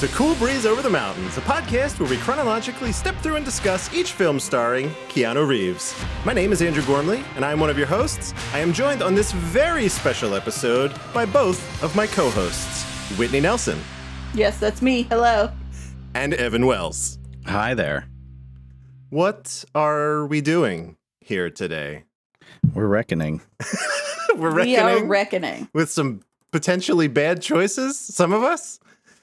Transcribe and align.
to 0.00 0.06
Cool 0.08 0.36
Breeze 0.36 0.64
Over 0.64 0.80
the 0.80 0.90
Mountains, 0.90 1.36
a 1.38 1.40
podcast 1.40 1.98
where 1.98 2.08
we 2.08 2.16
chronologically 2.18 2.92
step 2.92 3.16
through 3.16 3.34
and 3.34 3.44
discuss 3.44 3.92
each 3.92 4.12
film 4.12 4.38
starring 4.38 4.90
Keanu 5.08 5.46
Reeves. 5.48 5.92
My 6.24 6.32
name 6.32 6.52
is 6.52 6.62
Andrew 6.62 6.84
Gormley, 6.84 7.24
and 7.34 7.44
I 7.44 7.50
am 7.50 7.58
one 7.58 7.68
of 7.68 7.76
your 7.76 7.88
hosts. 7.88 8.32
I 8.52 8.60
am 8.60 8.72
joined 8.72 9.02
on 9.02 9.16
this 9.16 9.32
very 9.32 9.88
special 9.88 10.36
episode 10.36 10.92
by 11.12 11.26
both 11.26 11.82
of 11.82 11.96
my 11.96 12.06
co 12.06 12.30
hosts, 12.30 12.84
Whitney 13.18 13.40
Nelson 13.40 13.78
Yes, 14.34 14.60
that's 14.60 14.82
me. 14.82 15.02
Hello. 15.04 15.50
and 16.14 16.32
Evan 16.34 16.66
Wells. 16.66 17.18
Hi 17.46 17.74
there. 17.74 18.06
What 19.10 19.64
are 19.74 20.26
we 20.26 20.40
doing 20.42 20.96
here 21.20 21.50
today? 21.50 22.04
We're 22.74 22.86
reckoning. 22.86 23.40
We're 24.36 24.54
We 24.54 24.76
are 24.76 24.84
reckoning 24.84 25.08
reckoning. 25.08 25.68
with 25.72 25.90
some 25.90 26.20
potentially 26.52 27.08
bad 27.08 27.42
choices, 27.42 27.98
some 27.98 28.32
of 28.32 28.42
us, 28.44 28.78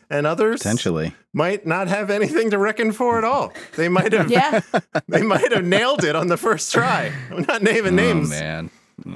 and 0.10 0.28
others 0.28 0.62
Potentially. 0.62 1.14
might 1.34 1.66
not 1.66 1.88
have 1.88 2.10
anything 2.10 2.52
to 2.52 2.58
reckon 2.58 2.92
for 2.92 3.18
at 3.18 3.24
all. 3.24 3.52
They 3.76 3.90
might 3.90 4.14
have 4.14 4.30
Yeah. 4.30 4.62
they 5.08 5.22
might 5.22 5.52
have 5.52 5.66
nailed 5.66 6.04
it 6.04 6.16
on 6.16 6.28
the 6.28 6.38
first 6.38 6.74
try. 6.74 7.12
I'm 7.32 7.44
not 7.44 7.62
naming 7.62 7.94
oh, 7.94 8.04
names. 8.04 8.32
Oh 8.32 8.36
man. 8.40 8.70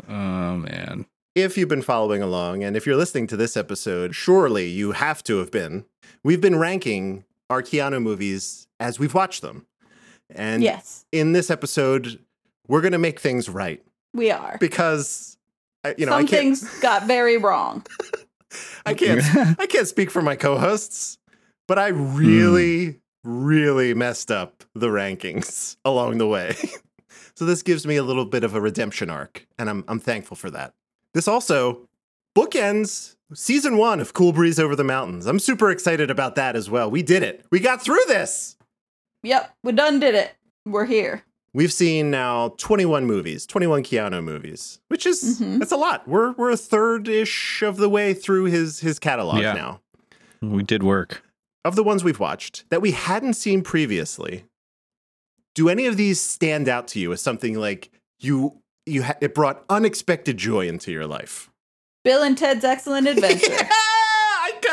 Oh 0.07 0.57
man. 0.57 1.05
If 1.35 1.57
you've 1.57 1.69
been 1.69 1.81
following 1.81 2.21
along 2.21 2.63
and 2.63 2.75
if 2.75 2.85
you're 2.85 2.95
listening 2.97 3.27
to 3.27 3.37
this 3.37 3.55
episode, 3.55 4.15
surely 4.15 4.67
you 4.67 4.91
have 4.93 5.23
to 5.23 5.37
have 5.37 5.51
been. 5.51 5.85
We've 6.23 6.41
been 6.41 6.57
ranking 6.57 7.23
our 7.49 7.61
Keanu 7.61 8.01
movies 8.01 8.67
as 8.79 8.99
we've 8.99 9.13
watched 9.13 9.41
them. 9.41 9.65
And 10.29 10.61
yes, 10.61 11.05
in 11.11 11.31
this 11.31 11.49
episode, 11.49 12.19
we're 12.67 12.81
going 12.81 12.91
to 12.91 12.99
make 12.99 13.19
things 13.19 13.49
right 13.49 13.83
we 14.13 14.29
are. 14.31 14.57
because 14.59 15.37
you 15.97 16.05
know, 16.05 16.11
Some 16.11 16.23
I 16.23 16.27
things 16.27 16.79
got 16.81 17.07
very 17.07 17.37
wrong. 17.37 17.85
I 18.85 18.93
can't 18.93 19.21
I 19.59 19.65
can't 19.65 19.87
speak 19.87 20.11
for 20.11 20.21
my 20.21 20.35
co-hosts, 20.35 21.17
but 21.67 21.77
I 21.77 21.91
hmm. 21.91 22.15
really 22.15 23.01
really 23.23 23.93
messed 23.93 24.31
up 24.31 24.63
the 24.73 24.87
rankings 24.87 25.75
along 25.85 26.17
the 26.17 26.27
way. 26.27 26.55
so 27.35 27.45
this 27.45 27.61
gives 27.61 27.85
me 27.85 27.97
a 27.97 28.03
little 28.03 28.25
bit 28.25 28.43
of 28.43 28.55
a 28.55 28.61
redemption 28.61 29.09
arc 29.09 29.45
and 29.57 29.69
I'm 29.69 29.83
I'm 29.87 29.99
thankful 29.99 30.37
for 30.37 30.49
that. 30.51 30.73
This 31.13 31.27
also 31.27 31.87
bookends 32.37 33.15
season 33.33 33.77
1 33.77 33.99
of 33.99 34.13
Cool 34.13 34.33
Breeze 34.33 34.59
Over 34.59 34.75
the 34.75 34.83
Mountains. 34.83 35.25
I'm 35.25 35.39
super 35.39 35.69
excited 35.69 36.09
about 36.09 36.35
that 36.35 36.55
as 36.55 36.69
well. 36.69 36.89
We 36.89 37.03
did 37.03 37.23
it. 37.23 37.45
We 37.51 37.59
got 37.59 37.81
through 37.81 38.03
this. 38.07 38.55
Yep, 39.23 39.53
we 39.63 39.71
done 39.73 39.99
did 39.99 40.15
it. 40.15 40.31
We're 40.65 40.85
here. 40.85 41.23
We've 41.53 41.73
seen 41.73 42.11
now 42.11 42.49
21 42.57 43.05
movies, 43.05 43.45
21 43.47 43.83
Keanu 43.83 44.23
movies, 44.23 44.79
which 44.87 45.05
is 45.05 45.39
Mhm. 45.41 45.59
that's 45.59 45.71
a 45.71 45.77
lot. 45.77 46.07
We're 46.07 46.33
we're 46.33 46.51
a 46.51 46.57
third-ish 46.57 47.63
of 47.63 47.77
the 47.77 47.89
way 47.89 48.13
through 48.13 48.45
his 48.45 48.79
his 48.81 48.99
catalog 48.99 49.41
Yeah. 49.41 49.53
now. 49.53 49.81
We 50.41 50.63
did 50.63 50.83
work. 50.83 51.23
of 51.65 51.75
the 51.75 51.83
ones 51.83 52.05
we've 52.05 52.19
watched 52.21 52.63
that 52.69 52.81
we 52.81 52.91
hadn't 52.91 53.33
seen 53.33 53.61
previously, 53.61 54.45
do 55.55 55.67
any 55.67 55.85
of 55.87 55.97
these 55.97 56.19
stand 56.19 56.69
out 56.69 56.87
to 56.87 56.99
you 56.99 57.11
as 57.11 57.21
something 57.21 57.55
like 57.59 57.89
you 58.19 58.61
you 58.85 59.03
ha- 59.03 59.17
it 59.19 59.33
brought 59.35 59.65
unexpected 59.69 60.37
joy 60.37 60.67
into 60.67 60.89
your 60.91 61.05
life? 61.05 61.49
Bill 62.05 62.23
and 62.23 62.37
Ted's 62.37 62.63
Excellent 62.63 63.07
Adventure. 63.13 63.51
yeah, 63.51 63.67
I 63.69 63.88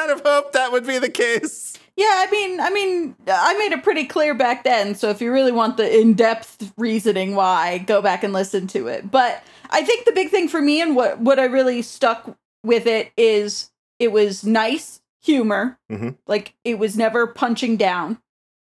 kind 0.07 0.19
of 0.21 0.25
hoped 0.27 0.53
that 0.55 0.73
would 0.73 0.87
be 0.87 0.99
the 0.99 1.11
case. 1.11 1.75
Yeah, 1.97 2.07
I 2.11 2.31
mean, 2.31 2.61
I 2.61 2.71
mean, 2.71 3.17
I 3.27 3.57
made 3.57 3.73
it 3.73 3.83
pretty 3.83 4.05
clear 4.05 4.35
back 4.35 4.65
then. 4.65 4.95
So 4.95 5.09
if 5.09 5.21
you 5.23 5.33
really 5.33 5.53
want 5.53 5.77
the 5.79 5.99
in-depth 6.01 6.73
reasoning 6.77 7.35
why, 7.35 7.79
go 7.79 8.03
back 8.03 8.23
and 8.23 8.33
listen 8.35 8.67
to 8.69 8.87
it. 8.89 9.11
But 9.11 9.43
I 9.71 9.83
think 9.83 10.05
the 10.05 10.13
big 10.13 10.29
thing 10.31 10.49
for 10.49 10.61
me 10.61 10.81
and 10.83 10.95
what 10.95 11.21
what 11.21 11.39
I 11.39 11.45
really 11.45 11.81
stuck 11.83 12.37
with 12.63 12.87
it 12.87 13.13
is 13.17 13.71
it 13.99 14.13
was 14.13 14.45
nice 14.45 15.01
humor. 15.23 15.79
Mhm. 15.91 16.17
Like 16.27 16.55
it 16.65 16.79
was 16.79 16.97
never 16.99 17.27
punching 17.27 17.79
down, 17.79 18.19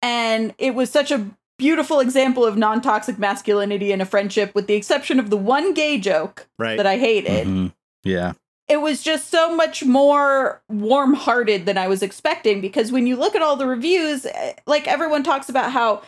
and 0.01 0.53
it 0.57 0.73
was 0.73 0.90
such 0.90 1.11
a 1.11 1.29
beautiful 1.59 2.00
example 2.00 2.45
of 2.45 2.56
non-toxic 2.56 3.17
masculinity 3.19 3.91
in 3.91 4.00
a 4.00 4.06
friendship, 4.06 4.56
with 4.56 4.67
the 4.67 4.75
exception 4.75 5.19
of 5.19 5.29
the 5.31 5.38
one 5.38 5.73
gay 5.73 5.97
joke 5.97 6.47
Right. 6.57 6.78
that 6.78 6.85
I 6.88 6.97
hated 6.97 7.45
Mhm. 7.47 7.73
Yeah. 8.03 8.34
It 8.67 8.81
was 8.81 9.01
just 9.01 9.29
so 9.29 9.55
much 9.55 9.85
more 9.85 10.61
warm-hearted 10.69 11.66
than 11.66 11.78
I 11.78 11.88
was 11.88 12.03
expecting 12.03 12.61
because 12.61 12.91
when 12.91 13.07
you 13.07 13.16
look 13.16 13.35
at 13.35 13.41
all 13.41 13.55
the 13.55 13.67
reviews 13.67 14.25
eh, 14.25 14.53
like 14.66 14.88
everyone 14.88 15.23
talks 15.23 15.50
about 15.50 15.72
how 15.72 16.01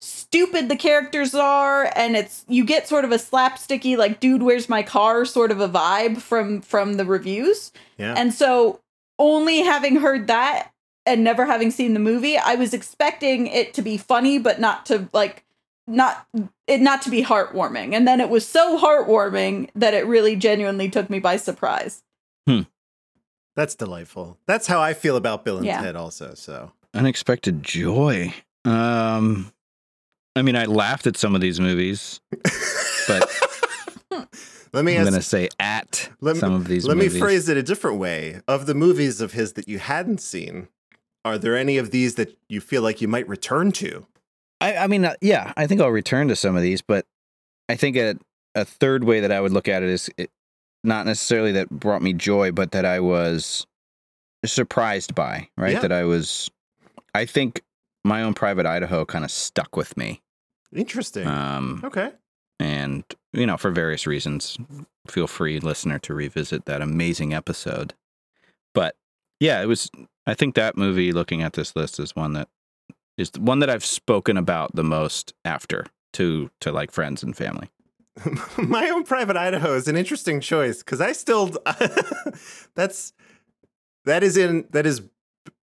stupid 0.00 0.68
the 0.68 0.76
characters 0.76 1.34
are 1.34 1.90
and 1.96 2.14
it's 2.14 2.44
you 2.46 2.64
get 2.64 2.86
sort 2.86 3.04
of 3.04 3.12
a 3.12 3.16
slapsticky 3.16 3.96
like 3.96 4.20
dude 4.20 4.42
where's 4.42 4.68
my 4.68 4.82
car 4.82 5.24
sort 5.24 5.50
of 5.50 5.60
a 5.60 5.68
vibe 5.68 6.18
from 6.18 6.60
from 6.60 6.94
the 6.94 7.06
reviews 7.06 7.72
yeah. 7.96 8.14
and 8.16 8.34
so 8.34 8.80
only 9.18 9.62
having 9.62 9.96
heard 9.96 10.26
that 10.26 10.70
and 11.06 11.24
never 11.24 11.46
having 11.46 11.70
seen 11.70 11.94
the 11.94 12.00
movie 12.00 12.36
I 12.36 12.54
was 12.54 12.74
expecting 12.74 13.46
it 13.46 13.74
to 13.74 13.82
be 13.82 13.96
funny 13.96 14.38
but 14.38 14.60
not 14.60 14.86
to 14.86 15.08
like 15.12 15.43
not 15.86 16.26
it 16.66 16.80
not 16.80 17.02
to 17.02 17.10
be 17.10 17.22
heartwarming 17.22 17.92
and 17.94 18.06
then 18.08 18.20
it 18.20 18.30
was 18.30 18.46
so 18.46 18.78
heartwarming 18.78 19.68
that 19.74 19.92
it 19.94 20.06
really 20.06 20.34
genuinely 20.36 20.88
took 20.88 21.10
me 21.10 21.18
by 21.18 21.36
surprise 21.36 22.02
Hmm. 22.46 22.62
That's 23.56 23.74
delightful. 23.74 24.36
That's 24.46 24.66
how 24.66 24.80
I 24.82 24.94
feel 24.94 25.16
about 25.16 25.44
Bill 25.44 25.56
and 25.58 25.64
Yeah. 25.66 25.80
Ted 25.80 25.94
also. 25.96 26.34
So 26.34 26.72
Unexpected 26.94 27.62
joy. 27.62 28.34
Um 28.64 29.52
I 30.36 30.42
mean 30.42 30.56
I 30.56 30.64
laughed 30.64 31.06
at 31.06 31.16
some 31.16 31.34
of 31.34 31.40
these 31.40 31.60
movies. 31.60 32.20
But 33.06 33.30
let 34.72 34.84
me 34.84 34.94
I'm 34.96 35.02
ask 35.02 35.10
gonna 35.10 35.22
say 35.22 35.48
at 35.60 36.10
let 36.20 36.34
me- 36.34 36.40
some 36.40 36.52
of 36.54 36.66
these 36.68 36.86
Let 36.86 36.96
movies. 36.96 37.14
me 37.14 37.20
phrase 37.20 37.48
it 37.48 37.56
a 37.56 37.62
different 37.62 37.98
way. 37.98 38.40
Of 38.48 38.66
the 38.66 38.74
movies 38.74 39.20
of 39.20 39.32
his 39.32 39.52
that 39.52 39.68
you 39.68 39.78
hadn't 39.78 40.20
seen, 40.20 40.68
are 41.24 41.38
there 41.38 41.56
any 41.56 41.76
of 41.78 41.90
these 41.90 42.14
that 42.16 42.36
you 42.48 42.60
feel 42.60 42.82
like 42.82 43.00
you 43.00 43.08
might 43.08 43.28
return 43.28 43.70
to? 43.72 44.06
I, 44.60 44.76
I 44.76 44.86
mean, 44.86 45.04
uh, 45.04 45.14
yeah, 45.20 45.52
I 45.56 45.66
think 45.66 45.80
I'll 45.80 45.90
return 45.90 46.28
to 46.28 46.36
some 46.36 46.56
of 46.56 46.62
these, 46.62 46.80
but 46.80 47.06
I 47.68 47.76
think 47.76 47.96
a, 47.96 48.16
a 48.54 48.64
third 48.64 49.04
way 49.04 49.20
that 49.20 49.32
I 49.32 49.40
would 49.40 49.52
look 49.52 49.68
at 49.68 49.82
it 49.82 49.88
is 49.88 50.08
it, 50.16 50.30
not 50.82 51.06
necessarily 51.06 51.52
that 51.52 51.70
brought 51.70 52.02
me 52.02 52.12
joy, 52.12 52.52
but 52.52 52.72
that 52.72 52.84
I 52.84 53.00
was 53.00 53.66
surprised 54.44 55.14
by, 55.14 55.48
right? 55.56 55.72
Yeah. 55.72 55.80
That 55.80 55.92
I 55.92 56.04
was, 56.04 56.50
I 57.14 57.24
think 57.24 57.62
my 58.04 58.22
own 58.22 58.34
private 58.34 58.66
Idaho 58.66 59.04
kind 59.04 59.24
of 59.24 59.30
stuck 59.30 59.76
with 59.76 59.96
me. 59.96 60.20
Interesting. 60.74 61.26
Um, 61.26 61.80
okay. 61.84 62.12
and, 62.60 63.04
you 63.32 63.46
know, 63.46 63.56
for 63.56 63.70
various 63.70 64.06
reasons, 64.06 64.58
feel 65.06 65.26
free, 65.26 65.60
listener, 65.60 65.98
to 66.00 66.14
revisit 66.14 66.66
that 66.66 66.80
amazing 66.80 67.34
episode. 67.34 67.94
But 68.74 68.96
yeah, 69.40 69.62
it 69.62 69.66
was, 69.66 69.90
I 70.26 70.34
think 70.34 70.54
that 70.54 70.76
movie, 70.76 71.12
looking 71.12 71.42
at 71.42 71.54
this 71.54 71.74
list, 71.76 71.98
is 71.98 72.14
one 72.14 72.32
that 72.34 72.48
is 73.16 73.30
the 73.30 73.40
one 73.40 73.58
that 73.60 73.70
I've 73.70 73.84
spoken 73.84 74.36
about 74.36 74.74
the 74.74 74.84
most 74.84 75.34
after 75.44 75.86
to 76.14 76.50
to 76.60 76.72
like 76.72 76.90
friends 76.90 77.22
and 77.22 77.36
family. 77.36 77.70
My 78.58 78.88
own 78.90 79.04
private 79.04 79.36
Idaho 79.36 79.74
is 79.74 79.88
an 79.88 79.96
interesting 79.96 80.40
choice 80.40 80.78
because 80.78 81.00
I 81.00 81.12
still 81.12 81.50
that's 82.74 83.12
that 84.04 84.22
is 84.22 84.36
in 84.36 84.66
that 84.70 84.86
is 84.86 85.02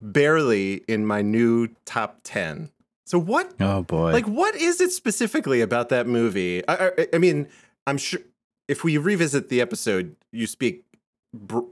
barely 0.02 0.76
in 0.88 1.06
my 1.06 1.22
new 1.22 1.68
top 1.86 2.20
ten. 2.24 2.72
So 3.06 3.20
what 3.20 3.54
Oh 3.60 3.84
boy. 3.84 4.12
like 4.12 4.28
what 4.28 4.56
is 4.56 4.81
it 4.81 4.92
specifically 4.92 5.62
about 5.62 5.90
that 5.90 6.08
movie? 6.08 6.68
I, 6.68 6.88
I, 6.98 7.08
I 7.14 7.18
mean, 7.18 7.48
I'm 7.88 7.98
sure 7.98 8.22
if 8.68 8.84
we 8.84 8.98
revisit 8.98 9.50
the 9.50 9.62
episode, 9.62 10.16
you 10.31 10.46
speak, 10.48 10.84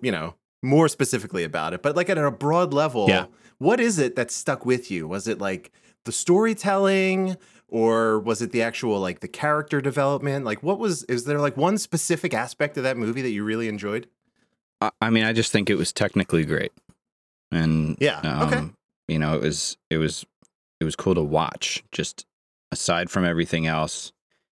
you 0.02 0.12
know, 0.12 0.36
more 0.64 0.88
specifically 0.88 1.44
about 1.44 1.74
it. 1.74 1.82
But 1.82 1.96
like 1.96 2.10
at 2.10 2.18
a 2.18 2.32
broad 2.32 2.74
level, 2.74 3.08
Yeah. 3.08 3.26
what 3.58 3.80
is 3.80 4.00
it 4.00 4.16
that 4.16 4.32
stuck 4.32 4.66
with 4.66 4.90
you? 4.92 5.08
Was 5.08 5.28
it 5.28 5.40
like 5.40 5.72
the 6.06 6.12
storytelling, 6.12 7.38
or 7.68 8.20
was 8.20 8.42
it 8.42 8.52
the 8.52 8.62
actual 8.62 9.00
like 9.00 9.20
the 9.20 9.28
character 9.28 9.82
development? 9.82 10.46
Like, 10.46 10.64
what 10.64 10.80
was? 10.80 11.04
Is 11.06 11.26
there 11.26 11.40
like 11.40 11.58
one 11.58 11.78
specific 11.78 12.34
aspect 12.34 12.78
of 12.78 12.84
that 12.84 12.98
movie 12.98 13.22
that 13.22 13.32
you 13.32 13.44
really 13.44 13.68
enjoyed? 13.68 14.08
I, 15.02 15.10
mean, 15.10 15.24
I 15.24 15.34
just 15.34 15.52
think 15.52 15.70
it 15.70 15.76
was 15.76 15.92
technically 15.92 16.46
great, 16.46 16.72
and 17.52 17.98
Yeah, 18.00 18.20
um, 18.20 18.48
okay. 18.54 18.66
You 19.08 19.20
know, 19.20 19.36
it 19.36 19.42
was 19.42 19.78
it 19.90 19.98
was 19.98 20.26
it 20.80 20.84
was 20.84 20.96
cool 20.96 21.16
to 21.16 21.24
watch. 21.24 21.84
Just 21.92 22.26
aside 22.72 23.10
from 23.10 23.26
everything 23.26 23.66
else, 23.68 24.12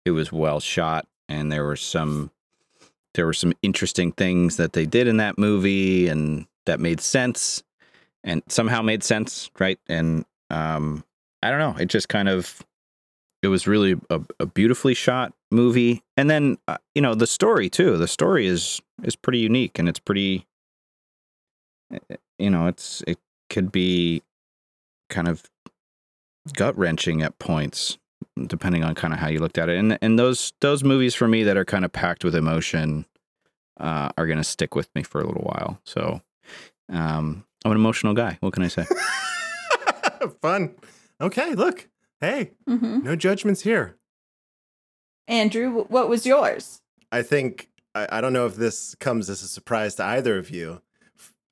it 0.05 0.11
was 0.11 0.33
well 0.33 0.59
shot, 0.61 1.07
and 1.29 1.53
there 1.53 1.65
were 1.65 1.77
some 1.77 2.31
there 3.19 3.27
were 3.27 3.33
some 3.33 3.53
interesting 3.63 4.13
things 4.13 4.59
that 4.59 4.75
they 4.75 4.87
did 4.87 5.09
in 5.09 5.17
that 5.17 5.39
movie, 5.39 6.07
and 6.07 6.47
that 6.67 6.79
made 6.79 7.01
sense, 7.01 7.65
and 8.23 8.45
somehow 8.49 8.81
made 8.81 9.03
sense, 9.03 9.51
right? 9.59 9.77
And 9.89 10.25
um, 10.51 11.03
I 11.43 11.51
don't 11.51 11.59
know, 11.59 11.75
it 11.81 11.87
just 11.87 12.09
kind 12.09 12.29
of 12.29 12.65
it 13.43 13.49
was 13.49 13.67
really 13.67 13.97
a, 14.09 14.21
a 14.39 14.47
beautifully 14.47 14.95
shot 14.95 15.33
movie. 15.51 16.05
And 16.17 16.31
then 16.31 16.59
uh, 16.69 16.77
you 16.95 17.03
know 17.03 17.17
the 17.17 17.27
story 17.27 17.69
too. 17.69 17.97
The 17.97 18.07
story 18.07 18.47
is 18.47 18.81
is 19.03 19.17
pretty 19.17 19.41
unique 19.41 19.81
and 19.81 19.89
it's 19.89 19.99
pretty 19.99 20.47
uh, 21.93 22.17
you 22.39 22.51
know 22.51 22.69
it's 22.69 23.03
it 23.09 23.19
could 23.51 23.73
be 23.73 24.23
kind 25.11 25.27
of 25.27 25.43
gut 26.55 26.79
wrenching 26.79 27.23
at 27.23 27.37
points 27.41 27.99
depending 28.47 28.85
on 28.85 28.95
kind 28.95 29.13
of 29.13 29.21
how 29.21 29.29
you 29.29 29.39
looked 29.41 29.59
at 29.59 29.69
it 29.69 29.77
and 29.79 29.99
and 30.01 30.19
those 30.19 30.53
those 30.61 30.83
movies 30.85 31.15
for 31.15 31.27
me 31.29 31.43
that 31.43 31.57
are 31.57 31.65
kind 31.65 31.85
of 31.85 31.93
packed 31.93 32.25
with 32.25 32.35
emotion 32.35 33.05
uh, 33.81 34.09
are 34.19 34.27
going 34.27 34.39
to 34.39 34.45
stick 34.45 34.75
with 34.75 34.93
me 34.95 35.03
for 35.03 35.21
a 35.21 35.27
little 35.27 35.43
while 35.43 35.81
so 35.85 36.21
um 36.93 37.45
I'm 37.65 37.73
an 37.73 37.77
emotional 37.77 38.15
guy 38.15 38.37
what 38.41 38.53
can 38.53 38.63
I 38.63 38.69
say 38.69 38.87
Fun. 40.43 40.75
Okay, 41.21 41.55
look. 41.55 41.89
Hey, 42.21 42.53
hmm 42.67 43.01
no 43.05 43.15
judgments 43.17 43.63
here. 43.63 43.97
Andrew, 45.29 45.85
what 45.89 46.09
was 46.09 46.27
yours? 46.27 46.81
I 47.13 47.23
think 47.23 47.71
I, 47.95 48.09
I 48.11 48.21
don't 48.21 48.33
know 48.33 48.47
if 48.47 48.57
this 48.57 48.95
comes 48.97 49.31
as 49.31 49.43
a 49.43 49.49
surprise 49.49 49.95
to 49.97 50.05
either 50.05 50.39
of 50.39 50.51
you. 50.51 50.83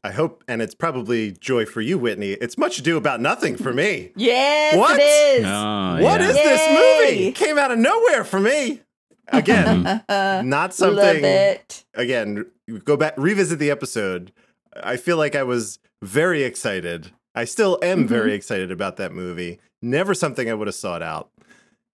I 0.06 0.12
hope, 0.12 0.44
and 0.46 0.62
it's 0.62 0.74
probably 0.74 1.32
joy 1.32 1.66
for 1.66 1.80
you, 1.80 1.98
Whitney. 1.98 2.32
It's 2.32 2.56
much 2.56 2.78
ado 2.78 2.96
about 2.96 3.20
nothing 3.20 3.56
for 3.56 3.72
me. 3.72 4.12
Yes, 4.16 4.76
What? 4.76 4.98
it 5.00 5.02
is. 5.02 5.44
Oh, 5.46 5.98
What 6.00 6.20
yeah. 6.20 6.28
is 6.28 6.34
this 6.36 6.60
Yay. 6.68 7.10
movie? 7.18 7.32
Came 7.32 7.58
out 7.58 7.70
of 7.72 7.78
nowhere 7.78 8.24
for 8.24 8.38
me. 8.40 8.82
Again, 9.28 9.82
not 10.08 10.52
Love 10.52 10.74
something. 10.74 11.24
it. 11.24 11.84
Again, 11.94 12.46
go 12.84 12.96
back, 12.96 13.14
revisit 13.16 13.58
the 13.58 13.70
episode. 13.70 14.32
I 14.80 14.96
feel 14.96 15.16
like 15.16 15.34
I 15.34 15.42
was 15.42 15.78
very 16.02 16.44
excited. 16.44 17.10
I 17.34 17.44
still 17.44 17.78
am 17.82 18.04
Mhm. 18.04 18.08
very 18.08 18.32
excited 18.34 18.70
about 18.70 18.96
that 18.98 19.12
movie. 19.12 19.58
Never 19.82 20.14
something 20.14 20.48
I 20.48 20.54
would 20.54 20.68
have 20.68 20.74
sought 20.76 21.02
out, 21.02 21.30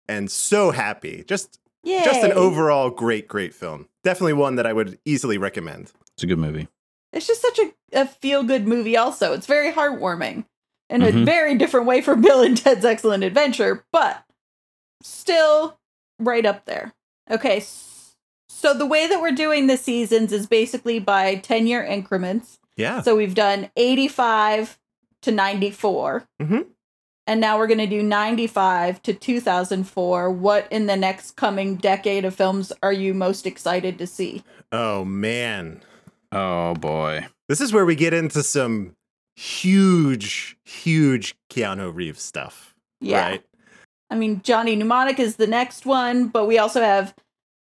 and 0.07 0.31
so 0.31 0.71
happy. 0.71 1.24
Just, 1.27 1.59
Yay. 1.83 2.04
just 2.06 2.24
an 2.24 2.31
overall 2.31 2.89
great, 2.89 3.27
great 3.27 3.54
film. 3.54 3.88
Definitely 4.04 4.33
one 4.33 4.56
that 4.56 4.65
I 4.65 4.71
would 4.74 4.98
easily 5.06 5.38
recommend. 5.38 5.92
It's 6.13 6.24
a 6.24 6.27
good 6.27 6.39
movie. 6.39 6.68
It's 7.13 7.27
just 7.27 7.42
such 7.42 7.59
a, 7.59 7.71
a 7.94 8.06
feel 8.07 8.44
good 8.44 8.68
movie, 8.68 8.98
also. 8.98 9.34
It's 9.34 9.48
very 9.48 9.72
heartwarming 9.72 10.45
in 10.89 11.01
a 11.01 11.07
Mhm. 11.12 11.25
very 11.25 11.56
different 11.56 11.86
way 11.86 12.01
from 12.01 12.22
Bill 12.22 12.42
and 12.42 12.57
Ted's 12.57 12.86
Excellent 12.86 13.24
Adventure, 13.24 13.86
but 13.92 14.24
still 15.01 15.80
right 16.19 16.45
up 16.45 16.66
there. 16.66 16.94
Okay, 17.30 17.62
so 18.50 18.74
the 18.74 18.86
way 18.86 19.07
that 19.07 19.22
we're 19.22 19.31
doing 19.31 19.68
the 19.68 19.78
seasons 19.78 20.31
is 20.31 20.48
basically 20.48 21.00
by 21.00 21.36
10 21.36 21.68
year 21.68 21.84
increments. 21.84 22.60
Yeah. 22.75 23.01
So 23.01 23.16
we've 23.16 23.36
done 23.36 23.69
85 23.75 24.80
to 25.24 25.31
94. 25.31 26.28
Mhm. 26.42 26.68
And 27.25 27.42
now 27.42 27.57
we're 27.57 27.68
going 27.68 27.78
to 27.80 27.88
do 27.88 28.01
95 28.01 29.01
to 29.04 29.13
2004. 29.13 30.31
What 30.31 30.66
in 30.72 30.86
the 30.86 30.95
next 30.95 31.31
coming 31.36 31.75
decade 31.75 32.24
of 32.24 32.33
films 32.36 32.72
are 32.81 32.94
you 32.94 33.13
most 33.13 33.45
excited 33.45 33.98
to 33.98 34.07
see? 34.07 34.44
Oh 34.72 35.04
man. 35.04 35.81
Oh 36.32 36.74
boy. 36.76 37.28
This 37.48 37.62
is 37.62 37.72
where 37.72 37.86
we 37.86 37.96
get 37.96 38.14
into 38.14 38.44
some 38.44 38.96
huge, 39.36 40.58
huge 40.66 41.36
Keanu 41.50 41.94
Reeves 41.94 42.22
stuff. 42.22 42.74
Yeah. 43.00 43.30
Right? 43.30 43.44
I 44.10 44.16
mean, 44.16 44.42
Johnny 44.44 44.76
Mnemonic 44.76 45.20
is 45.20 45.36
the 45.36 45.48
next 45.48 45.86
one, 45.86 46.28
but 46.28 46.46
we 46.46 46.58
also 46.58 46.82
have 46.82 47.14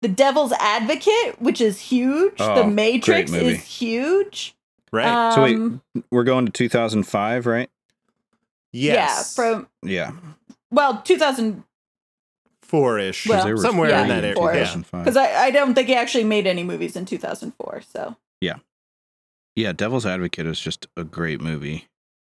The 0.02 0.08
Devil's 0.08 0.52
Advocate, 0.52 1.40
which 1.40 1.60
is 1.60 1.80
huge. 1.80 2.34
Oh, 2.38 2.54
the 2.54 2.66
Matrix 2.66 3.30
great 3.30 3.42
movie. 3.42 3.54
is 3.56 3.64
huge. 3.64 4.54
Right. 4.92 5.34
So 5.34 5.42
wait, 5.42 5.56
Um, 5.56 5.82
We're 6.10 6.24
going 6.24 6.46
to 6.46 6.52
2005, 6.52 7.46
right? 7.46 7.68
yes. 8.72 9.34
Yeah, 9.38 9.44
from 9.44 9.68
Yeah. 9.82 10.12
well, 10.70 11.00
2000 11.02 11.64
four 12.62 12.98
ish. 12.98 13.26
Well, 13.26 13.56
somewhere 13.58 13.90
yeah, 13.90 14.02
in 14.02 14.08
that 14.08 14.24
area. 14.24 14.34
four-ish. 14.34 14.56
Yeah. 14.58 14.64
2005. 14.82 15.04
because 15.04 15.16
I, 15.16 15.44
I 15.46 15.50
don't 15.50 15.74
think 15.74 15.88
he 15.88 15.94
actually 15.94 16.24
made 16.24 16.46
any 16.46 16.62
movies 16.64 16.96
in 16.96 17.04
2004. 17.04 17.82
So 17.92 18.16
Yeah, 18.44 18.56
Yeah, 19.56 19.72
Devil's 19.72 20.06
Advocate 20.06 20.46
is 20.46 20.60
just 20.60 20.86
a 20.96 21.04
great 21.04 21.40
movie. 21.40 21.86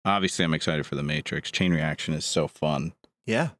Obviously, 0.04 0.44
I'm 0.44 0.52
excited 0.54 0.84
for 0.86 0.96
The 0.96 1.02
Matrix. 1.02 1.50
Chain 1.50 1.72
Reaction 1.72 2.12
is 2.14 2.24
so 2.26 2.46
fun. 2.46 2.92
Yeah. 3.26 3.50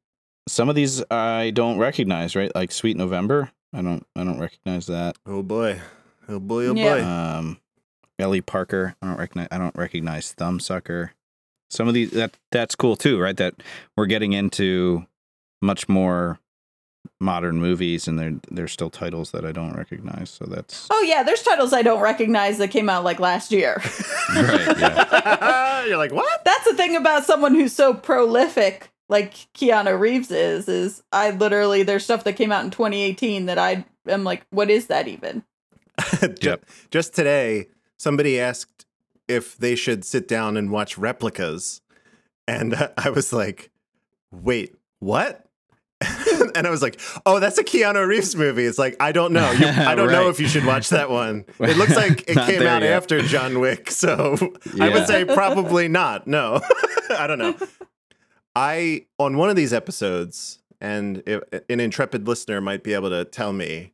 Some 0.47 0.69
of 0.69 0.75
these 0.75 1.03
I 1.11 1.51
don't 1.55 1.79
recognize, 1.79 2.37
right? 2.37 2.55
Like 2.55 2.71
Sweet 2.71 2.97
November. 2.99 3.51
I 3.73 3.81
don't 3.83 4.07
I 4.15 4.25
don't 4.25 4.39
recognize 4.39 4.87
that. 4.89 5.17
Oh 5.27 5.43
boy. 5.43 5.81
Oh 6.29 6.39
boy. 6.39 6.67
Oh 6.67 6.75
Yeah. 6.75 6.95
boy. 6.97 7.03
Um 7.05 7.61
Ellie 8.19 8.43
Parker. 8.43 8.95
I 9.01 9.07
don't 9.07 9.19
recognize 9.19 9.49
I 9.51 9.57
don't 9.59 9.75
recognize 9.77 10.35
Thumbsucker. 10.35 11.11
Some 11.71 11.89
of 11.89 11.95
these 11.95 12.11
that 12.11 12.37
that's 12.53 12.75
cool 12.75 12.95
too, 12.97 13.19
right? 13.19 13.37
That 13.39 13.55
we're 13.97 14.05
getting 14.07 14.35
into 14.35 15.07
much 15.63 15.89
more 15.89 16.39
modern 17.21 17.61
movies 17.61 18.07
and 18.09 18.19
they're 18.19 18.35
there's 18.51 18.73
still 18.73 18.91
titles 18.91 19.31
that 19.31 19.45
I 19.45 19.53
don't 19.53 19.75
recognize. 19.75 20.31
So 20.31 20.45
that's 20.47 20.87
oh 20.91 21.03
yeah, 21.03 21.23
there's 21.23 21.43
titles 21.43 21.73
I 21.73 21.83
don't 21.83 22.01
recognize 22.01 22.59
that 22.59 22.69
came 22.69 22.89
out 22.89 23.05
like 23.05 23.21
last 23.21 23.53
year. 23.53 23.83
Right, 24.35 24.79
yeah. 24.79 25.85
You're 25.87 25.99
like, 25.99 26.13
what? 26.13 26.45
That's 26.45 26.65
the 26.65 26.75
thing 26.75 26.97
about 26.97 27.25
someone 27.25 27.55
who's 27.55 27.73
so 27.73 27.95
prolific 27.95 28.91
like 29.09 29.35
Keanu 29.55 29.99
Reeves 30.01 30.31
is, 30.31 30.67
is 30.69 31.03
I 31.13 31.31
literally 31.31 31.83
there's 31.83 32.05
stuff 32.05 32.25
that 32.25 32.33
came 32.35 32.51
out 32.51 32.65
in 32.65 32.71
2018 32.71 33.47
that 33.47 33.59
I 33.59 33.85
am 34.09 34.25
like, 34.25 34.47
what 34.51 34.71
is 34.71 34.87
that 34.87 35.07
even? 35.09 35.45
Ju- 36.21 36.35
Yep. 36.41 36.65
Just 36.91 37.15
today, 37.15 37.69
somebody 37.99 38.41
asked 38.41 38.87
if 39.29 39.57
they 39.59 39.75
should 39.77 40.05
sit 40.05 40.27
down 40.27 40.57
and 40.57 40.71
watch 40.71 40.97
replicas. 40.99 41.81
And 42.49 42.75
I 42.97 43.11
was 43.11 43.33
like, 43.33 43.71
wait, 44.33 44.75
what? 45.01 45.45
and 46.57 46.67
I 46.67 46.71
was 46.71 46.83
like, 46.83 47.01
oh, 47.27 47.41
that's 47.41 47.59
a 47.59 47.65
Keanu 47.65 48.07
Reeves 48.07 48.37
movie. 48.37 48.65
It's 48.65 48.79
like, 48.79 48.97
I 49.01 49.13
don't 49.13 49.33
know. 49.33 49.51
You, 49.53 49.67
I 49.67 49.95
don't 49.95 50.13
know 50.13 50.29
if 50.29 50.39
you 50.39 50.49
should 50.49 50.65
watch 50.65 50.91
that 50.91 51.11
one. 51.11 51.45
It 51.65 51.79
looks 51.79 51.97
like 51.97 52.29
it 52.29 52.37
came 52.37 52.63
out 52.63 52.83
yet. 52.83 52.93
after 52.93 53.23
John 53.23 53.59
Wick. 53.59 53.91
So 53.91 54.37
I 54.81 54.91
would 54.91 55.07
say 55.07 55.25
probably 55.25 55.89
not. 55.89 56.27
No, 56.27 56.61
I 57.11 57.27
don't 57.27 57.39
know. 57.39 57.57
I, 58.55 59.07
on 59.19 59.37
one 59.39 59.51
of 59.51 59.57
these 59.57 59.73
episodes, 59.73 60.59
and 60.81 61.23
if, 61.27 61.43
an 61.71 61.81
intrepid 61.81 62.29
listener 62.29 62.61
might 62.61 62.83
be 62.83 62.93
able 62.93 63.11
to 63.11 63.25
tell 63.25 63.53
me, 63.53 63.94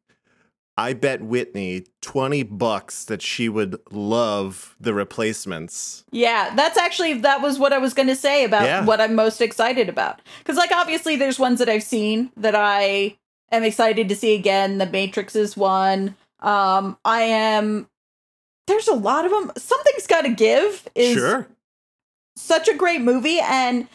I 0.80 0.94
bet 0.94 1.20
Whitney 1.22 1.84
20 2.00 2.42
bucks 2.44 3.04
that 3.04 3.20
she 3.20 3.48
would 3.48 3.78
love 3.90 4.76
the 4.80 4.94
replacements. 4.94 6.04
Yeah, 6.10 6.54
that's 6.54 6.78
actually 6.78 7.14
that 7.14 7.42
was 7.42 7.58
what 7.58 7.72
I 7.72 7.78
was 7.78 7.92
going 7.94 8.08
to 8.08 8.16
say 8.16 8.44
about 8.44 8.64
Yeah. 8.64 8.84
what 8.84 9.00
I'm 9.00 9.14
most 9.14 9.40
excited 9.42 9.88
about. 9.88 10.20
Cuz 10.44 10.56
like 10.56 10.72
obviously 10.72 11.16
there's 11.16 11.38
ones 11.38 11.58
that 11.58 11.68
I've 11.68 11.82
seen 11.82 12.30
that 12.36 12.54
I 12.54 13.18
am 13.52 13.62
excited 13.62 14.08
to 14.08 14.16
see 14.16 14.34
again. 14.34 14.78
The 14.78 14.86
Matrix 14.86 15.36
is 15.36 15.56
one. 15.56 16.16
Um 16.40 16.96
I 17.04 17.22
am 17.22 17.88
there's 18.66 18.88
a 18.88 18.94
lot 18.94 19.24
of 19.26 19.32
them. 19.32 19.52
Something's 19.58 20.06
got 20.06 20.22
to 20.22 20.30
give 20.30 20.88
is 20.94 21.14
sure. 21.14 21.48
such 22.36 22.68
a 22.68 22.74
great 22.74 23.00
movie 23.00 23.40
and 23.40 23.88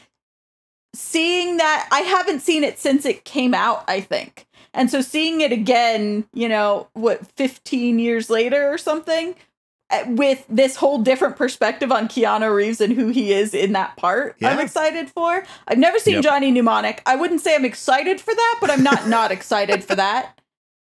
seeing 0.93 1.57
that 1.57 1.87
I 1.91 2.01
haven't 2.01 2.41
seen 2.41 2.63
it 2.63 2.77
since 2.79 3.05
it 3.05 3.25
came 3.25 3.53
out, 3.53 3.83
I 3.87 4.01
think. 4.01 4.45
And 4.75 4.91
so 4.91 5.01
seeing 5.01 5.41
it 5.41 5.51
again, 5.51 6.27
you 6.33 6.49
know, 6.49 6.87
what 6.93 7.25
15 7.37 7.97
years 7.97 8.29
later 8.29 8.71
or 8.71 8.77
something 8.77 9.35
uh, 9.89 10.03
with 10.09 10.45
this 10.49 10.75
whole 10.75 10.97
different 10.99 11.37
perspective 11.37 11.91
on 11.91 12.07
Keanu 12.07 12.53
Reeves 12.53 12.81
and 12.81 12.93
who 12.93 13.07
he 13.07 13.31
is 13.33 13.53
in 13.53 13.71
that 13.71 13.95
part. 13.97 14.35
I'm 14.43 14.59
excited 14.59 15.09
for. 15.09 15.45
I've 15.67 15.77
never 15.77 15.97
seen 15.97 16.15
Yep. 16.15 16.23
Johnny 16.23 16.51
Mnemonic. 16.51 17.01
I 17.05 17.15
wouldn't 17.15 17.41
say 17.41 17.55
I'm 17.55 17.65
excited 17.65 18.19
for 18.19 18.35
that, 18.35 18.57
but 18.59 18.69
I'm 18.69 18.83
not 18.83 19.07
not 19.07 19.31
excited 19.31 19.83
for 19.83 19.95
that. 19.95 20.39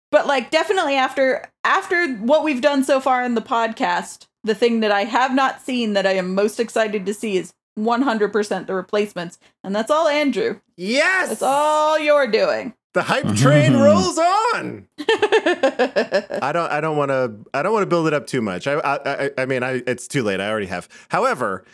But 0.09 0.25
like 0.25 0.51
definitely 0.51 0.95
after 0.95 1.51
after 1.65 2.13
what 2.15 2.43
we've 2.43 2.61
done 2.61 2.83
so 2.83 3.01
far 3.01 3.23
in 3.23 3.35
the 3.35 3.41
podcast, 3.41 4.27
the 4.45 4.55
thing 4.55 4.79
that 4.79 4.91
I 4.91 5.03
have 5.03 5.35
not 5.35 5.61
seen 5.61 5.93
that 5.93 6.05
I 6.05 6.13
am 6.13 6.33
most 6.33 6.59
excited 6.59 7.05
to 7.07 7.13
see 7.13 7.35
is 7.37 7.53
100% 7.77 8.67
the 8.67 8.73
replacements. 8.73 9.37
And 9.63 9.75
that's 9.75 9.91
all 9.91 10.07
Andrew. 10.07 10.61
Yes. 10.77 11.29
That's 11.29 11.41
all 11.41 11.99
you're 11.99 12.27
doing. 12.27 12.73
The 12.95 13.03
hype 13.03 13.25
mm-hmm, 13.25 13.35
train 13.35 13.73
mm-hmm. 13.73 13.81
rolls 13.81 14.17
on. 14.17 14.87
I 16.41 16.53
don't. 16.53 16.71
I 16.71 16.79
don't 16.79 16.95
want 16.95 17.11
to. 17.11 17.35
I 17.53 17.61
don't 17.61 17.73
want 17.73 17.81
to 17.81 17.87
build 17.87 18.07
it 18.07 18.13
up 18.13 18.25
too 18.25 18.41
much. 18.41 18.67
I. 18.67 18.75
I. 18.75 19.25
I- 19.25 19.31
I 19.39 19.45
mean, 19.45 19.63
I. 19.63 19.83
It's 19.85 20.07
too 20.07 20.23
late. 20.23 20.39
I 20.39 20.49
already 20.49 20.67
have. 20.67 20.87
However, 21.09 21.65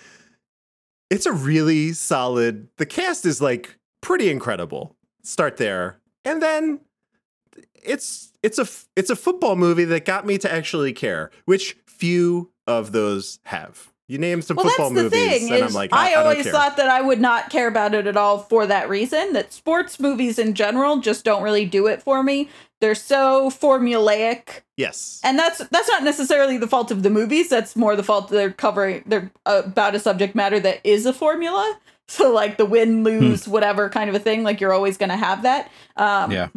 it's 1.11 1.27
a 1.27 1.31
really 1.31 1.93
solid. 1.93 2.69
The 2.77 2.87
cast 2.87 3.27
is 3.27 3.39
like 3.39 3.77
pretty 4.01 4.31
incredible. 4.31 4.95
Start 5.21 5.57
there, 5.57 5.99
and 6.25 6.41
then 6.41 6.79
it's 7.75 8.33
it's 8.41 8.57
a 8.57 8.63
f- 8.63 8.87
it's 8.95 9.11
a 9.11 9.15
football 9.15 9.55
movie 9.55 9.85
that 9.85 10.05
got 10.05 10.25
me 10.25 10.39
to 10.39 10.51
actually 10.51 10.91
care, 10.91 11.29
which 11.45 11.77
few 11.85 12.49
of 12.65 12.93
those 12.93 13.37
have. 13.43 13.90
You 14.11 14.17
name 14.17 14.41
some 14.41 14.57
well, 14.57 14.67
football 14.67 14.89
that's 14.89 15.09
the 15.09 15.17
movies, 15.17 15.39
thing. 15.39 15.53
and 15.53 15.63
I'm 15.63 15.73
like, 15.73 15.93
I, 15.93 16.09
I, 16.09 16.11
I 16.11 16.13
always 16.15 16.43
care. 16.43 16.51
thought 16.51 16.75
that 16.75 16.89
I 16.89 16.99
would 16.99 17.21
not 17.21 17.49
care 17.49 17.69
about 17.69 17.93
it 17.93 18.07
at 18.07 18.17
all 18.17 18.39
for 18.39 18.67
that 18.67 18.89
reason. 18.89 19.31
That 19.31 19.53
sports 19.53 20.01
movies 20.01 20.37
in 20.37 20.53
general 20.53 20.97
just 20.97 21.23
don't 21.23 21.41
really 21.41 21.65
do 21.65 21.87
it 21.87 22.03
for 22.03 22.21
me. 22.21 22.49
They're 22.81 22.93
so 22.93 23.49
formulaic, 23.49 24.63
yes, 24.75 25.21
and 25.23 25.39
that's 25.39 25.59
that's 25.59 25.87
not 25.87 26.03
necessarily 26.03 26.57
the 26.57 26.67
fault 26.67 26.91
of 26.91 27.03
the 27.03 27.09
movies. 27.09 27.47
That's 27.47 27.77
more 27.77 27.95
the 27.95 28.03
fault 28.03 28.27
they're 28.27 28.51
covering. 28.51 29.03
They're 29.05 29.31
about 29.45 29.95
a 29.95 29.99
subject 29.99 30.35
matter 30.35 30.59
that 30.59 30.81
is 30.83 31.05
a 31.05 31.13
formula. 31.13 31.79
So 32.09 32.33
like 32.33 32.57
the 32.57 32.65
win, 32.65 33.05
lose, 33.05 33.47
whatever 33.47 33.87
kind 33.87 34.09
of 34.09 34.15
a 34.17 34.19
thing. 34.19 34.43
Like 34.43 34.59
you're 34.59 34.73
always 34.73 34.97
going 34.97 35.11
to 35.11 35.15
have 35.15 35.43
that. 35.43 35.71
Um, 35.95 36.31
yeah. 36.31 36.49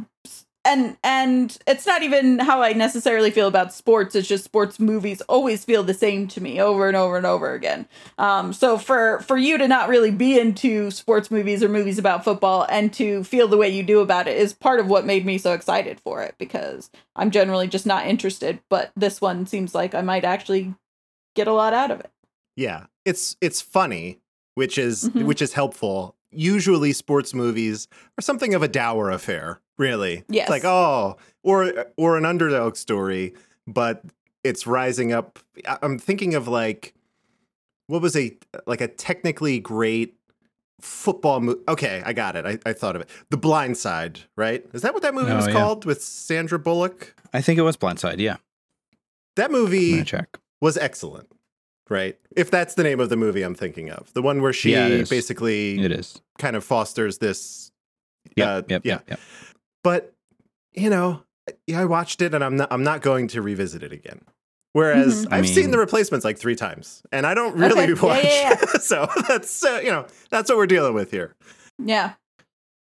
And 0.64 0.97
and 1.04 1.56
it's 1.66 1.87
not 1.87 2.02
even 2.02 2.38
how 2.38 2.62
I 2.62 2.73
necessarily 2.73 3.30
feel 3.30 3.47
about 3.49 3.73
sports. 3.73 4.14
It's 4.14 4.26
just 4.28 4.44
sports 4.44 4.80
movies 4.80 5.21
always 5.23 5.64
feel 5.64 5.83
the 5.83 5.94
same 5.94 6.26
to 6.28 6.40
me 6.40 6.61
over 6.61 6.88
and 6.88 6.97
over 6.97 7.16
and 7.16 7.26
over 7.26 7.52
again. 7.54 7.87
Um, 8.18 8.52
so 8.52 8.78
for 8.78 9.21
for 9.21 9.37
you 9.37 9.59
to 9.59 9.68
not 9.68 9.88
really 9.88 10.11
be 10.11 10.38
into 10.38 10.90
sports 10.90 11.30
movies 11.30 11.62
or 11.62 11.68
movies 11.68 11.99
about 11.99 12.25
football 12.25 12.66
and 12.71 12.92
to 12.94 13.25
feel 13.25 13.49
the 13.49 13.56
way 13.56 13.68
you 13.68 13.83
do 13.83 14.00
about 14.00 14.26
it 14.28 14.37
is 14.37 14.52
part 14.54 14.80
of 14.80 14.88
what 14.88 15.04
made 15.06 15.26
me 15.26 15.38
so 15.38 15.52
excited 15.52 16.00
for 16.00 16.23
it 16.23 16.35
because 16.38 16.90
I'm 17.16 17.30
generally 17.30 17.68
just 17.68 17.87
not 17.87 18.06
interested. 18.06 18.61
But 18.71 18.90
this 18.97 19.21
one 19.21 19.47
seems 19.47 19.75
like 19.75 19.94
I 19.94 20.00
might 20.02 20.25
actually 20.25 20.75
get 21.35 21.47
a 21.49 21.52
lot 21.52 21.75
out 21.75 21.90
of 21.90 22.00
it. 22.00 22.11
yeah. 22.56 22.87
It's 23.04 23.37
it's 23.40 23.61
funny. 23.61 24.21
which 24.54 24.78
is 24.78 25.09
Mhm. 25.11 25.25
which 25.25 25.42
is 25.42 25.52
helpful. 25.52 26.14
Usually 26.35 26.93
sports 26.93 27.35
movies 27.35 27.88
are 28.19 28.23
something 28.23 28.55
of 28.55 28.62
a 28.62 28.69
dour 28.69 29.11
affair, 29.11 29.61
really. 29.79 30.25
Yes. 30.29 30.45
It's 30.45 30.50
like, 30.50 30.64
oh, 30.64 31.17
or 31.43 31.87
or 31.97 32.17
an 32.17 32.25
underdog 32.25 32.76
story, 32.76 33.35
but 33.67 34.03
it's 34.43 34.67
rising 34.67 35.12
up. 35.12 35.38
I- 35.67 35.79
I'm 35.83 35.99
thinking 35.99 36.35
of 36.35 36.49
like 36.49 36.95
what 37.87 38.03
was 38.03 38.17
a 38.17 38.37
like 38.67 38.81
a 38.81 38.88
technically 38.88 39.61
great 39.61 40.14
football 40.81 41.41
movie. 41.41 41.61
Okay, 41.69 42.03
I 42.05 42.12
got 42.12 42.37
it. 42.37 42.45
I, 42.47 42.59
I 42.69 42.73
thought 42.73 42.97
of 42.97 43.03
it. 43.03 43.09
The 43.31 43.37
Blind 43.37 43.76
Side, 43.76 44.21
right? 44.37 44.64
Is 44.73 44.83
that 44.83 44.93
what 44.93 45.03
that 45.03 45.14
movie 45.14 45.31
Oh, 45.33 45.37
was 45.37 45.47
yeah. 45.47 45.53
called 45.53 45.85
with 45.85 46.03
Sandra 46.03 46.59
Bullock? 46.59 47.14
I 47.33 47.41
think 47.41 47.59
it 47.59 47.62
was 47.62 47.76
Blind 47.76 48.00
Side, 48.00 48.21
Yeah, 48.21 48.37
That 49.37 49.50
movie 49.50 50.03
check. 50.05 50.38
was 50.61 50.76
excellent, 50.76 51.29
right? 51.91 52.19
If 52.37 52.50
that's 52.50 52.75
the 52.75 52.83
name 52.83 53.00
of 53.00 53.09
the 53.09 53.17
movie 53.17 53.43
I'm 53.43 53.55
thinking 53.55 53.91
of, 53.91 54.12
the 54.14 54.23
one 54.23 54.41
where 54.43 54.53
she 54.53 54.73
Yeah, 54.73 54.87
it 54.87 54.93
is. 54.93 55.11
basically 55.11 55.79
It 55.81 55.93
is. 55.93 56.21
kind 56.38 56.57
of 56.57 56.64
fosters 56.64 57.19
this. 57.19 57.71
Yep, 58.37 58.49
uh, 58.49 58.62
yep, 58.69 58.85
yeah. 58.85 58.93
yep, 58.95 59.05
yep. 59.11 59.21
But 59.83 60.12
you 60.73 60.91
know, 60.91 61.23
yeah, 61.67 61.81
I 61.81 61.85
watched 61.85 62.23
it, 62.23 62.35
and 62.35 62.43
I'm 62.43 62.57
not. 62.57 62.69
I'm 62.73 62.83
not 62.83 63.00
going 63.03 63.29
to 63.29 63.43
revisit 63.43 63.83
it 63.83 63.93
again. 63.93 64.21
Whereas 64.73 65.25
Mhm. 65.26 65.33
I 65.33 65.38
I've 65.38 65.49
seen 65.49 65.71
the 65.71 65.79
replacements 65.79 66.25
like 66.25 66.37
three 66.38 66.57
times, 66.57 67.03
and 67.12 67.26
I 67.26 67.35
don't 67.35 67.57
really 67.57 67.83
Okay. 67.93 68.23
Yeah, 68.25 68.50
watch. 68.50 68.59
yeah, 68.75 68.79
so 68.81 69.07
that's 69.29 69.64
uh, 69.64 69.81
you 69.85 69.91
know 69.91 70.07
that's 70.31 70.49
what 70.50 70.57
we're 70.59 70.67
dealing 70.67 70.95
with 70.95 71.11
here. 71.12 71.35
Yeah. 71.79 72.14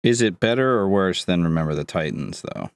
Is 0.03 0.21
it 0.21 0.39
better 0.39 0.75
or 0.77 0.87
worse 0.87 1.25
than 1.25 1.43
Remember 1.43 1.73
the 1.73 1.83
Titans, 1.83 2.43
though? 2.53 2.69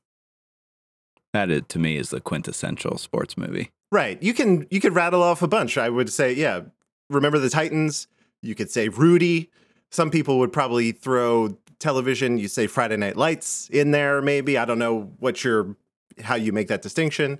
That 1.33 1.51
is, 1.51 1.61
to 1.69 1.77
me 1.79 1.95
is 1.97 2.09
the 2.09 2.19
quintessential 2.19 2.97
sports 2.97 3.37
movie. 3.37 3.69
Right. 3.91 4.21
You 4.21 4.33
can 4.33 4.67
you 4.69 4.79
could 4.79 4.93
rattle 4.93 5.23
off 5.23 5.41
a 5.41 5.47
bunch. 5.47 5.77
I 5.77 5.89
would 5.89 6.11
say, 6.11 6.33
yeah. 6.33 6.61
Remember 7.09 7.39
the 7.39 7.49
Titans? 7.49 8.07
You 8.41 8.55
could 8.55 8.69
say 8.69 8.87
Rudy. 8.89 9.49
Some 9.89 10.11
people 10.11 10.37
would 10.39 10.53
probably 10.53 10.91
throw 10.91 11.57
television. 11.79 12.37
You 12.37 12.47
say 12.47 12.67
Friday 12.67 12.97
Night 12.97 13.17
Lights 13.17 13.67
in 13.69 13.91
there, 13.91 14.21
maybe. 14.21 14.57
I 14.57 14.65
don't 14.65 14.79
know 14.79 15.11
what 15.19 15.43
your 15.43 15.75
how 16.21 16.35
you 16.35 16.51
make 16.51 16.67
that 16.67 16.81
distinction. 16.81 17.39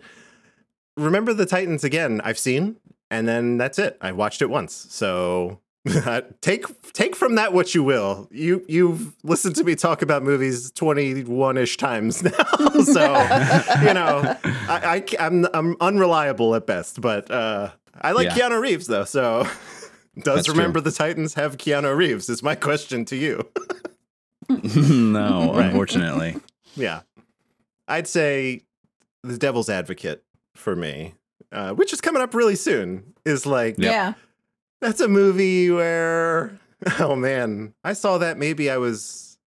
Remember 0.97 1.33
the 1.33 1.45
Titans 1.45 1.83
again? 1.83 2.21
I've 2.23 2.39
seen, 2.39 2.77
and 3.11 3.27
then 3.27 3.57
that's 3.57 3.77
it. 3.77 3.97
I 4.01 4.11
watched 4.11 4.41
it 4.41 4.49
once. 4.49 4.73
So 4.89 5.59
take 6.41 6.65
take 6.93 7.15
from 7.15 7.35
that 7.35 7.53
what 7.53 7.73
you 7.73 7.83
will. 7.83 8.27
You 8.31 8.65
you've 8.67 9.15
listened 9.23 9.55
to 9.57 9.63
me 9.63 9.75
talk 9.75 10.01
about 10.01 10.23
movies 10.23 10.71
twenty 10.71 11.23
one 11.23 11.57
ish 11.57 11.77
times 11.77 12.21
now. 12.23 12.31
so 12.83 13.01
you 13.81 13.93
know, 13.93 14.35
I, 14.67 15.03
I 15.19 15.25
am 15.25 15.47
I'm 15.53 15.75
unreliable 15.79 16.53
at 16.55 16.65
best, 16.67 16.99
but 17.01 17.29
uh, 17.31 17.71
I 18.01 18.11
like 18.11 18.25
Yeah. 18.35 18.49
Keanu 18.49 18.59
Reeves 18.61 18.87
though. 18.87 19.05
So 19.05 19.43
does 20.17 20.35
That's 20.35 20.45
true. 20.47 20.55
remember 20.55 20.81
the 20.81 20.91
Titans 20.91 21.35
have 21.35 21.57
Keanu 21.57 21.95
Reeves? 21.95 22.27
Is 22.29 22.43
my 22.43 22.55
question 22.55 23.05
to 23.05 23.15
you. 23.15 23.47
no, 24.49 25.53
Right. 25.53 25.65
unfortunately. 25.67 26.37
yeah, 26.75 27.01
I'd 27.87 28.07
say 28.07 28.63
the 29.23 29.37
Devil's 29.37 29.69
Advocate 29.69 30.23
for 30.55 30.75
me, 30.75 31.13
uh, 31.51 31.73
which 31.73 31.93
is 31.93 32.01
coming 32.01 32.21
up 32.21 32.33
really 32.33 32.55
soon, 32.55 33.13
is 33.25 33.45
like 33.45 33.75
Yep. 33.77 33.91
Yeah. 33.91 34.13
That's 34.81 35.01
a 35.01 35.07
movie 35.07 35.69
where 35.71 36.57
oh 36.99 37.15
man, 37.15 37.73
I 37.83 37.93
saw 37.93 38.17
that 38.17 38.37
maybe 38.37 38.69
I 38.69 38.77
was 38.77 39.37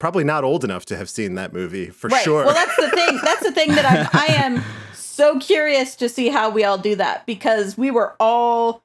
probably 0.00 0.24
not 0.24 0.44
old 0.44 0.64
enough 0.64 0.84
to 0.86 0.96
have 0.96 1.08
seen 1.08 1.34
that 1.34 1.52
movie 1.52 1.88
for 1.90 2.08
right. 2.08 2.22
sure. 2.24 2.44
Well, 2.44 2.54
that's 2.54 2.76
the 2.76 2.90
thing. 2.90 3.18
That's 3.22 3.42
the 3.42 3.52
thing 3.52 3.70
that 3.74 3.84
I'm, 3.86 4.08
I 4.12 4.26
am 4.44 4.62
so 4.92 5.38
curious 5.38 5.94
to 5.96 6.08
see 6.08 6.28
how 6.28 6.50
we 6.50 6.64
all 6.64 6.76
do 6.78 6.96
that 6.96 7.24
because 7.26 7.78
we 7.78 7.90
were 7.90 8.14
all 8.18 8.82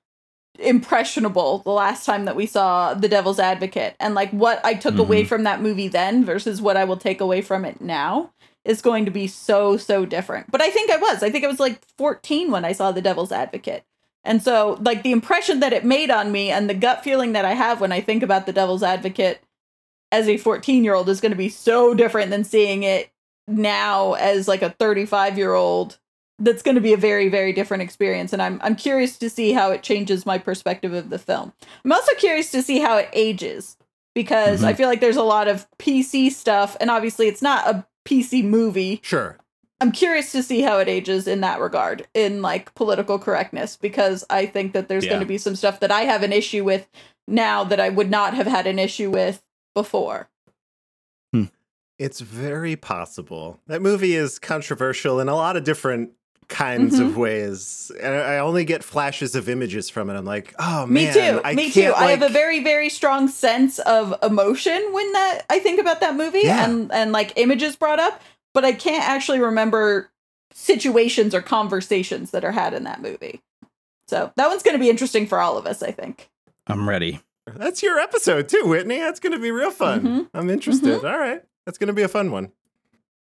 impressionable 0.59 1.59
the 1.59 1.71
last 1.71 2.05
time 2.05 2.25
that 2.25 2.35
we 2.35 2.45
saw 2.45 2.93
The 2.93 3.07
Devil's 3.07 3.39
Advocate. 3.39 3.95
And 3.99 4.13
like 4.13 4.29
what 4.31 4.63
I 4.63 4.73
took 4.73 4.97
away 4.97 5.23
Mhm. 5.23 5.27
from 5.27 5.43
that 5.43 5.61
movie 5.61 5.87
then 5.87 6.23
versus 6.25 6.61
what 6.61 6.77
I 6.77 6.83
will 6.85 6.97
take 6.97 7.21
away 7.21 7.41
from 7.41 7.65
it 7.65 7.81
now 7.81 8.31
is 8.65 8.81
going 8.81 9.05
to 9.05 9.11
be 9.11 9.25
so, 9.25 9.77
so 9.77 10.05
different. 10.05 10.51
But 10.51 10.61
I 10.61 10.69
think 10.69 10.91
I 10.91 10.97
was. 10.97 11.23
I 11.23 11.29
think 11.31 11.45
I 11.45 11.47
was 11.47 11.59
like 11.59 11.81
14 11.97 12.51
when 12.51 12.65
I 12.65 12.73
saw 12.73 12.91
The 12.91 13.01
Devil's 13.01 13.31
Advocate. 13.31 13.83
And 14.23 14.43
so, 14.43 14.77
like, 14.81 15.03
the 15.03 15.11
impression 15.11 15.61
that 15.61 15.73
it 15.73 15.85
made 15.85 16.11
on 16.11 16.31
me 16.31 16.51
and 16.51 16.69
the 16.69 16.73
gut 16.73 17.03
feeling 17.03 17.31
that 17.33 17.45
I 17.45 17.53
have 17.53 17.79
when 17.79 17.91
I 17.91 18.01
think 18.01 18.21
about 18.21 18.45
The 18.45 18.53
Devil's 18.53 18.83
Advocate 18.83 19.41
as 20.11 20.27
a 20.27 20.37
14 20.37 20.83
year 20.83 20.93
old 20.93 21.09
is 21.09 21.21
going 21.21 21.31
to 21.31 21.37
be 21.37 21.49
so 21.49 21.93
different 21.93 22.31
than 22.31 22.43
seeing 22.43 22.83
it 22.83 23.11
now 23.47 24.13
as 24.13 24.47
like 24.47 24.61
a 24.61 24.71
35 24.71 25.37
year 25.37 25.53
old 25.53 25.97
that's 26.39 26.61
going 26.61 26.75
to 26.75 26.81
be 26.81 26.93
a 26.93 26.97
very 26.97 27.29
very 27.29 27.51
different 27.51 27.83
experience 27.83 28.31
and 28.31 28.41
I'm 28.41 28.59
I'm 28.63 28.75
curious 28.75 29.17
to 29.17 29.29
see 29.29 29.51
how 29.51 29.71
it 29.71 29.83
changes 29.83 30.25
my 30.25 30.37
perspective 30.37 30.93
of 30.93 31.09
the 31.09 31.19
film. 31.19 31.53
I'm 31.83 31.91
also 31.91 32.13
curious 32.15 32.51
to 32.51 32.61
see 32.61 32.79
how 32.79 32.97
it 32.97 33.09
ages 33.13 33.77
because 34.15 34.63
I 34.63 34.69
mm-hmm. 34.69 34.77
feel 34.77 34.87
like 34.87 35.01
there's 35.01 35.17
a 35.17 35.23
lot 35.23 35.47
of 35.47 35.67
PC 35.77 36.31
stuff 36.31 36.77
and 36.79 36.89
obviously 36.89 37.27
it's 37.27 37.41
not 37.41 37.67
a 37.67 37.85
PC 38.05 38.43
movie. 38.43 38.99
sure. 39.03 39.37
I'm 39.81 39.91
curious 39.91 40.31
to 40.33 40.43
see 40.43 40.61
how 40.61 40.79
it 40.79 40.87
ages 40.89 41.27
in 41.27 41.41
that 41.41 41.59
regard 41.61 42.07
in 42.13 42.41
like 42.41 42.73
political 42.75 43.17
correctness 43.17 43.77
because 43.77 44.25
I 44.29 44.45
think 44.45 44.73
that 44.73 44.87
there's 44.89 45.05
Yeah. 45.05 45.11
going 45.11 45.21
to 45.21 45.25
be 45.27 45.37
some 45.37 45.55
stuff 45.55 45.79
that 45.79 45.91
I 45.91 46.01
have 46.01 46.21
an 46.23 46.33
issue 46.33 46.63
with 46.65 46.87
now 47.27 47.63
that 47.63 47.79
I 47.79 47.89
would 47.89 48.09
not 48.09 48.33
have 48.33 48.47
had 48.47 48.67
an 48.67 48.77
issue 48.79 49.09
with 49.09 49.41
before. 49.73 50.29
It's 51.97 52.21
very 52.21 52.77
possible. 52.77 53.59
That 53.67 53.81
movie 53.81 54.15
is 54.15 54.39
controversial 54.39 55.19
in 55.19 55.27
a 55.27 55.35
lot 55.35 55.57
of 55.57 55.65
different 55.65 56.11
kinds 56.47 56.95
Mm-hmm. 56.95 57.09
of 57.09 57.17
ways. 57.17 57.91
And 58.01 58.15
I 58.15 58.35
I 58.35 58.39
only 58.39 58.63
get 58.63 58.85
flashes 58.85 59.35
of 59.35 59.49
images 59.49 59.89
from 59.89 60.09
it. 60.09 60.15
I'm 60.15 60.23
like, 60.23 60.55
oh 60.59 60.85
man. 60.85 60.93
Me 60.93 61.11
too. 61.13 61.41
I 61.43 61.55
Me 61.55 61.69
too. 61.69 61.81
can't, 61.81 61.97
I 61.97 62.11
have 62.11 62.21
a 62.21 62.29
very 62.29 62.63
very 62.63 62.87
strong 62.87 63.27
sense 63.27 63.79
of 63.79 64.15
emotion 64.23 64.81
when 64.93 65.11
that 65.11 65.41
I 65.49 65.59
think 65.59 65.77
about 65.77 65.99
that 65.99 66.15
movie 66.15 66.43
Yeah. 66.45 66.63
and 66.69 66.89
and 66.93 67.11
like 67.11 67.33
images 67.35 67.75
brought 67.75 67.99
up, 67.99 68.21
but 68.53 68.65
I 68.65 68.71
can't 68.73 69.07
actually 69.07 69.39
remember 69.39 70.09
situations 70.53 71.33
or 71.35 71.41
conversations 71.41 72.31
that 72.31 72.43
are 72.43 72.51
had 72.51 72.73
in 72.73 72.83
that 72.83 73.01
movie. 73.01 73.41
So 74.07 74.31
that 74.35 74.47
one's 74.47 74.63
going 74.63 74.75
to 74.75 74.79
be 74.79 74.89
interesting 74.89 75.27
for 75.27 75.39
all 75.39 75.57
of 75.57 75.65
us, 75.67 75.83
I 75.83 75.91
think. 75.91 76.29
I'm 76.67 76.89
ready. 76.89 77.21
That's 77.55 77.81
your 77.81 77.99
episode 77.99 78.49
too, 78.49 78.63
Whitney. 78.65 78.97
That's 78.97 79.19
going 79.19 79.33
to 79.33 79.39
be 79.39 79.51
real 79.51 79.71
fun. 79.71 80.01
Mhm. 80.01 80.29
I'm 80.33 80.49
interested. 80.49 81.03
All 81.05 81.17
right. 81.19 81.41
That's 81.65 81.77
going 81.77 81.87
to 81.87 81.93
be 81.93 82.01
a 82.03 82.07
fun 82.07 82.31
one. 82.31 82.51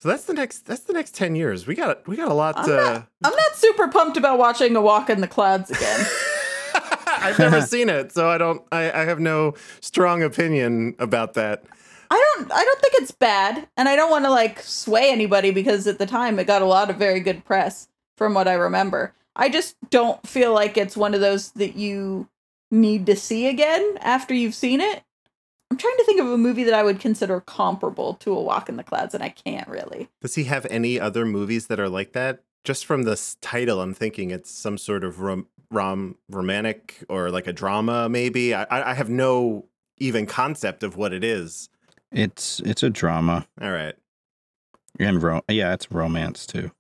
So 0.02 0.10
that's 0.10 0.26
the 0.26 0.34
next 0.34 0.66
that's 0.66 0.82
the 0.82 0.94
next 0.94 1.16
10 1.16 1.36
years. 1.36 1.66
We 1.66 1.74
got 1.76 2.06
we 2.08 2.16
got 2.16 2.30
a 2.30 2.34
lot 2.34 2.58
I'm 2.58 2.66
to 2.66 2.76
not, 2.76 3.08
I'm 3.24 3.36
not 3.36 3.56
super 3.56 3.88
pumped 3.88 4.18
about 4.18 4.38
watching 4.38 4.76
A 4.76 4.82
Walk 4.82 5.10
in 5.10 5.22
the 5.22 5.28
Clouds 5.28 5.72
again. 5.72 6.06
I've 7.08 7.40
never 7.40 7.62
seen 7.66 7.90
it, 7.90 8.12
so 8.12 8.30
I 8.30 8.38
don't 8.38 8.62
I, 8.72 8.92
I 8.92 9.06
have 9.06 9.20
no 9.20 9.54
strong 9.82 10.22
opinion 10.22 10.96
about 11.00 11.34
that. 11.36 11.64
I 12.10 12.36
don't 12.38 12.52
I 12.52 12.64
don't 12.64 12.82
think 12.82 12.94
it's 12.96 13.12
bad, 13.12 13.68
and 13.78 13.90
I 13.90 13.96
don't 13.96 14.12
want 14.12 14.26
to 14.26 14.32
like 14.32 14.60
sway 14.62 15.12
anybody 15.12 15.52
because 15.52 15.88
at 15.88 16.00
the 16.00 16.06
time 16.06 16.40
it 16.40 16.48
got 16.48 16.62
a 16.62 16.66
lot 16.66 16.90
of 16.90 16.98
very 16.98 17.20
good 17.20 17.46
press 17.46 17.88
from 18.18 18.34
what 18.34 18.48
I 18.48 18.54
remember. 18.54 19.14
I 19.36 19.50
just 19.50 19.76
don't 19.90 20.26
feel 20.26 20.54
like 20.54 20.78
it's 20.78 20.96
one 20.96 21.14
of 21.14 21.22
those 21.22 21.52
that 21.52 21.76
you 21.76 22.30
need 22.72 23.06
to 23.06 23.16
see 23.16 23.48
again 23.48 23.98
after 24.02 24.34
you've 24.34 24.56
seen 24.56 24.82
it. 24.82 25.04
I'm 25.70 25.78
trying 25.78 25.98
to 25.98 26.04
think 26.04 26.22
of 26.22 26.28
a 26.28 26.38
movie 26.38 26.64
that 26.64 26.74
I 26.74 26.84
would 26.84 27.00
consider 27.00 27.42
comparable 27.42 28.14
to 28.16 28.34
A 28.34 28.42
Walk 28.42 28.70
in 28.70 28.78
the 28.78 28.84
Clouds, 28.84 29.14
and 29.14 29.24
I 29.24 29.30
can't 29.30 29.68
really. 29.68 30.10
Does 30.22 30.36
he 30.36 30.46
have 30.46 30.66
any 30.70 31.00
other 31.00 31.26
movies 31.26 31.68
that 31.68 31.80
are 31.80 31.90
like 31.90 32.14
that? 32.14 32.44
Just 32.64 32.86
from 32.86 33.04
this 33.04 33.36
title, 33.42 33.82
I'm 33.82 33.94
thinking 33.94 34.32
it's 34.32 34.52
some 34.52 34.78
sort 34.78 35.04
of 35.04 35.20
rom, 35.20 35.48
rom 35.72 36.18
romantic 36.30 37.04
or 37.10 37.30
like 37.30 37.48
a 37.48 37.54
drama, 37.54 38.08
maybe. 38.10 38.54
I, 38.54 38.64
I 38.64 38.92
I 38.92 38.94
have 38.94 39.10
no 39.10 39.66
even 39.98 40.26
concept 40.26 40.84
of 40.84 40.98
what 40.98 41.14
it 41.14 41.24
is. 41.24 41.70
It's 42.12 42.60
it's 42.62 42.84
a 42.84 42.90
drama 42.90 43.48
All 43.62 43.72
right. 43.72 43.96
and 45.00 45.22
ro- 45.22 45.42
yeah, 45.50 45.74
it's 45.74 45.92
romance 45.92 46.46
too. 46.46 46.72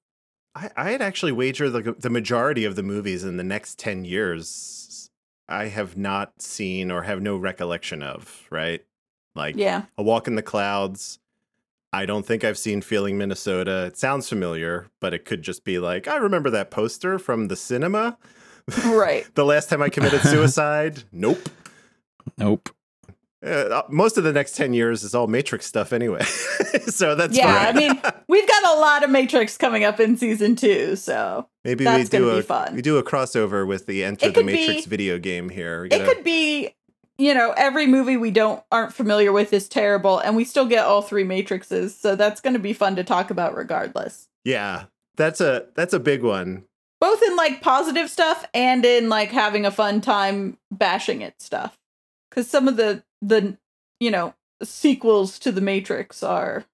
I, 0.55 0.69
I'd 0.77 1.01
actually 1.01 1.33
wager 1.33 1.69
the, 1.69 1.93
the 1.99 2.09
majority 2.09 2.63
of 2.63 2.75
the 2.77 2.83
movies 2.83 3.23
in 3.25 3.35
the 3.37 3.43
next 3.43 3.77
10 3.79 4.05
years 4.05 5.09
I 5.49 5.65
have 5.65 5.97
not 5.97 6.41
seen 6.41 6.89
or 6.91 7.03
have 7.03 7.21
no 7.21 7.35
recollection 7.37 8.01
of, 8.01 8.47
right? 8.49 8.83
Like 9.35 9.55
Yeah. 9.57 9.83
A 9.97 10.03
Walk 10.03 10.27
in 10.27 10.35
the 10.35 10.41
Clouds. 10.41 11.19
I 11.93 12.05
don't 12.05 12.25
think 12.25 12.43
I've 12.43 12.57
seen 12.57 12.81
Feeling 12.81 13.17
Minnesota. 13.17 13.85
It 13.85 13.97
sounds 13.97 14.27
familiar, 14.27 14.87
but 14.99 15.13
it 15.13 15.23
could 15.25 15.41
just 15.43 15.63
be 15.63 15.77
like, 15.79 16.07
I 16.07 16.15
remember 16.17 16.49
that 16.49 16.71
poster 16.71 17.19
from 17.19 17.47
the 17.49 17.55
cinema. 17.55 18.17
Right. 18.85 19.25
The 19.35 19.45
last 19.45 19.69
time 19.69 19.81
I 19.81 19.89
committed 19.89 20.21
suicide. 20.23 21.03
nope. 21.11 21.49
Nope. 22.37 22.69
Uh, 23.45 23.83
most 23.89 24.17
of 24.17 24.23
the 24.23 24.33
next 24.33 24.55
10 24.55 24.73
years 24.73 25.03
is 25.03 25.13
all 25.13 25.27
Matrix 25.27 25.65
stuff 25.65 25.93
anyway. 25.93 26.23
so 26.87 27.15
that's 27.15 27.35
yeah, 27.37 27.65
fine. 27.65 27.67
I 27.75 27.79
mean, 27.79 28.01
we've 28.27 28.47
got 28.47 28.75
a 28.77 28.79
lot 28.79 29.03
of 29.03 29.09
Matrix 29.09 29.57
coming 29.57 29.83
up 29.83 29.99
in 29.99 30.17
season 30.17 30.55
two, 30.55 30.95
so 30.95 31.47
Maybe 31.63 31.83
that's 31.83 32.09
we 32.11 32.17
do 32.17 32.25
gonna 32.25 32.31
a 32.33 32.35
be 32.37 32.41
fun. 32.41 32.75
we 32.75 32.81
do 32.81 32.97
a 32.97 33.03
crossover 33.03 33.67
with 33.67 33.85
the 33.85 34.03
Enter 34.03 34.31
the 34.31 34.43
Matrix 34.43 34.85
be- 34.85 34.89
video 34.89 35.19
game 35.19 35.49
here. 35.49 35.87
It 35.91 36.05
could 36.05 36.23
be 36.23 36.73
you 37.17 37.33
know 37.33 37.53
every 37.55 37.87
movie 37.87 38.17
we 38.17 38.31
don't 38.31 38.61
aren't 38.71 38.93
familiar 38.93 39.31
with 39.31 39.53
is 39.53 39.69
terrible 39.69 40.19
and 40.19 40.35
we 40.35 40.43
still 40.43 40.65
get 40.65 40.83
all 40.85 41.01
three 41.01 41.23
matrixes 41.23 41.91
so 41.91 42.13
that's 42.13 42.41
going 42.41 42.51
to 42.53 42.59
be 42.59 42.73
fun 42.73 42.95
to 42.97 43.05
talk 43.05 43.31
about 43.31 43.55
regardless 43.55 44.27
Yeah, 44.43 44.85
that's 45.15 45.39
a 45.39 45.67
that's 45.75 45.93
a 45.93 45.99
big 45.99 46.23
one. 46.23 46.65
both 46.99 47.21
in 47.23 47.37
like 47.37 47.61
positive 47.61 48.09
stuff 48.09 48.43
and 48.53 48.83
in 48.83 49.07
like 49.07 49.31
having 49.31 49.65
a 49.65 49.71
fun 49.71 50.01
time 50.01 50.57
bashing 50.71 51.21
it 51.21 51.41
stuff 51.41 51.77
because 52.29 52.49
some 52.49 52.67
of 52.67 52.75
the 52.75 53.01
the 53.27 53.57
you 53.99 54.11
know 54.11 54.33
sequels 54.63 55.39
to 55.39 55.51
the 55.51 55.61
Matrix 55.61 56.23
are 56.23 56.65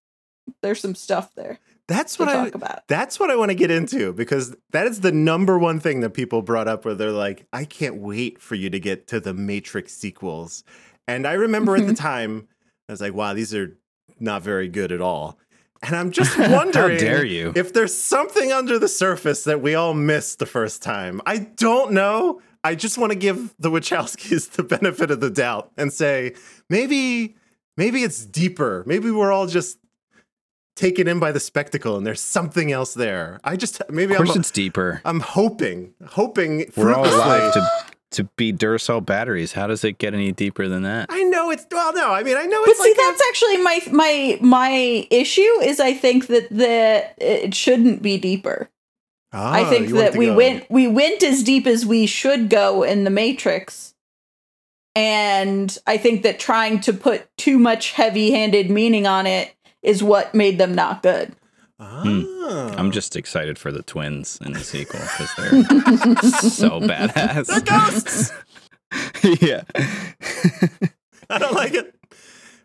there's 0.62 0.80
some 0.80 0.96
stuff 0.96 1.34
there 1.36 1.60
That's 1.88 2.16
to 2.18 2.24
what 2.24 2.30
I 2.30 2.46
talk 2.46 2.56
about. 2.56 2.88
That's 2.88 3.20
what 3.20 3.30
I 3.30 3.36
want 3.36 3.50
to 3.50 3.56
get 3.56 3.72
into 3.72 4.14
because 4.14 4.56
that 4.72 4.88
is 4.88 5.02
the 5.02 5.12
number 5.12 5.58
one 5.58 5.80
thing 5.80 6.02
that 6.02 6.12
people 6.12 6.42
brought 6.42 6.68
up 6.68 6.86
where 6.86 6.94
they're 6.94 7.12
like, 7.12 7.46
I 7.54 7.66
can't 7.66 7.98
wait 7.98 8.42
for 8.42 8.56
you 8.56 8.70
to 8.70 8.80
get 8.80 9.08
to 9.08 9.20
the 9.20 9.34
Matrix 9.34 9.94
sequels. 9.94 10.64
And 11.08 11.28
I 11.28 11.34
remember 11.34 11.76
at 11.76 11.88
the 11.88 11.94
mm-hmm. 11.94 12.04
time, 12.04 12.48
I 12.88 12.94
was 12.94 13.02
like, 13.02 13.14
wow, 13.14 13.34
these 13.34 13.54
are 13.54 13.78
not 14.20 14.42
very 14.42 14.68
good 14.68 14.92
at 14.92 15.02
all. 15.02 15.38
And 15.82 15.96
I'm 15.96 16.12
just 16.12 16.38
wondering 16.38 16.94
How 16.94 17.00
dare 17.00 17.26
you? 17.26 17.54
if 17.56 17.74
there's 17.74 17.96
something 17.96 18.52
under 18.52 18.78
the 18.78 18.88
surface 18.88 19.44
that 19.46 19.62
we 19.62 19.76
all 19.76 19.94
missed 19.94 20.40
the 20.40 20.46
first 20.46 20.84
time. 20.84 21.22
I 21.26 21.38
don't 21.40 21.92
know. 21.92 22.42
I 22.64 22.76
just 22.76 22.98
want 22.98 23.12
to 23.12 23.18
give 23.18 23.54
the 23.60 23.70
Wachowskis 23.72 24.52
the 24.52 24.64
benefit 24.64 25.12
of 25.12 25.20
the 25.20 25.30
doubt 25.30 25.72
and 25.78 25.92
say 25.92 26.36
maybe 26.70 27.36
maybe 27.78 28.04
it's 28.04 28.26
deeper. 28.26 28.84
Maybe 28.86 29.12
we're 29.12 29.32
all 29.32 29.48
just 29.48 29.78
taken 30.76 31.08
in 31.08 31.20
by 31.20 31.32
the 31.32 31.40
spectacle 31.40 31.98
and 31.98 32.06
there's 32.06 32.22
something 32.22 32.72
else 32.72 32.94
there. 32.94 33.40
I 33.44 33.56
just 33.56 33.82
maybe 33.90 34.14
Of 34.14 34.18
course, 34.18 34.32
I'm 34.32 34.40
it's 34.42 34.52
deeper. 34.52 35.02
I'm 35.06 35.20
hoping, 35.20 35.94
hoping 36.08 36.72
We're 36.76 36.94
all 36.94 37.06
alive 37.08 37.54
to 37.54 37.68
to 38.12 38.26
be 38.36 38.52
Duracell 38.52 39.06
batteries. 39.06 39.54
How 39.54 39.68
does 39.68 39.86
it 39.86 39.98
get 39.98 40.14
any 40.14 40.34
deeper 40.34 40.68
than 40.68 40.84
that? 40.84 41.06
I 41.10 41.24
know 41.24 41.50
it's 41.50 41.66
well, 41.72 41.94
no, 41.94 42.12
I 42.12 42.24
mean 42.24 42.36
I 42.38 42.44
know 42.46 42.62
it's. 42.64 42.66
But 42.66 42.72
it's 42.72 42.84
see, 42.84 42.90
like 42.90 42.98
a- 42.98 43.12
that's 43.12 43.24
actually 43.30 43.58
my 43.58 43.82
my 43.92 44.40
my 44.42 45.08
issue 45.10 45.62
is 45.62 45.80
I 45.80 45.94
think 45.94 46.28
that 46.28 46.50
the 46.50 47.06
it 47.18 47.54
shouldn't 47.56 48.02
be 48.02 48.18
deeper. 48.18 48.70
I 49.34 49.64
Ah, 49.64 49.70
think 49.70 49.90
that 49.90 50.16
we 50.16 50.26
go. 50.28 50.36
went 50.36 50.70
we 50.70 50.88
went 50.88 51.24
as 51.24 51.42
deep 51.44 51.66
as 51.66 51.86
we 51.86 52.06
should 52.06 52.50
go 52.50 52.84
in 52.84 53.04
the 53.06 53.10
Matrix. 53.10 53.94
And 54.94 55.76
I 55.88 55.96
think 55.98 56.24
that 56.24 56.38
trying 56.40 56.82
to 56.82 56.92
put 56.92 57.26
too 57.38 57.58
much 57.58 57.92
heavy-handed 57.94 58.70
meaning 58.70 59.08
on 59.08 59.26
it 59.26 59.54
is 59.82 60.04
what 60.04 60.36
made 60.36 60.58
them 60.58 60.76
not 60.76 61.02
good. 61.02 61.34
Ah. 61.80 62.04
I'm 62.78 62.92
just 62.92 63.16
excited 63.16 63.58
for 63.58 63.72
the 63.72 63.84
twins 63.84 64.38
in 64.46 64.52
the 64.52 64.60
sequel 64.60 65.00
because 65.00 65.34
they're 65.36 66.30
so 66.52 66.82
badass. 66.82 67.48
They're 67.48 67.62
ghosts. 67.62 68.34
yeah. 69.42 69.62
I 71.30 71.38
don't 71.40 71.54
like 71.54 71.74
it. 71.74 71.96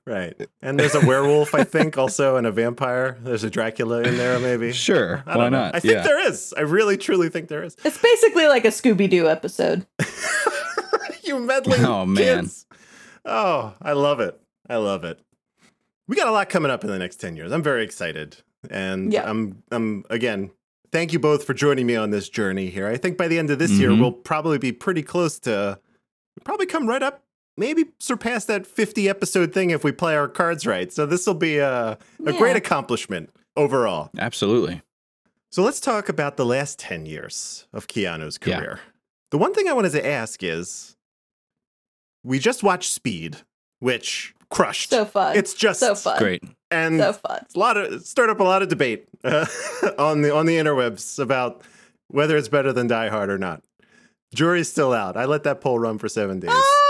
Right. 0.07 0.35
And 0.63 0.79
there's 0.81 0.95
a 0.95 1.05
werewolf, 1.07 1.55
I 1.55 1.63
think, 1.65 1.97
also, 1.99 2.37
and 2.37 2.47
a 2.47 2.51
vampire. 2.53 3.19
There's 3.21 3.45
a 3.45 3.51
Dracula 3.51 4.03
in 4.03 4.17
there, 4.17 4.39
maybe. 4.41 4.73
Sure. 4.73 5.23
I 5.27 5.35
don't 5.35 5.43
Why 5.45 5.49
know. 5.49 5.59
not? 5.65 5.75
I 5.77 5.81
think 5.81 5.95
yeah. 5.95 6.03
there 6.03 6.27
is. 6.29 6.53
I 6.57 6.63
really, 6.63 6.97
truly 6.97 7.29
think 7.29 7.49
there 7.49 7.63
is. 7.63 7.77
It's 7.85 7.99
basically 7.99 8.47
like 8.49 8.65
a 8.65 8.69
Scooby-Doo 8.69 9.29
episode. 9.29 9.87
you 11.23 11.39
meddling 11.41 11.85
Oh, 11.85 12.05
man. 12.07 12.43
kids. 12.45 12.67
Oh, 13.25 13.75
I 13.83 13.93
love 13.93 14.21
it. 14.21 14.41
I 14.69 14.77
love 14.77 15.05
it. 15.05 15.21
We 16.09 16.17
got 16.17 16.29
a 16.29 16.33
lot 16.33 16.49
coming 16.49 16.71
up 16.71 16.85
in 16.85 16.91
the 16.91 16.99
next 16.99 17.17
10 17.17 17.37
years. 17.37 17.53
I'm 17.53 17.63
very 17.63 17.83
excited. 17.85 18.37
And 18.71 19.13
Yeah. 19.13 19.29
I'm 19.29 19.63
I'm 19.71 20.05
again, 20.11 20.51
thank 20.93 21.13
you 21.13 21.19
both 21.19 21.45
for 21.45 21.55
joining 21.55 21.87
me 21.87 21.97
on 21.97 22.11
this 22.11 22.29
journey 22.29 22.71
here. 22.71 22.87
I 22.89 22.97
think 22.97 23.17
by 23.19 23.29
the 23.29 23.39
end 23.39 23.51
of 23.51 23.59
this 23.59 23.73
year 23.73 23.91
Mhm. 23.91 24.01
we'll 24.01 24.13
probably 24.13 24.59
be 24.59 24.73
pretty 24.73 25.03
close 25.03 25.39
to 25.41 25.79
probably 26.45 26.67
come 26.67 26.89
right 26.89 27.03
up 27.03 27.23
maybe 27.57 27.87
surpass 27.99 28.45
that 28.47 28.67
50 28.67 29.09
episode 29.09 29.53
thing 29.53 29.71
if 29.71 29.83
we 29.85 29.93
play 29.93 30.17
our 30.17 30.29
cards 30.29 30.67
right. 30.67 30.93
So 30.93 31.07
this 31.07 31.27
will 31.27 31.35
be 31.35 31.59
a 31.59 31.99
a 32.25 32.33
great 32.35 32.57
accomplishment 32.57 33.31
overall. 33.57 34.11
Absolutely. 34.19 34.83
So 35.51 35.63
let's 35.63 35.81
talk 35.81 36.09
about 36.09 36.37
the 36.37 36.45
last 36.45 36.79
10 36.79 37.07
years 37.07 37.67
of 37.73 37.87
Keanu's 37.87 38.39
Yeah. 38.45 38.59
career. 38.59 38.81
The 39.31 39.39
one 39.39 39.55
thing 39.55 39.69
I 39.69 39.73
wanted 39.73 39.93
to 39.93 40.07
ask 40.07 40.43
is 40.43 40.97
we 42.23 42.39
just 42.39 42.63
watched 42.63 42.93
Speed, 42.93 43.39
which 43.79 44.35
crushed. 44.51 44.91
So 44.91 45.05
fun. 45.05 45.37
it's 45.37 45.55
just 45.55 45.81
so 45.81 45.95
fun. 45.95 46.19
Great. 46.19 46.43
and 46.71 46.99
So 47.01 47.13
fun. 47.15 47.45
a 47.55 47.59
lot 47.59 47.77
of 47.77 48.03
stirred 48.05 48.31
up 48.31 48.41
a 48.41 48.45
lot 48.45 48.63
of 48.63 48.69
debate 48.69 49.09
uh, 49.25 49.47
on 49.99 50.23
the 50.23 50.35
on 50.35 50.47
the 50.47 50.57
interwebs 50.57 51.19
about 51.19 51.63
whether 52.09 52.37
it's 52.37 52.49
better 52.49 52.73
than 52.73 52.87
Die 52.87 53.09
Hard 53.09 53.31
or 53.31 53.39
not. 53.39 53.63
Jury's 54.35 54.69
still 54.71 54.93
out. 54.93 55.17
I 55.17 55.25
let 55.25 55.45
that 55.45 55.61
poll 55.61 55.79
run 55.79 55.99
for 55.99 56.09
seven 56.09 56.41
days. 56.41 56.51
Oh, 56.53 56.55
the 56.55 56.86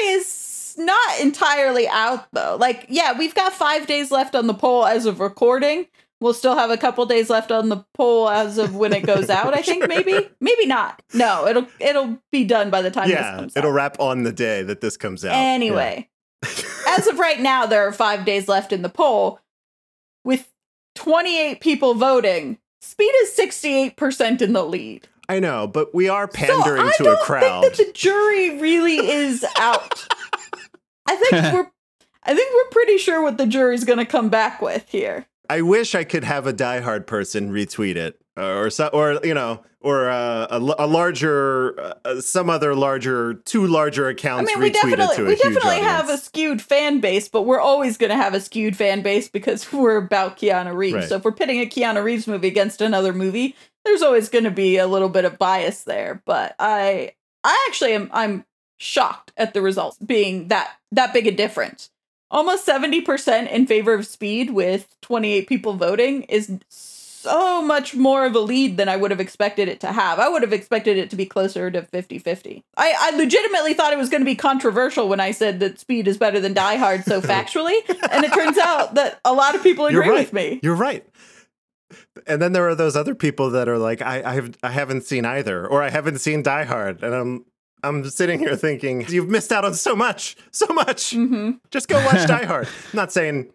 jury 0.00 0.12
is 0.14 0.74
not 0.78 1.20
entirely 1.20 1.88
out 1.88 2.26
though. 2.32 2.56
Like, 2.58 2.86
yeah, 2.88 3.16
we've 3.18 3.34
got 3.34 3.52
five 3.52 3.86
days 3.86 4.10
left 4.10 4.34
on 4.34 4.46
the 4.46 4.54
poll 4.54 4.86
as 4.86 5.06
of 5.06 5.20
recording. 5.20 5.86
We'll 6.20 6.34
still 6.34 6.56
have 6.56 6.70
a 6.70 6.76
couple 6.76 7.06
days 7.06 7.30
left 7.30 7.52
on 7.52 7.68
the 7.68 7.84
poll 7.94 8.28
as 8.28 8.58
of 8.58 8.74
when 8.74 8.92
it 8.92 9.06
goes 9.06 9.30
out. 9.30 9.54
I 9.54 9.62
think 9.62 9.82
Sure. 9.84 9.88
maybe, 9.88 10.28
maybe 10.40 10.66
not. 10.66 11.00
No, 11.14 11.46
it'll 11.46 11.66
it'll 11.80 12.18
be 12.32 12.44
done 12.44 12.70
by 12.70 12.82
the 12.82 12.90
time 12.90 13.08
this 13.08 13.14
yeah, 13.16 13.46
it'll 13.54 13.70
out. 13.70 13.74
wrap 13.74 14.00
on 14.00 14.24
the 14.24 14.32
day 14.32 14.62
that 14.64 14.80
this 14.80 14.96
comes 14.96 15.24
out. 15.24 15.32
Anyway, 15.34 16.08
as 16.88 17.06
of 17.06 17.18
right 17.20 17.40
now, 17.40 17.66
there 17.66 17.86
are 17.86 17.92
five 17.92 18.24
days 18.24 18.48
left 18.48 18.72
in 18.72 18.82
the 18.82 18.88
poll, 18.88 19.38
with 20.24 20.48
28 20.96 21.60
people 21.60 21.94
voting. 21.94 22.58
Speed 22.80 23.12
is 23.22 23.36
68% 23.36 24.42
in 24.42 24.52
the 24.54 24.64
lead. 24.64 25.06
I 25.28 25.40
know, 25.40 25.66
but 25.66 25.94
we 25.94 26.08
are 26.08 26.26
pandering 26.26 26.90
so 26.96 27.04
I 27.10 27.12
to 27.14 27.20
a 27.20 27.24
crowd. 27.24 27.62
think 27.62 27.76
that 27.76 27.86
the 27.86 27.92
jury 27.92 28.58
really 28.60 28.96
is 28.96 29.44
out. 29.58 30.06
I 31.06 31.16
think 31.16 31.32
we're 31.54 31.70
I 32.24 32.34
think 32.34 32.52
we're 32.54 32.70
pretty 32.70 32.98
sure 32.98 33.22
what 33.22 33.38
the 33.38 33.46
jury's 33.46 33.84
going 33.84 33.98
to 33.98 34.04
come 34.04 34.28
back 34.28 34.60
with 34.60 34.88
here. 34.90 35.26
I 35.48 35.62
wish 35.62 35.94
I 35.94 36.04
could 36.04 36.24
have 36.24 36.46
a 36.46 36.52
diehard 36.52 37.06
person 37.06 37.50
retweet 37.50 37.96
it, 37.96 38.20
or 38.36 38.68
so, 38.68 38.88
or 38.88 39.18
you 39.24 39.32
know, 39.32 39.64
or 39.80 40.10
uh, 40.10 40.46
a, 40.50 40.74
a 40.80 40.86
larger, 40.86 41.78
uh, 42.04 42.20
some 42.20 42.50
other 42.50 42.74
larger, 42.74 43.34
two 43.34 43.66
larger 43.66 44.08
accounts 44.08 44.50
I 44.50 44.54
mean, 44.54 44.62
we 44.62 44.70
retweet 44.70 44.92
it 44.92 44.96
definitely 44.96 45.16
to 45.16 45.22
a 45.22 45.28
we 45.28 45.36
definitely 45.36 45.80
have 45.80 46.10
a 46.10 46.18
skewed 46.18 46.60
fan 46.60 47.00
base, 47.00 47.28
but 47.28 47.42
we're 47.42 47.60
always 47.60 47.96
going 47.96 48.10
to 48.10 48.16
have 48.16 48.34
a 48.34 48.40
skewed 48.40 48.76
fan 48.76 49.02
base 49.02 49.28
because 49.28 49.72
we're 49.72 49.96
about 49.96 50.36
Keanu 50.36 50.74
Reeves. 50.74 50.94
Right. 50.94 51.08
So 51.08 51.16
if 51.16 51.24
we're 51.24 51.32
pitting 51.32 51.60
a 51.60 51.66
Keanu 51.66 52.02
Reeves 52.02 52.26
movie 52.26 52.48
against 52.48 52.80
another 52.80 53.12
movie, 53.12 53.56
there's 53.84 54.02
always 54.02 54.28
going 54.28 54.44
to 54.44 54.50
be 54.50 54.76
a 54.76 54.86
little 54.86 55.08
bit 55.08 55.24
of 55.24 55.38
bias 55.38 55.84
there. 55.84 56.22
But 56.24 56.54
I 56.58 57.12
I 57.44 57.66
actually 57.68 57.92
am 57.92 58.10
I'm 58.12 58.44
shocked 58.78 59.32
at 59.36 59.54
the 59.54 59.62
results 59.62 59.98
being 59.98 60.48
that 60.48 60.76
that 60.92 61.12
big 61.12 61.26
a 61.26 61.32
difference. 61.32 61.90
Almost 62.30 62.66
70% 62.66 63.50
in 63.50 63.66
favor 63.66 63.94
of 63.94 64.06
speed 64.06 64.50
with 64.50 64.94
28 65.00 65.48
people 65.48 65.72
voting 65.72 66.24
is 66.24 66.58
so 66.68 67.62
much 67.62 67.94
more 67.94 68.26
of 68.26 68.34
a 68.34 68.38
lead 68.38 68.76
than 68.76 68.88
I 68.88 68.96
would 68.96 69.10
have 69.10 69.20
expected 69.20 69.66
it 69.66 69.80
to 69.80 69.92
have. 69.92 70.18
I 70.18 70.28
would 70.28 70.42
have 70.42 70.52
expected 70.52 70.98
it 70.98 71.08
to 71.10 71.16
be 71.16 71.24
closer 71.24 71.70
to 71.70 71.82
50-50. 71.82 72.62
I, 72.76 72.94
I 72.98 73.16
legitimately 73.16 73.74
thought 73.74 73.94
it 73.94 73.98
was 73.98 74.10
going 74.10 74.20
to 74.20 74.26
be 74.26 74.34
controversial 74.34 75.08
when 75.08 75.20
I 75.20 75.30
said 75.30 75.60
that 75.60 75.80
speed 75.80 76.06
is 76.06 76.18
better 76.18 76.38
than 76.38 76.52
Die 76.52 76.76
Hard 76.76 77.04
so 77.04 77.20
factually, 77.22 77.78
and 78.10 78.24
it 78.24 78.32
turns 78.32 78.58
out 78.58 78.94
that 78.94 79.20
a 79.24 79.32
lot 79.32 79.54
of 79.54 79.62
people 79.62 79.86
agree 79.86 80.08
right. 80.08 80.18
with 80.20 80.32
me. 80.32 80.60
You're 80.62 80.74
right. 80.74 81.06
And 82.26 82.40
then 82.42 82.52
there 82.52 82.68
are 82.68 82.74
those 82.74 82.96
other 82.96 83.14
people 83.14 83.50
that 83.50 83.68
are 83.68 83.78
like, 83.78 84.02
I, 84.02 84.22
I 84.22 84.34
have, 84.34 84.56
I 84.62 84.70
haven't 84.70 85.02
seen 85.04 85.24
either, 85.24 85.66
or 85.66 85.82
I 85.82 85.90
haven't 85.90 86.18
seen 86.18 86.42
Die 86.42 86.64
Hard, 86.64 87.02
and 87.02 87.14
I'm, 87.14 87.44
I'm 87.82 88.08
sitting 88.10 88.38
here 88.40 88.56
thinking, 88.56 89.06
you've 89.08 89.28
missed 89.28 89.52
out 89.52 89.64
on 89.64 89.74
so 89.74 89.94
much, 89.96 90.36
so 90.50 90.66
much. 90.74 91.12
hmm 91.14 91.52
Just 91.70 91.88
go 91.88 91.96
watch 92.04 92.26
Die 92.26 92.44
Hard. 92.46 92.66
I'm 92.66 92.96
not 92.96 93.12
saying 93.12 93.50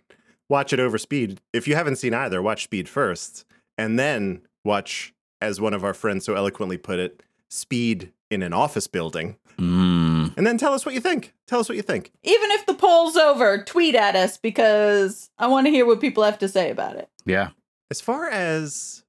watch 0.50 0.74
it 0.74 0.80
over 0.80 0.98
Speed. 0.98 1.42
If 1.54 1.68
you 1.68 1.76
haven't 1.76 1.98
seen 1.98 2.14
either, 2.14 2.42
watch 2.42 2.64
Speed 2.64 2.90
first, 2.90 3.46
and 3.78 4.00
then 4.00 4.42
watch, 4.66 5.14
as 5.42 5.60
one 5.62 5.74
of 5.74 5.84
our 5.84 5.94
friends 5.94 6.26
so 6.26 6.36
eloquently 6.36 6.78
put 6.78 7.00
it, 7.00 7.22
Speed 7.50 8.12
in 8.32 8.42
an 8.42 8.54
office 8.54 8.88
building, 8.88 9.38
Mm. 9.60 10.36
and 10.36 10.48
then 10.48 10.58
tell 10.58 10.74
us 10.74 10.84
what 10.84 10.96
you 10.96 11.00
think. 11.00 11.32
Tell 11.46 11.60
us 11.60 11.70
what 11.70 11.76
you 11.76 11.84
think. 11.84 12.12
Even 12.24 12.50
if 12.54 12.66
the 12.66 12.74
poll's 12.74 13.16
over, 13.16 13.64
tweet 13.64 13.94
at 13.94 14.16
us 14.16 14.36
because 14.36 15.30
I 15.38 15.46
want 15.46 15.68
to 15.68 15.72
hear 15.72 15.86
what 15.86 16.02
people 16.02 16.24
have 16.24 16.40
to 16.40 16.48
say 16.48 16.72
about 16.72 16.96
it. 16.96 17.08
Yeah. 17.28 17.50
As 17.92 18.02
far 18.02 18.28
as 18.28 19.04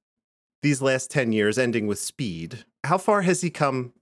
these 0.61 0.81
last 0.81 1.11
10 1.11 1.31
years 1.31 1.57
ending 1.57 1.87
with 1.87 1.99
Speed, 1.99 2.65
how 2.83 2.97
far 2.97 3.21
has 3.21 3.41
he 3.41 3.49
come 3.49 3.93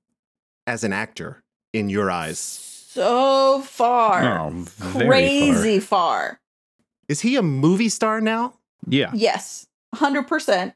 as 0.68 0.84
an 0.84 0.94
actor 0.94 1.44
in 1.74 1.90
your 1.90 2.10
eyes? 2.12 2.40
So 2.40 3.62
far. 3.62 4.40
Oh, 4.40 4.50
very 4.80 5.08
Crazy 5.08 5.80
far. 5.80 6.40
Is 7.08 7.22
he 7.22 7.36
a 7.36 7.42
movie 7.42 7.90
star 7.90 8.22
now? 8.22 8.54
Yeah. 8.88 9.12
Yes, 9.14 9.68
100%. 9.96 10.74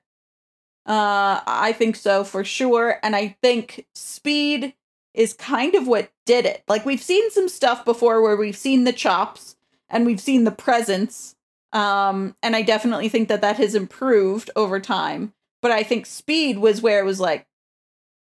Uh, 0.85 1.41
I 1.45 1.73
think 1.77 1.95
so 1.95 2.23
for 2.23 2.43
sure. 2.43 2.99
And 3.03 3.15
I 3.15 3.35
think 3.41 3.85
speed 3.93 4.73
is 5.13 5.33
kind 5.33 5.75
of 5.75 5.87
what 5.87 6.09
did 6.25 6.45
it. 6.45 6.63
Like, 6.67 6.85
we've 6.85 7.01
seen 7.01 7.29
some 7.31 7.49
stuff 7.49 7.83
before 7.83 8.21
where 8.21 8.37
we've 8.37 8.57
seen 8.57 8.83
the 8.83 8.93
chops 8.93 9.55
and 9.89 10.05
we've 10.05 10.21
seen 10.21 10.43
the 10.43 10.51
presence. 10.51 11.35
Um, 11.73 12.35
and 12.41 12.55
I 12.55 12.61
definitely 12.61 13.09
think 13.09 13.29
that 13.29 13.41
that 13.41 13.57
has 13.57 13.75
improved 13.75 14.49
over 14.55 14.79
time. 14.79 15.33
But 15.61 15.71
I 15.71 15.83
think 15.83 16.05
speed 16.05 16.59
was 16.59 16.81
where 16.81 16.99
it 16.99 17.05
was 17.05 17.19
like, 17.19 17.47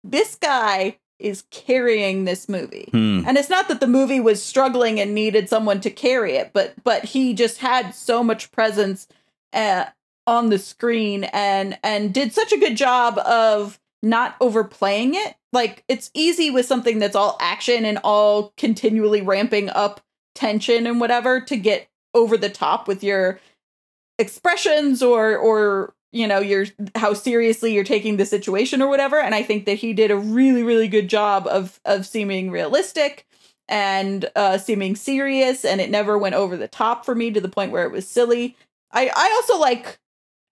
this 0.04 0.36
guy 0.36 0.98
is 1.18 1.44
carrying 1.50 2.24
this 2.24 2.48
movie. 2.48 2.88
Hmm. 2.90 3.22
And 3.26 3.36
it's 3.36 3.50
not 3.50 3.68
that 3.68 3.80
the 3.80 3.86
movie 3.86 4.20
was 4.20 4.42
struggling 4.42 5.00
and 5.00 5.14
needed 5.14 5.48
someone 5.48 5.80
to 5.80 5.90
carry 5.90 6.36
it, 6.36 6.50
but 6.52 6.74
but 6.84 7.04
he 7.06 7.34
just 7.34 7.58
had 7.58 7.94
so 7.94 8.22
much 8.22 8.52
presence 8.52 9.08
uh, 9.52 9.86
on 10.26 10.50
the 10.50 10.58
screen 10.58 11.24
and 11.24 11.78
and 11.82 12.12
did 12.12 12.32
such 12.32 12.52
a 12.52 12.58
good 12.58 12.76
job 12.76 13.18
of 13.18 13.80
not 14.02 14.36
overplaying 14.40 15.14
it. 15.14 15.34
Like 15.52 15.84
it's 15.88 16.10
easy 16.12 16.50
with 16.50 16.66
something 16.66 16.98
that's 16.98 17.16
all 17.16 17.38
action 17.40 17.84
and 17.84 17.98
all 18.04 18.52
continually 18.58 19.22
ramping 19.22 19.70
up 19.70 20.02
tension 20.34 20.86
and 20.86 21.00
whatever 21.00 21.40
to 21.40 21.56
get 21.56 21.88
over 22.16 22.36
the 22.36 22.48
top 22.48 22.88
with 22.88 23.04
your 23.04 23.38
expressions 24.18 25.02
or 25.02 25.36
or 25.36 25.94
you 26.12 26.26
know 26.26 26.40
your 26.40 26.64
how 26.94 27.12
seriously 27.12 27.74
you're 27.74 27.84
taking 27.84 28.16
the 28.16 28.26
situation 28.26 28.82
or 28.82 28.88
whatever. 28.88 29.20
And 29.20 29.34
i 29.34 29.42
think 29.42 29.66
that 29.66 29.74
he 29.74 29.92
did 29.92 30.10
a 30.10 30.16
really 30.16 30.62
really 30.62 30.88
good 30.88 31.08
job 31.08 31.46
of 31.46 31.78
of 31.84 32.06
seeming 32.06 32.50
realistic 32.50 33.26
and 33.68 34.30
uh 34.34 34.58
seeming 34.58 34.96
serious 34.96 35.64
and 35.64 35.80
it 35.80 35.90
never 35.90 36.16
went 36.16 36.34
over 36.34 36.56
the 36.56 36.68
top 36.68 37.04
for 37.04 37.14
me 37.14 37.30
to 37.30 37.40
the 37.40 37.48
point 37.48 37.70
where 37.70 37.84
it 37.84 37.92
was 37.92 38.08
silly. 38.08 38.56
I 38.90 39.10
i 39.14 39.32
also 39.36 39.60
like 39.60 39.98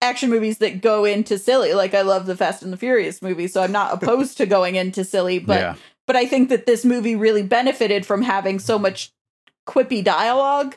action 0.01 0.29
movies 0.29 0.59
that 0.59 0.81
go 0.81 1.03
into 1.03 1.39
silly. 1.39 1.73
Like 1.73 1.95
i 1.95 2.03
love 2.03 2.27
the 2.27 2.37
fast 2.37 2.61
and 2.61 2.71
the 2.71 2.77
furious 2.77 3.21
movies 3.23 3.53
so 3.53 3.63
i'm 3.63 3.71
not 3.71 3.93
opposed 3.93 4.37
to 4.37 4.45
going 4.45 4.75
into 4.75 5.03
silly 5.03 5.39
but 5.51 5.59
yeah. 5.59 5.75
but 6.05 6.15
i 6.15 6.27
think 6.27 6.49
that 6.49 6.67
this 6.67 6.85
movie 6.85 7.15
really 7.15 7.43
benefited 7.43 8.05
from 8.05 8.21
having 8.21 8.59
so 8.59 8.77
much 8.77 9.11
quippy 9.65 10.03
dialogue 10.03 10.75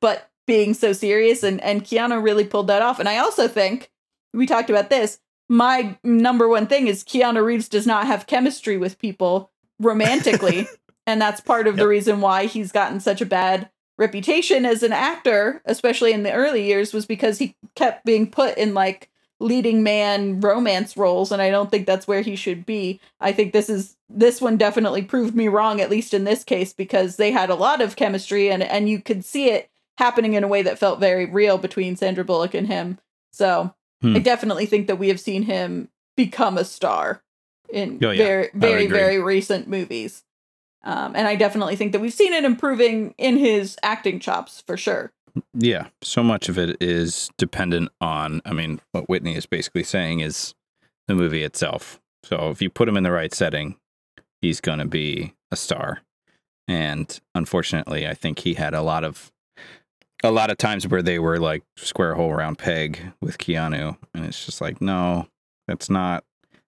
but 0.00 0.30
being 0.46 0.74
so 0.74 0.92
serious 0.92 1.42
and 1.42 1.60
and 1.60 1.84
Keanu 1.84 2.22
really 2.22 2.44
pulled 2.44 2.66
that 2.66 2.82
off. 2.82 2.98
And 2.98 3.08
I 3.08 3.18
also 3.18 3.48
think 3.48 3.90
we 4.32 4.46
talked 4.46 4.70
about 4.70 4.90
this 4.90 5.18
my 5.48 5.98
number 6.02 6.48
one 6.48 6.66
thing 6.66 6.86
is 6.86 7.04
Keanu 7.04 7.44
Reeves 7.44 7.68
does 7.68 7.86
not 7.86 8.06
have 8.06 8.26
chemistry 8.26 8.76
with 8.76 8.98
people 8.98 9.50
romantically. 9.78 10.66
And 11.04 11.20
that's 11.20 11.40
part 11.40 11.66
of 11.66 11.76
the 11.76 11.88
reason 11.88 12.20
why 12.20 12.46
he's 12.46 12.70
gotten 12.70 13.00
such 13.00 13.20
a 13.20 13.26
bad 13.26 13.68
reputation 13.98 14.64
as 14.64 14.84
an 14.84 14.92
actor 14.92 15.60
especially 15.64 16.12
in 16.12 16.22
the 16.22 16.32
early 16.32 16.64
years 16.64 16.92
was 16.92 17.06
because 17.06 17.38
he 17.38 17.56
kept 17.74 18.04
being 18.04 18.30
put 18.30 18.56
in 18.56 18.72
like 18.72 19.10
leading 19.40 19.82
man 19.82 20.40
romance 20.40 20.96
roles 20.96 21.32
and 21.32 21.42
I 21.42 21.50
don't 21.50 21.70
think 21.70 21.86
that's 21.86 22.06
where 22.06 22.22
he 22.22 22.36
should 22.36 22.64
be. 22.64 23.00
I 23.20 23.32
think 23.32 23.52
this 23.52 23.68
is 23.68 23.96
this 24.08 24.40
one 24.40 24.56
definitely 24.56 25.02
proved 25.02 25.34
me 25.34 25.48
wrong 25.48 25.80
at 25.80 25.90
least 25.90 26.14
in 26.14 26.24
this 26.24 26.44
case 26.44 26.72
because 26.72 27.16
they 27.16 27.32
had 27.32 27.50
a 27.50 27.56
lot 27.56 27.80
of 27.80 27.96
chemistry 27.96 28.50
and 28.50 28.62
and 28.62 28.88
you 28.88 29.02
could 29.02 29.24
see 29.24 29.50
it 29.50 29.70
happening 29.98 30.34
in 30.34 30.44
a 30.44 30.48
way 30.48 30.62
that 30.62 30.78
felt 30.78 31.00
very 31.00 31.26
real 31.26 31.58
between 31.58 31.96
Sandra 31.96 32.24
Bullock 32.24 32.54
and 32.54 32.66
him. 32.66 32.98
So 33.32 33.74
Hmm. 34.02 34.16
I 34.16 34.18
definitely 34.18 34.66
think 34.66 34.88
that 34.88 34.96
we 34.96 35.08
have 35.08 35.20
seen 35.20 35.44
him 35.44 35.88
become 36.16 36.58
a 36.58 36.64
star 36.64 37.22
in 37.72 38.00
Oh, 38.04 38.10
yeah. 38.10 38.24
very 38.24 38.50
very 38.54 38.86
very 38.88 39.18
recent 39.20 39.68
movies. 39.68 40.24
Um, 40.84 41.14
and 41.14 41.28
I 41.28 41.36
definitely 41.36 41.76
think 41.76 41.92
that 41.92 42.00
we've 42.00 42.12
seen 42.12 42.32
it 42.32 42.44
improving 42.44 43.14
in 43.16 43.36
his 43.36 43.76
acting 43.84 44.18
chops 44.18 44.60
for 44.66 44.76
sure. 44.76 45.12
Yeah, 45.54 45.86
so 46.02 46.22
much 46.22 46.48
of 46.48 46.58
it 46.58 46.76
is 46.82 47.30
dependent 47.38 47.90
on. 48.00 48.42
I 48.44 48.52
mean, 48.52 48.80
what 48.90 49.08
Whitney 49.08 49.36
is 49.36 49.46
basically 49.46 49.84
saying 49.84 50.20
is 50.20 50.54
the 51.08 51.14
movie 51.14 51.42
itself. 51.44 52.00
So 52.24 52.50
if 52.50 52.60
you 52.60 52.68
put 52.68 52.88
him 52.88 52.96
in 52.96 53.04
the 53.04 53.12
right 53.12 53.32
setting, 53.32 53.76
he's 54.42 54.60
going 54.60 54.80
to 54.80 54.84
be 54.84 55.32
a 55.50 55.56
star. 55.56 56.00
And 56.68 57.18
unfortunately, 57.34 58.06
I 58.06 58.14
think 58.14 58.40
he 58.40 58.54
had 58.54 58.74
a 58.74 58.82
lot 58.82 59.04
of 59.04 59.31
a 60.22 60.30
lot 60.30 60.50
of 60.50 60.58
times 60.58 60.86
where 60.86 61.02
they 61.02 61.18
were 61.18 61.38
like 61.38 61.62
square 61.76 62.14
hole 62.14 62.32
round 62.32 62.58
peg 62.58 63.12
with 63.20 63.38
Keanu, 63.38 63.96
and 64.14 64.24
it's 64.24 64.44
just 64.44 64.60
like, 64.60 64.80
no, 64.80 65.26
that's 65.68 65.90
not 65.90 66.24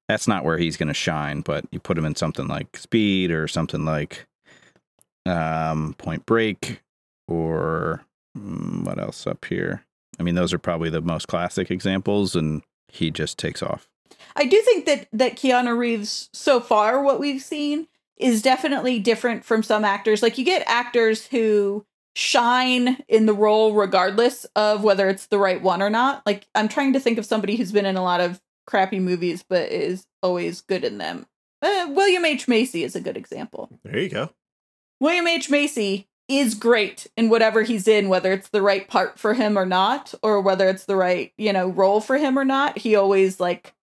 that's 0.09 0.29
not 0.29 0.45
where 0.45 0.59
he's 0.59 0.77
going 0.77 0.89
to 0.89 0.95
shine. 0.95 1.41
But 1.41 1.65
you 1.71 1.81
put 1.81 1.99
him 1.99 2.05
in 2.05 2.17
something 2.17 2.47
like 2.47 2.77
Speed 2.77 3.31
or 3.31 3.49
something 3.49 3.85
like 3.85 4.27
um, 5.27 5.95
Point 5.99 6.27
Break 6.27 6.83
or 7.27 8.05
Mm, 8.37 8.85
what 8.85 8.99
else 8.99 9.27
up 9.27 9.45
here? 9.45 9.85
I 10.19 10.23
mean, 10.23 10.35
those 10.35 10.53
are 10.53 10.59
probably 10.59 10.91
the 10.91 11.01
most 11.01 11.29
classic 11.29 11.71
examples, 11.71 12.35
and 12.37 12.63
he 12.89 13.11
just 13.11 13.39
takes 13.39 13.63
off. 13.63 13.89
I 14.37 14.45
do 14.45 14.61
think 14.63 14.87
that 14.87 15.09
that 15.13 15.37
Keanu 15.37 15.77
Reeves 15.77 16.29
so 16.33 16.61
far 16.61 17.03
what 17.03 17.21
we've 17.21 17.43
seen 17.43 17.89
is 18.17 18.43
definitely 18.43 18.99
different 18.99 19.45
from 19.45 19.63
some 19.63 19.85
actors. 19.85 20.23
Like 20.23 20.39
you 20.39 20.45
get 20.45 20.63
actors 20.67 21.27
who 21.27 21.85
shine 22.15 23.03
in 23.09 23.27
the 23.27 23.35
role 23.35 23.75
regardless 23.75 24.45
of 24.57 24.85
whether 24.85 25.09
it's 25.09 25.27
the 25.27 25.39
right 25.39 25.61
one 25.61 25.83
or 25.83 25.91
not. 25.91 26.25
Like 26.25 26.47
I'm 26.55 26.69
trying 26.69 26.93
to 26.93 27.01
think 27.01 27.19
of 27.19 27.27
somebody 27.27 27.57
who's 27.57 27.73
been 27.73 27.87
in 27.87 27.97
a 27.97 28.03
lot 28.03 28.21
of 28.21 28.41
crappy 28.67 29.01
movies 29.01 29.45
but 29.47 29.71
is 29.71 30.07
always 30.23 30.61
good 30.61 30.85
in 30.85 30.99
them. 30.99 31.27
Uh, 31.61 31.89
William 31.91 32.25
H 32.25 32.47
Macy 32.47 32.85
is 32.85 32.95
a 32.95 33.01
good 33.01 33.17
example. 33.17 33.71
There 33.83 33.99
you 33.99 34.09
go. 34.09 34.31
William 35.01 35.27
H 35.27 35.51
Macy 35.51 36.09
is 36.29 36.55
great 36.55 37.07
in 37.17 37.29
whatever 37.29 37.63
he's 37.63 37.87
in, 37.87 38.09
whether 38.09 38.33
it's 38.33 38.49
the 38.49 38.63
right 38.63 38.89
part 38.89 39.19
for 39.19 39.35
him 39.35 39.59
or 39.59 39.67
not, 39.67 40.15
or 40.23 40.41
whether 40.41 40.69
it's 40.69 40.87
the 40.87 40.97
right, 40.97 41.33
you 41.37 41.53
know, 41.53 41.69
role 41.69 42.01
for 42.01 42.17
him 42.17 42.39
or 42.39 42.45
not. 42.45 42.79
He 42.79 42.97
always 42.97 43.41
like 43.41 43.75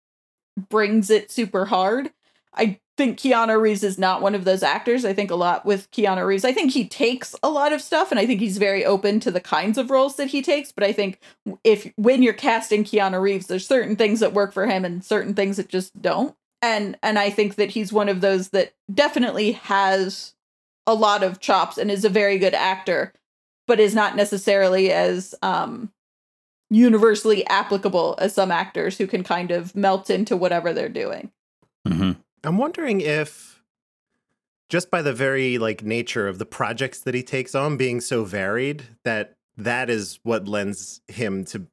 brings 0.70 1.10
it 1.10 1.32
super 1.32 1.66
hard. 1.66 2.12
I 2.54 2.80
think 3.02 3.18
Keanu 3.18 3.60
Reeves 3.60 3.84
is 3.84 3.98
not 3.98 4.22
one 4.22 4.36
of 4.36 4.44
those 4.44 4.62
actors. 4.62 5.06
I 5.06 5.14
think 5.14 5.32
a 5.32 5.36
lot 5.36 5.66
with 5.66 5.90
Keanu 5.90 6.24
Reeves. 6.24 6.46
I 6.46 6.54
think 6.54 6.72
he 6.72 6.88
takes 6.88 7.36
a 7.42 7.50
lot 7.50 7.74
of 7.74 7.82
stuff 7.82 8.12
and 8.12 8.20
I 8.20 8.28
think 8.28 8.40
he's 8.40 8.60
very 8.60 8.86
open 8.86 9.20
to 9.22 9.32
the 9.32 9.40
kinds 9.40 9.80
of 9.80 9.90
roles 9.90 10.18
that 10.18 10.28
he 10.28 10.44
takes, 10.44 10.72
but 10.72 10.84
I 10.84 10.94
think 10.94 11.20
if 11.64 11.92
when 11.96 12.22
you're 12.22 12.34
casting 12.34 12.84
Keanu 12.84 13.20
Reeves, 13.20 13.48
there's 13.48 13.68
certain 13.68 13.96
things 13.96 14.20
that 14.20 14.34
work 14.34 14.54
for 14.54 14.68
him 14.68 14.86
and 14.86 15.04
certain 15.04 15.34
things 15.34 15.58
that 15.58 15.68
just 15.68 16.00
don't. 16.00 16.36
And 16.62 16.96
and 17.02 17.18
I 17.18 17.32
think 17.32 17.56
that 17.56 17.72
he's 17.72 17.92
one 17.92 18.08
of 18.08 18.22
those 18.22 18.50
that 18.50 18.74
definitely 18.94 19.54
has 19.54 20.36
a 20.86 20.94
lot 20.94 21.24
of 21.24 21.40
chops 21.40 21.80
and 21.80 21.90
is 21.90 22.06
a 22.06 22.10
very 22.10 22.38
good 22.38 22.54
actor, 22.54 23.14
but 23.66 23.80
is 23.80 23.96
not 23.96 24.16
necessarily 24.16 24.92
as 24.92 25.34
um 25.42 25.92
universally 26.70 27.48
applicable 27.48 28.16
as 28.20 28.36
some 28.36 28.52
actors 28.52 29.00
who 29.00 29.08
can 29.08 29.24
kind 29.24 29.50
of 29.50 29.76
melt 29.76 30.12
into 30.12 30.38
whatever 30.38 30.72
they're 30.72 30.88
doing. 30.88 31.32
hmm 31.88 32.12
I'm 32.44 32.58
wondering 32.58 33.02
if 33.02 33.62
just 34.70 34.90
by 34.90 35.02
the 35.02 35.14
very 35.14 35.58
like 35.58 35.84
nature 35.84 36.28
of 36.28 36.40
the 36.40 36.46
projects 36.46 37.02
that 37.02 37.14
he 37.14 37.24
takes 37.24 37.54
on 37.56 37.78
being 37.78 38.00
so 38.02 38.24
varied 38.24 38.84
that 39.04 39.36
that 39.58 39.90
is 39.90 40.20
what 40.24 40.48
lends 40.48 41.02
him 41.08 41.44
to 41.46 41.68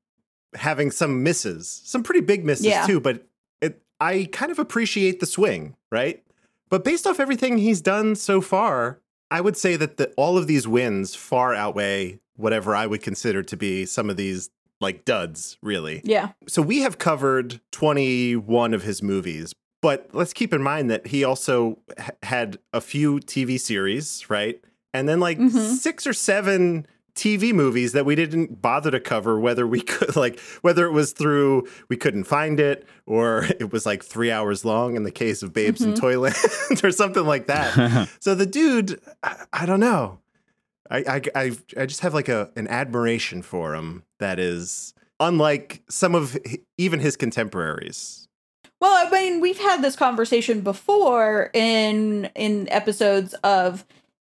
having 0.54 0.90
some 0.90 1.22
misses, 1.22 1.80
some 1.84 2.02
pretty 2.02 2.20
big 2.20 2.44
misses 2.44 2.66
Yeah. 2.66 2.86
too, 2.86 3.00
but 3.00 3.26
it 3.60 3.80
I 4.00 4.28
kind 4.32 4.50
of 4.50 4.58
appreciate 4.58 5.20
the 5.20 5.26
swing, 5.26 5.76
right? 5.90 6.22
But 6.68 6.84
based 6.84 7.06
off 7.06 7.20
everything 7.20 7.58
he's 7.58 7.80
done 7.80 8.14
so 8.14 8.40
far, 8.40 9.00
I 9.30 9.40
would 9.40 9.56
say 9.56 9.76
that 9.76 9.96
the, 9.96 10.12
all 10.16 10.36
of 10.36 10.46
these 10.46 10.66
wins 10.68 11.14
far 11.14 11.54
outweigh 11.54 12.18
whatever 12.36 12.74
I 12.74 12.86
would 12.86 13.02
consider 13.02 13.42
to 13.42 13.56
be 13.56 13.84
some 13.86 14.10
of 14.10 14.16
these 14.16 14.50
like 14.80 15.04
duds, 15.04 15.56
really 15.62 16.02
Yeah. 16.04 16.30
so 16.46 16.62
we 16.62 16.80
have 16.80 16.98
covered 16.98 17.60
21 17.72 18.74
of 18.74 18.82
his 18.82 19.02
movies 19.02 19.54
but 19.80 20.08
let's 20.12 20.32
keep 20.32 20.52
in 20.52 20.62
mind 20.62 20.90
that 20.90 21.06
he 21.08 21.24
also 21.24 21.78
h- 21.98 22.10
had 22.22 22.58
a 22.72 22.80
few 22.80 23.18
tv 23.20 23.58
series 23.60 24.28
right 24.30 24.60
and 24.94 25.08
then 25.08 25.20
like 25.20 25.38
Mhm. 25.38 25.76
six 25.76 26.06
or 26.06 26.12
seven 26.12 26.86
tv 27.14 27.52
movies 27.52 27.92
that 27.92 28.04
we 28.06 28.14
didn't 28.14 28.62
bother 28.62 28.90
to 28.92 29.00
cover 29.00 29.40
whether 29.40 29.66
we 29.66 29.80
could 29.92 30.14
like 30.16 30.38
whether 30.62 30.86
it 30.86 30.92
was 30.92 31.12
through 31.12 31.66
we 31.88 31.96
couldn't 31.96 32.24
find 32.24 32.60
it 32.60 32.86
or 33.06 33.44
it 33.60 33.72
was 33.72 33.84
like 33.86 34.04
three 34.04 34.30
hours 34.30 34.64
long 34.64 34.94
in 34.96 35.02
the 35.02 35.10
case 35.10 35.42
of 35.42 35.52
babes 35.52 35.80
in 35.82 35.94
toyland 35.94 36.36
or 36.84 36.90
something 36.92 37.24
like 37.24 37.46
that 37.48 38.08
so 38.20 38.34
the 38.34 38.46
dude 38.46 39.00
i, 39.22 39.44
I 39.52 39.66
don't 39.66 39.80
know 39.80 40.18
I, 40.90 40.98
I 40.98 41.22
I 41.34 41.52
I 41.82 41.86
just 41.86 42.00
have 42.00 42.14
like 42.14 42.28
a 42.30 42.50
an 42.56 42.66
admiration 42.68 43.42
for 43.42 43.74
him 43.74 44.04
that 44.20 44.38
is 44.38 44.94
unlike 45.20 45.82
some 45.90 46.14
of 46.14 46.38
even 46.78 47.00
his 47.00 47.16
contemporaries. 47.16 48.27
Well, 48.80 49.06
I 49.06 49.10
mean, 49.10 49.40
we've 49.40 49.58
had 49.58 49.82
this 49.82 49.96
conversation 49.96 50.60
before 50.60 51.50
in 51.52 52.30
in 52.34 52.68
episodes 52.70 53.34
of 53.42 53.84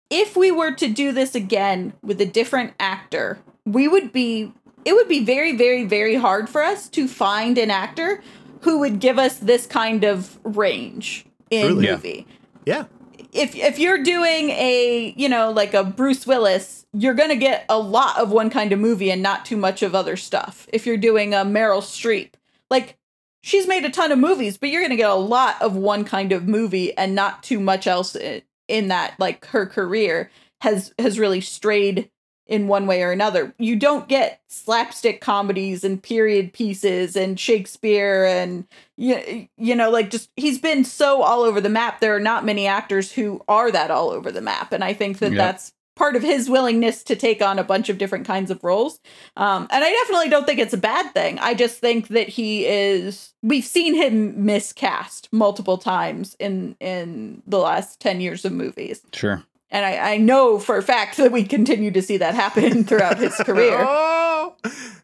if 0.09 0.35
we 0.35 0.51
were 0.51 0.71
to 0.71 0.87
do 0.87 1.11
this 1.11 1.35
again 1.35 1.93
with 2.01 2.19
a 2.19 2.25
different 2.25 2.73
actor, 2.79 3.39
we 3.65 3.87
would 3.87 4.11
be 4.11 4.51
it 4.85 4.93
would 4.93 5.07
be 5.07 5.23
very 5.23 5.55
very 5.55 5.85
very 5.85 6.15
hard 6.15 6.49
for 6.49 6.63
us 6.63 6.89
to 6.89 7.07
find 7.07 7.57
an 7.57 7.69
actor 7.69 8.21
who 8.61 8.79
would 8.79 8.99
give 8.99 9.19
us 9.19 9.37
this 9.37 9.65
kind 9.65 10.03
of 10.03 10.39
range 10.43 11.25
in 11.49 11.67
Truly. 11.67 11.85
Yeah. 11.85 11.91
movie. 11.91 12.27
Yeah, 12.65 12.85
if 13.31 13.55
if 13.55 13.77
you're 13.79 14.03
doing 14.03 14.49
a 14.49 15.13
you 15.15 15.29
know 15.29 15.51
like 15.51 15.73
a 15.73 15.83
Bruce 15.83 16.25
Willis, 16.25 16.85
you're 16.93 17.13
gonna 17.13 17.35
get 17.35 17.65
a 17.69 17.77
lot 17.77 18.17
of 18.17 18.31
one 18.31 18.49
kind 18.49 18.71
of 18.71 18.79
movie 18.79 19.11
and 19.11 19.21
not 19.21 19.45
too 19.45 19.57
much 19.57 19.83
of 19.83 19.93
other 19.93 20.17
stuff. 20.17 20.67
If 20.73 20.85
you're 20.85 20.97
doing 20.97 21.33
a 21.33 21.37
Meryl 21.37 21.81
Streep, 21.81 22.31
like 22.69 22.97
she's 23.41 23.67
made 23.67 23.85
a 23.85 23.89
ton 23.89 24.11
of 24.11 24.19
movies, 24.19 24.57
but 24.57 24.69
you're 24.69 24.81
gonna 24.81 24.95
get 24.95 25.09
a 25.09 25.15
lot 25.15 25.61
of 25.61 25.75
one 25.75 26.03
kind 26.05 26.31
of 26.31 26.47
movie 26.47 26.95
and 26.97 27.15
not 27.15 27.43
too 27.43 27.59
much 27.59 27.87
else 27.87 28.15
in, 28.15 28.41
in 28.67 28.87
that. 28.89 29.15
Like 29.19 29.45
her 29.47 29.65
career 29.65 30.29
has 30.61 30.93
has 30.99 31.19
really 31.19 31.41
strayed 31.41 32.09
in 32.47 32.67
one 32.67 32.87
way 32.87 33.03
or 33.03 33.11
another. 33.11 33.53
You 33.59 33.75
don't 33.75 34.07
get 34.09 34.41
slapstick 34.49 35.21
comedies 35.21 35.83
and 35.83 36.01
period 36.01 36.51
pieces 36.51 37.15
and 37.15 37.39
Shakespeare 37.39 38.25
and 38.25 38.65
you, 38.97 39.47
you 39.55 39.75
know 39.75 39.91
like 39.91 40.09
just 40.09 40.31
he's 40.35 40.57
been 40.57 40.83
so 40.83 41.21
all 41.21 41.41
over 41.43 41.61
the 41.61 41.69
map. 41.69 41.99
There 41.99 42.15
are 42.15 42.19
not 42.19 42.45
many 42.45 42.65
actors 42.65 43.11
who 43.11 43.41
are 43.47 43.71
that 43.71 43.91
all 43.91 44.09
over 44.09 44.31
the 44.31 44.41
map 44.41 44.71
and 44.73 44.83
I 44.83 44.93
think 44.93 45.19
that 45.19 45.33
Yep. 45.33 45.37
that's 45.37 45.73
part 45.99 46.15
of 46.15 46.23
his 46.23 46.49
willingness 46.49 47.03
to 47.03 47.15
take 47.15 47.43
on 47.43 47.59
a 47.59 47.63
bunch 47.63 47.89
of 47.89 47.99
different 47.99 48.25
kinds 48.25 48.49
of 48.49 48.63
roles. 48.63 48.99
Um, 49.37 49.67
and 49.69 49.83
I 49.83 49.91
definitely 49.91 50.29
don't 50.29 50.45
think 50.47 50.57
it's 50.59 50.73
a 50.73 50.77
bad 50.77 51.13
thing. 51.13 51.37
I 51.39 51.53
just 51.53 51.77
think 51.77 52.07
that 52.07 52.29
he 52.29 52.65
is. 52.65 53.33
We've 53.43 53.63
seen 53.65 53.93
him 53.93 54.45
miscast 54.45 55.27
multiple 55.31 55.77
times 55.77 56.35
in 56.39 56.75
in 56.79 57.43
the 57.45 57.59
last 57.59 57.99
ten 57.99 58.19
years 58.21 58.45
of 58.45 58.51
movies, 58.53 59.01
Sure. 59.13 59.43
and 59.69 59.85
I, 59.85 60.13
I 60.13 60.17
know 60.17 60.57
for 60.57 60.77
a 60.77 60.81
fact 60.81 61.17
that 61.17 61.31
we 61.31 61.43
continue 61.43 61.91
to 61.91 62.01
see 62.01 62.17
that 62.17 62.33
happen 62.33 62.83
throughout 62.87 63.17
his 63.19 63.35
career. 63.35 63.77
oh, 63.87 64.55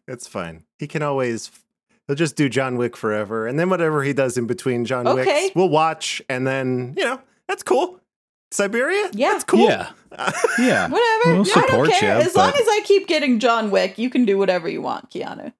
it's 0.08 0.28
fine. 0.28 0.64
He 0.80 0.88
can 0.88 1.04
always. 1.04 1.52
He'll 2.08 2.16
just 2.16 2.36
do 2.36 2.50
John 2.50 2.78
Wick 2.78 2.96
forever, 2.96 3.48
and 3.48 3.58
then 3.60 3.70
whatever 3.70 4.04
he 4.04 4.14
does 4.14 4.38
in 4.38 4.46
between 4.48 4.86
John 4.86 5.08
Okay. 5.08 5.44
Wicks, 5.46 5.56
we'll 5.56 5.70
watch, 5.70 6.22
and 6.30 6.46
then 6.48 6.94
you 6.98 7.04
know 7.04 7.20
that's 7.48 7.64
cool. 7.64 8.00
Siberia, 8.56 9.10
Yeah. 9.14 9.32
that's 9.32 9.44
cool. 9.44 9.60
Yeah. 9.62 9.90
Yeah. 10.58 10.88
Whatever. 10.90 11.42
We'll 11.42 11.46
I 11.56 11.68
don't 11.68 11.90
care. 11.92 12.20
you, 12.20 12.26
as 12.26 12.36
long 12.36 12.50
as 12.50 12.68
I 12.68 12.82
keep 12.86 13.08
getting 13.08 13.40
John 13.40 13.70
Wick, 13.72 13.98
you 13.98 14.10
can 14.10 14.26
do 14.26 14.38
whatever 14.38 14.70
you 14.70 14.82
want, 14.82 15.10
Keanu. 15.12 15.54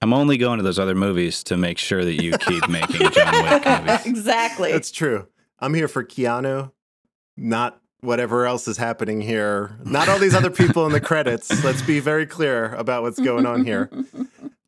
I'm 0.00 0.12
only 0.12 0.36
going 0.36 0.58
to 0.58 0.62
those 0.64 0.78
other 0.78 0.94
movies 0.94 1.42
to 1.44 1.56
make 1.56 1.78
sure 1.78 2.04
that 2.04 2.22
you 2.22 2.32
keep 2.38 2.68
making 2.68 3.10
John 3.10 3.44
Wick 3.44 3.64
movies. 3.86 4.06
exactly. 4.06 4.72
That's 4.72 4.90
true. 4.90 5.26
I'm 5.60 5.74
here 5.74 5.88
for 5.88 6.02
Keanu, 6.04 6.72
not 7.36 7.80
whatever 8.00 8.46
else 8.46 8.66
is 8.66 8.76
happening 8.76 9.20
here. 9.20 9.76
Not 9.84 10.08
all 10.08 10.18
these 10.18 10.34
other 10.34 10.50
people 10.50 10.86
in 10.86 10.92
the 10.92 11.00
credits. 11.00 11.64
Let's 11.64 11.82
be 11.82 12.00
very 12.00 12.26
clear 12.26 12.74
about 12.74 13.02
what's 13.02 13.20
going 13.20 13.46
on 13.46 13.64
here. 13.64 13.90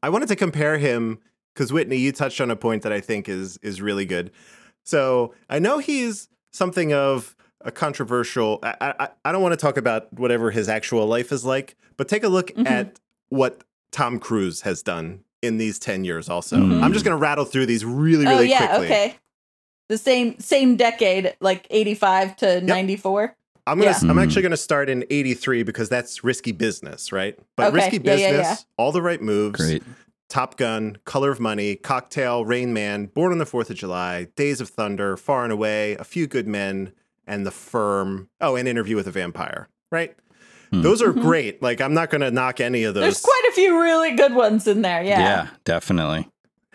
I 0.02 0.08
wanted 0.08 0.28
to 0.28 0.36
compare 0.36 0.78
him 0.78 1.18
because 1.52 1.72
Whitney, 1.72 1.96
you 1.96 2.12
touched 2.12 2.40
on 2.40 2.50
a 2.50 2.56
point 2.56 2.82
that 2.82 2.92
I 2.92 3.00
think 3.00 3.28
is 3.28 3.58
is 3.58 3.80
really 3.82 4.06
good. 4.06 4.30
So 4.84 5.34
I 5.50 5.58
know 5.58 5.78
he's 5.78 6.28
something 6.52 6.92
of 6.92 7.34
a 7.64 7.70
controversial. 7.72 8.58
I 8.62 8.94
I, 9.00 9.08
I 9.24 9.32
don't 9.32 9.42
want 9.42 9.52
to 9.52 9.56
talk 9.56 9.76
about 9.76 10.12
whatever 10.12 10.50
his 10.50 10.68
actual 10.68 11.06
life 11.06 11.32
is 11.32 11.44
like, 11.44 11.76
but 11.96 12.08
take 12.08 12.22
a 12.24 12.28
look 12.28 12.48
Mhm. 12.52 12.66
at 12.68 13.00
what 13.28 13.64
Tom 13.92 14.18
Cruise 14.18 14.62
has 14.62 14.82
done 14.82 15.20
in 15.42 15.56
these 15.58 15.78
ten 15.78 16.04
years. 16.04 16.28
Also, 16.28 16.56
Mhm. 16.56 16.82
I'm 16.82 16.92
just 16.92 17.04
going 17.04 17.16
to 17.16 17.20
rattle 17.20 17.44
through 17.44 17.66
these 17.66 17.84
really, 17.84 18.24
really 18.24 18.26
oh 18.26 18.30
really 18.38 18.50
yeah, 18.50 18.66
quickly. 18.68 18.86
okay. 18.86 19.16
The 19.88 19.98
same 19.98 20.38
same 20.38 20.76
decade, 20.76 21.34
like 21.40 21.66
eighty 21.70 21.94
five 21.94 22.36
to 22.36 22.60
ninety 22.60 22.96
four. 22.96 23.36
I'm 23.66 23.78
gonna. 23.78 23.92
Yeah. 23.92 24.10
I'm 24.10 24.18
actually 24.18 24.42
gonna 24.42 24.56
start 24.58 24.88
in 24.90 25.04
'83 25.10 25.62
because 25.62 25.88
that's 25.88 26.22
risky 26.24 26.52
business, 26.52 27.12
right? 27.12 27.38
But 27.56 27.68
Okay. 27.68 27.74
risky 27.76 27.96
Yeah, 28.02 28.14
yeah, 28.14 28.30
business, 28.32 28.46
yeah. 28.60 28.64
all 28.84 28.92
the 28.92 29.00
right 29.02 29.20
moves. 29.22 29.58
Great. 29.60 29.82
Top 30.30 30.56
Gun, 30.56 30.96
Color 31.04 31.30
of 31.30 31.38
Money, 31.40 31.76
Cocktail, 31.76 32.44
Rain 32.44 32.72
Man, 32.72 33.06
Born 33.06 33.30
on 33.32 33.38
the 33.38 33.46
Fourth 33.46 33.68
of 33.70 33.76
July, 33.76 34.28
Days 34.36 34.60
of 34.60 34.68
Thunder, 34.70 35.16
Far 35.18 35.44
and 35.44 35.52
Away, 35.52 35.96
A 35.96 36.04
Few 36.04 36.26
Good 36.26 36.48
Men, 36.48 36.92
and 37.26 37.46
The 37.46 37.50
Firm. 37.50 38.28
Oh, 38.40 38.56
and 38.56 38.66
Interview 38.68 38.96
with 38.96 39.06
a 39.06 39.10
Vampire. 39.10 39.68
Right. 39.92 40.14
Hmm. 40.70 40.82
Those 40.82 41.02
are 41.02 41.12
Mhm. 41.12 41.22
great. 41.22 41.62
Like 41.62 41.80
I'm 41.80 41.94
not 41.94 42.10
gonna 42.10 42.30
knock 42.30 42.60
any 42.60 42.84
of 42.84 42.94
those. 42.94 43.02
There's 43.02 43.20
quite 43.20 43.46
a 43.50 43.52
few 43.52 43.80
really 43.80 44.12
good 44.12 44.34
ones 44.34 44.66
in 44.66 44.82
there. 44.82 45.02
Yeah. 45.02 45.20
Yeah. 45.20 45.46
definitely. 45.64 46.28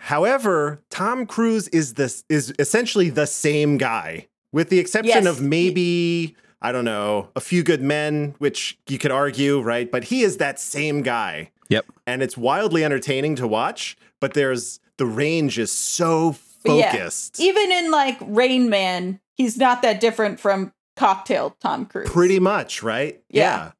However, 0.04 0.80
Tom 0.90 1.26
Cruise 1.26 1.68
is 1.68 1.94
this 1.94 2.24
is 2.28 2.52
essentially 2.58 3.10
the 3.10 3.26
same 3.26 3.76
guy, 3.76 4.28
with 4.52 4.70
the 4.70 4.78
exception 4.78 5.24
Yes. 5.24 5.26
of 5.26 5.42
maybe 5.42 6.34
I 6.62 6.72
don't 6.72 6.84
know 6.84 7.28
a 7.36 7.40
few 7.40 7.62
good 7.62 7.80
men, 7.82 8.34
which 8.38 8.78
you 8.88 8.98
could 8.98 9.10
argue, 9.10 9.60
right? 9.60 9.90
But 9.90 10.04
he 10.04 10.22
is 10.22 10.36
that 10.38 10.58
same 10.60 11.02
guy. 11.02 11.50
Yep. 11.68 11.86
and 12.04 12.20
it's 12.20 12.36
wildly 12.36 12.84
entertaining 12.84 13.36
to 13.36 13.46
watch. 13.46 13.96
But 14.20 14.34
there's 14.34 14.80
the 14.96 15.06
range 15.06 15.56
is 15.56 15.70
so 15.70 16.34
But 16.64 16.74
yeah, 16.74 16.90
focused. 16.92 17.38
Even 17.38 17.70
in 17.70 17.92
like 17.92 18.18
Rain 18.22 18.68
Man, 18.68 19.20
he's 19.40 19.56
not 19.56 19.80
that 19.82 20.00
different 20.00 20.38
from 20.38 20.72
Cocktail 20.96 21.56
Tom 21.60 21.86
Cruise. 21.86 22.10
Pretty 22.10 22.38
much, 22.38 22.82
right? 22.82 23.22
Yeah. 23.30 23.72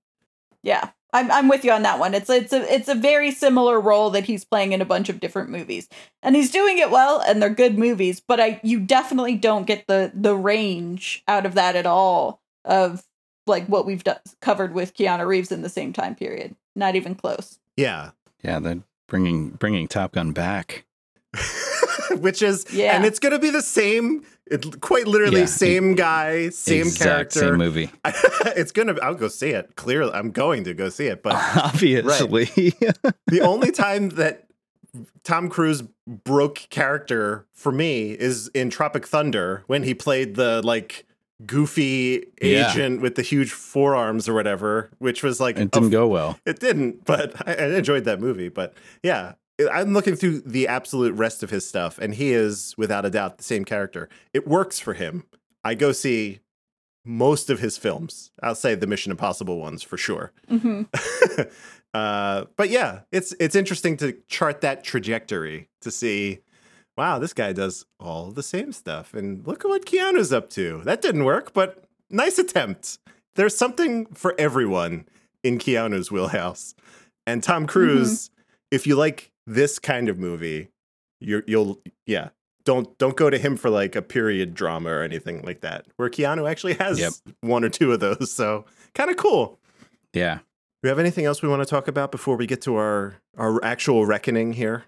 Yeah. 0.62 0.90
I'm 1.12 1.30
I'm 1.30 1.48
with 1.48 1.64
you 1.64 1.72
on 1.72 1.82
that 1.82 1.98
one. 1.98 2.14
It's 2.14 2.30
it's 2.30 2.52
a 2.52 2.72
it's 2.72 2.88
a 2.88 2.94
very 2.94 3.30
similar 3.32 3.80
role 3.80 4.10
that 4.10 4.24
he's 4.24 4.44
playing 4.44 4.72
in 4.72 4.80
a 4.80 4.84
bunch 4.84 5.08
of 5.08 5.18
different 5.20 5.50
movies. 5.50 5.88
And 6.22 6.36
he's 6.36 6.50
doing 6.52 6.78
it 6.78 6.90
well 6.90 7.20
and 7.20 7.42
they're 7.42 7.50
good 7.50 7.76
movies, 7.78 8.20
but 8.20 8.38
I 8.40 8.60
you 8.62 8.78
definitely 8.80 9.34
don't 9.36 9.66
get 9.66 9.86
the 9.88 10.12
the 10.14 10.36
range 10.36 11.22
out 11.26 11.46
of 11.46 11.54
that 11.54 11.74
at 11.76 11.84
all 11.84 12.40
of 12.64 13.02
like 13.46 13.66
what 13.66 13.86
we've 13.86 14.04
done, 14.04 14.20
covered 14.40 14.72
with 14.72 14.94
Keanu 14.94 15.26
Reeves 15.26 15.50
in 15.50 15.62
the 15.62 15.68
same 15.68 15.92
time 15.92 16.14
period. 16.14 16.54
Not 16.76 16.94
even 16.94 17.16
close. 17.16 17.58
Yeah. 17.76 18.10
Yeah, 18.44 18.60
they're 18.60 18.82
bringing 19.08 19.50
bringing 19.50 19.88
Top 19.88 20.12
Gun 20.12 20.30
back. 20.32 20.86
Which 22.18 22.42
is, 22.42 22.66
Yeah. 22.72 22.96
and 22.96 23.04
it's 23.04 23.18
going 23.18 23.32
to 23.32 23.38
be 23.38 23.50
the 23.50 23.62
same, 23.62 24.24
it, 24.50 24.80
quite 24.80 25.06
literally 25.06 25.40
Yeah. 25.40 25.46
same 25.46 25.94
guy, 25.94 26.48
same 26.50 26.82
exact 26.88 27.02
character. 27.32 27.38
same 27.40 27.56
movie. 27.56 27.90
it's 28.56 28.72
gonna. 28.72 28.96
I'll 29.02 29.14
go 29.14 29.28
see 29.28 29.50
it. 29.50 29.76
Clearly, 29.76 30.12
I'm 30.12 30.30
going 30.30 30.64
to 30.64 30.74
go 30.74 30.88
see 30.88 31.06
it. 31.06 31.22
But 31.22 31.34
Obviously. 31.56 32.44
the 33.26 33.40
only 33.42 33.70
time 33.72 34.10
that 34.10 34.46
Tom 35.24 35.48
Cruise 35.48 35.82
broke 36.06 36.66
character 36.70 37.46
for 37.54 37.70
me 37.72 38.10
is 38.12 38.48
in 38.48 38.70
Tropic 38.70 39.06
Thunder 39.06 39.62
when 39.68 39.82
he 39.84 39.94
played 39.94 40.34
the 40.34 40.60
like 40.64 41.06
goofy 41.46 42.26
Yeah. 42.42 42.70
agent 42.70 43.00
with 43.00 43.14
the 43.14 43.22
huge 43.22 43.50
forearms 43.52 44.28
or 44.28 44.34
whatever, 44.34 44.90
which 44.98 45.22
was 45.22 45.40
like 45.40 45.56
it 45.58 45.70
didn't 45.70 45.90
go 45.90 46.06
well. 46.06 46.38
it 46.44 46.60
didn't, 46.60 47.04
but 47.04 47.34
I, 47.48 47.54
I 47.54 47.66
enjoyed 47.76 48.04
that 48.04 48.20
movie. 48.20 48.48
But 48.48 48.74
yeah, 49.02 49.32
I'm 49.68 49.92
looking 49.92 50.16
through 50.16 50.40
the 50.40 50.68
absolute 50.68 51.14
rest 51.14 51.42
of 51.42 51.50
his 51.50 51.66
stuff, 51.66 51.98
and 51.98 52.14
he 52.14 52.32
is 52.32 52.74
without 52.76 53.04
a 53.04 53.10
doubt 53.10 53.38
the 53.38 53.44
same 53.44 53.64
character. 53.64 54.08
It 54.32 54.46
works 54.46 54.78
for 54.78 54.94
him. 54.94 55.24
I 55.64 55.74
go 55.74 55.92
see 55.92 56.40
most 57.04 57.50
of 57.50 57.60
his 57.60 57.76
films. 57.76 58.30
I'll 58.42 58.54
say 58.54 58.74
the 58.74 58.86
Mission 58.86 59.10
Impossible 59.10 59.58
ones 59.58 59.82
for 59.82 59.96
sure. 59.96 60.32
hmm 60.48 60.82
uh, 61.94 62.44
but 62.56 62.70
yeah, 62.70 63.00
it's 63.12 63.34
it's 63.40 63.54
interesting 63.56 63.96
to 63.98 64.16
chart 64.28 64.60
that 64.60 64.84
trajectory 64.84 65.68
to 65.80 65.90
see. 65.90 66.40
Wow, 66.96 67.18
this 67.18 67.32
guy 67.32 67.52
does 67.52 67.86
all 67.98 68.30
the 68.30 68.42
same 68.42 68.72
stuff, 68.72 69.14
and 69.14 69.46
look 69.46 69.64
at 69.64 69.68
what 69.68 69.86
Keanu's 69.86 70.32
up 70.32 70.50
to. 70.50 70.82
That 70.84 71.00
didn't 71.00 71.24
work, 71.24 71.52
but 71.54 71.84
nice 72.10 72.38
attempt. 72.38 72.98
There's 73.36 73.56
something 73.56 74.06
for 74.06 74.34
everyone 74.38 75.06
in 75.42 75.58
Keanu's 75.58 76.10
wheelhouse, 76.10 76.74
and 77.26 77.42
Tom 77.42 77.66
Cruise. 77.66 78.30
If 78.70 78.86
you 78.86 78.94
like 78.94 79.29
this 79.54 79.78
kind 79.78 80.08
of 80.08 80.18
movie, 80.18 80.68
you're, 81.20 81.42
you'll 81.46 81.80
yeah. 82.06 82.30
Don't 82.64 82.96
don't 82.98 83.16
go 83.16 83.30
to 83.30 83.38
him 83.38 83.56
for 83.56 83.70
like 83.70 83.96
a 83.96 84.02
period 84.02 84.54
drama 84.54 84.90
or 84.90 85.02
anything 85.02 85.40
like 85.42 85.62
that. 85.62 85.86
Where 85.96 86.10
Keanu 86.10 86.48
actually 86.48 86.74
has 86.74 87.00
Yep. 87.00 87.12
one 87.40 87.64
or 87.64 87.70
two 87.70 87.92
of 87.92 88.00
those, 88.00 88.30
so 88.30 88.66
kind 88.94 89.10
of 89.10 89.16
cool. 89.16 89.58
Yeah. 90.12 90.36
Do 90.36 90.42
we 90.84 90.88
have 90.90 90.98
anything 90.98 91.24
else 91.24 91.40
we 91.42 91.48
want 91.48 91.62
to 91.62 91.66
talk 91.66 91.88
about 91.88 92.12
before 92.12 92.36
we 92.36 92.46
get 92.46 92.60
to 92.62 92.76
our 92.76 93.14
our 93.38 93.64
actual 93.64 94.04
reckoning 94.06 94.52
here? 94.52 94.84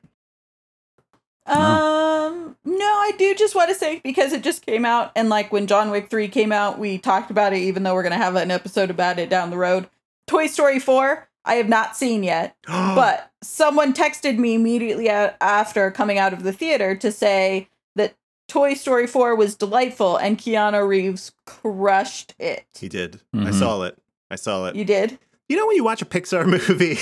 Um, 1.47 2.57
no, 2.65 2.85
I 2.87 3.13
do 3.19 3.35
just 3.35 3.55
want 3.55 3.71
to 3.71 3.75
say 3.75 4.01
because 4.05 4.33
it 4.33 4.43
just 4.43 4.65
came 4.65 4.85
out, 4.85 5.11
and 5.17 5.29
like 5.29 5.51
when 5.53 5.67
John 5.67 5.91
Wick 5.91 6.09
3 6.11 6.29
came 6.29 6.53
out, 6.53 6.79
we 6.79 6.99
talked 6.99 7.31
about 7.31 7.53
it, 7.53 7.59
even 7.59 7.83
though 7.83 7.95
we're 7.95 8.03
going 8.05 8.13
to 8.13 8.19
have 8.19 8.37
an 8.37 8.51
episode 8.51 8.91
about 8.91 9.19
it 9.19 9.29
down 9.29 9.51
the 9.51 9.57
road. 9.57 9.89
Toy 10.27 10.47
Story 10.47 10.79
4, 10.79 11.29
I 11.45 11.55
have 11.55 11.69
not 11.69 11.97
seen 11.97 12.23
yet, 12.23 12.55
but 12.67 13.32
someone 13.43 13.93
texted 13.93 14.39
me 14.39 14.55
immediately 14.55 15.09
a- 15.09 15.35
after 15.41 15.91
coming 15.91 16.19
out 16.19 16.33
of 16.33 16.43
the 16.45 16.53
theater 16.53 16.95
to 16.97 17.11
say 17.13 17.69
that 17.97 18.15
Toy 18.49 18.75
Story 18.75 19.07
4 19.07 19.35
was 19.35 19.55
delightful 19.57 20.17
and 20.17 20.39
Keanu 20.39 20.87
Reeves 20.87 21.33
crushed 21.47 22.35
it. 22.39 22.65
he 22.79 22.89
did. 22.89 23.21
I 23.35 23.37
Mhm. 23.39 23.59
saw 23.59 23.83
it. 23.83 23.99
I 24.31 24.37
saw 24.37 24.67
it. 24.67 24.77
You 24.77 24.85
did? 24.85 25.19
You 25.49 25.57
know 25.57 25.67
when 25.67 25.77
you 25.77 25.85
watch 25.85 26.03
a 26.03 26.07
Pixar 26.07 26.47
movie 26.69 26.99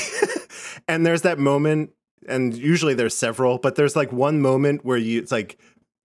and 0.88 1.04
there's 1.06 1.22
that 1.22 1.38
moment, 1.38 1.90
and 2.28 2.54
usually 2.54 2.94
there's 2.94 3.14
several, 3.16 3.58
but 3.58 3.76
there's 3.76 3.96
like 3.96 4.12
one 4.12 4.40
moment 4.40 4.84
where 4.84 4.96
you 4.98 5.18
it's 5.20 5.32
like 5.32 5.58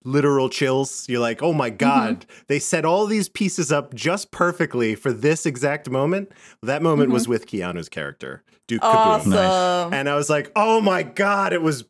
literal 0.06 0.50
chills. 0.50 1.10
You're 1.10 1.20
like, 1.20 1.44
oh 1.44 1.52
my 1.52 1.70
God, 1.70 2.26
they 2.48 2.60
set 2.60 2.86
all 2.86 3.06
these 3.06 3.28
pieces 3.28 3.72
up 3.72 3.94
just 3.94 4.32
perfectly 4.32 4.96
for 4.96 5.12
this 5.12 5.46
exact 5.46 5.89
moment. 5.89 6.32
That 6.62 6.82
moment 6.82 7.12
was 7.12 7.28
with 7.28 7.48
Keanu's 7.48 7.89
character, 7.89 8.44
Duke 8.68 8.84
Awesome. 8.84 9.34
Caboom. 9.34 9.94
And 9.94 10.08
I 10.08 10.15
was 10.15 10.30
like, 10.30 10.52
oh 10.56 10.80
my 10.80 11.04
God, 11.04 11.52
it 11.52 11.62
was 11.62 11.86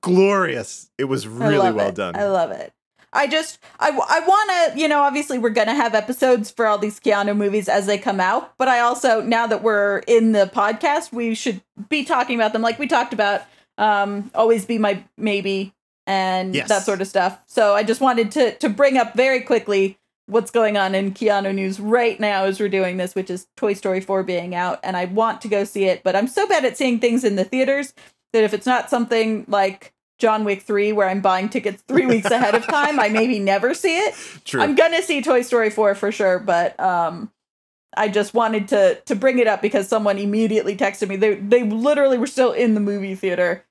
glorious. 0.00 0.90
It 0.98 1.04
was 1.04 1.28
really 1.28 1.70
well 1.70 1.88
it. 1.88 1.94
done. 1.94 2.16
I 2.16 2.24
love 2.24 2.50
it. 2.50 2.72
I 3.14 3.26
just 3.26 3.58
I 3.78 3.90
I 3.90 4.20
want 4.20 4.72
to, 4.74 4.80
you 4.80 4.88
know, 4.88 5.02
obviously 5.02 5.38
we're 5.38 5.50
going 5.50 5.68
to 5.68 5.74
have 5.74 5.94
episodes 5.94 6.50
for 6.50 6.66
all 6.66 6.78
these 6.78 6.98
Keanu 6.98 7.36
movies 7.36 7.68
as 7.68 7.84
they 7.84 7.98
come 7.98 8.20
out, 8.20 8.56
but 8.56 8.68
I 8.68 8.80
also 8.80 9.20
now 9.20 9.46
that 9.46 9.62
we're 9.62 9.98
in 10.06 10.32
the 10.32 10.50
podcast, 10.52 11.12
we 11.12 11.34
should 11.34 11.62
be 11.90 12.04
talking 12.04 12.36
about 12.36 12.54
them 12.54 12.62
like 12.62 12.78
we 12.78 12.86
talked 12.86 13.12
about 13.12 13.42
um 13.76 14.30
always 14.34 14.64
be 14.64 14.78
my 14.78 15.04
maybe 15.18 15.74
and 16.06 16.54
Yes. 16.54 16.68
that 16.68 16.82
sort 16.82 17.00
of 17.00 17.06
stuff. 17.08 17.38
So 17.46 17.74
I 17.74 17.82
just 17.82 18.00
wanted 18.00 18.30
to 18.32 18.54
to 18.56 18.68
bring 18.68 18.98
up 18.98 19.14
very 19.14 19.40
quickly 19.40 19.98
what's 20.26 20.50
going 20.50 20.76
on 20.76 20.94
in 20.94 21.12
Keanu 21.12 21.54
news 21.54 21.80
right 21.80 22.18
now 22.18 22.44
as 22.44 22.58
we're 22.60 22.68
doing 22.68 22.96
this, 22.96 23.14
which 23.14 23.28
is 23.30 23.46
Toy 23.56 23.74
Story 23.74 24.00
4 24.00 24.22
being 24.22 24.54
out 24.54 24.78
and 24.82 24.96
I 24.96 25.04
want 25.06 25.40
to 25.42 25.48
go 25.48 25.64
see 25.64 25.84
it, 25.84 26.02
but 26.04 26.14
I'm 26.16 26.28
so 26.28 26.46
bad 26.46 26.64
at 26.64 26.76
seeing 26.76 27.00
things 27.00 27.24
in 27.24 27.36
the 27.36 27.44
theaters 27.44 27.92
that 28.32 28.44
if 28.44 28.54
it's 28.54 28.66
not 28.66 28.88
something 28.88 29.44
like 29.48 29.92
John 30.18 30.44
Wick 30.44 30.62
3 30.62 30.92
where 30.92 31.08
I'm 31.08 31.20
buying 31.20 31.48
tickets 31.48 31.82
3 31.88 32.06
weeks 32.06 32.30
ahead 32.30 32.54
of 32.54 32.64
time, 32.66 33.00
I 33.00 33.08
maybe 33.08 33.38
never 33.40 33.74
see 33.74 33.98
it. 33.98 34.14
True. 34.44 34.62
I'm 34.62 34.74
going 34.76 34.92
to 34.92 35.02
see 35.02 35.20
Toy 35.22 35.42
Story 35.42 35.70
4 35.70 35.94
for 35.96 36.12
sure, 36.12 36.38
but 36.38 36.78
um 36.80 37.30
I 37.94 38.08
just 38.08 38.32
wanted 38.32 38.68
to 38.68 38.94
to 39.06 39.14
bring 39.14 39.38
it 39.38 39.46
up 39.46 39.60
because 39.60 39.86
someone 39.88 40.18
immediately 40.18 40.76
texted 40.76 41.08
me. 41.08 41.16
They 41.16 41.34
they 41.34 41.64
literally 41.64 42.16
were 42.16 42.26
still 42.26 42.52
in 42.52 42.72
the 42.74 42.80
movie 42.80 43.14
theater, 43.14 43.64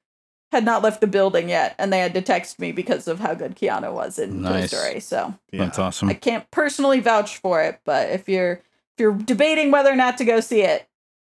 had 0.51 0.65
not 0.65 0.83
left 0.83 1.01
the 1.01 1.07
building 1.07 1.49
yet, 1.49 1.75
and 1.77 1.91
they 1.91 1.99
had 1.99 2.13
to 2.13 2.21
text 2.21 2.59
me 2.59 2.71
because 2.71 3.07
of 3.07 3.19
how 3.19 3.33
good 3.33 3.55
Keanu 3.55 3.93
was 3.93 4.19
in 4.19 4.41
Nice. 4.41 4.71
Toy 4.71 4.77
Story. 4.77 4.99
So 4.99 5.33
Yeah. 5.51 5.65
That's 5.65 5.79
awesome. 5.79 6.09
I 6.09 6.13
can't 6.13 6.49
personally 6.51 6.99
vouch 6.99 7.37
for 7.37 7.61
it, 7.61 7.79
but 7.85 8.09
if 8.09 8.27
you're 8.27 8.53
if 8.53 8.99
you're 8.99 9.13
debating 9.13 9.71
whether 9.71 9.89
or 9.91 9.95
not 9.95 10.17
to 10.17 10.25
go 10.25 10.41
see 10.41 10.61
it, 10.61 10.87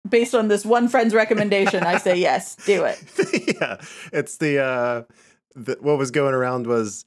based 0.09 0.35
on 0.35 0.49
this 0.49 0.65
one 0.65 0.89
friend's 0.89 1.15
recommendation, 1.15 1.85
I 1.85 1.99
say 1.99 2.17
yes, 2.17 2.57
do 2.57 2.85
it. 2.85 3.03
yeah, 3.61 3.81
it's 4.13 4.39
the, 4.39 4.59
uh, 4.59 5.03
the 5.55 5.77
what 5.81 5.99
was 5.99 6.11
going 6.11 6.35
around 6.35 6.67
was 6.67 7.05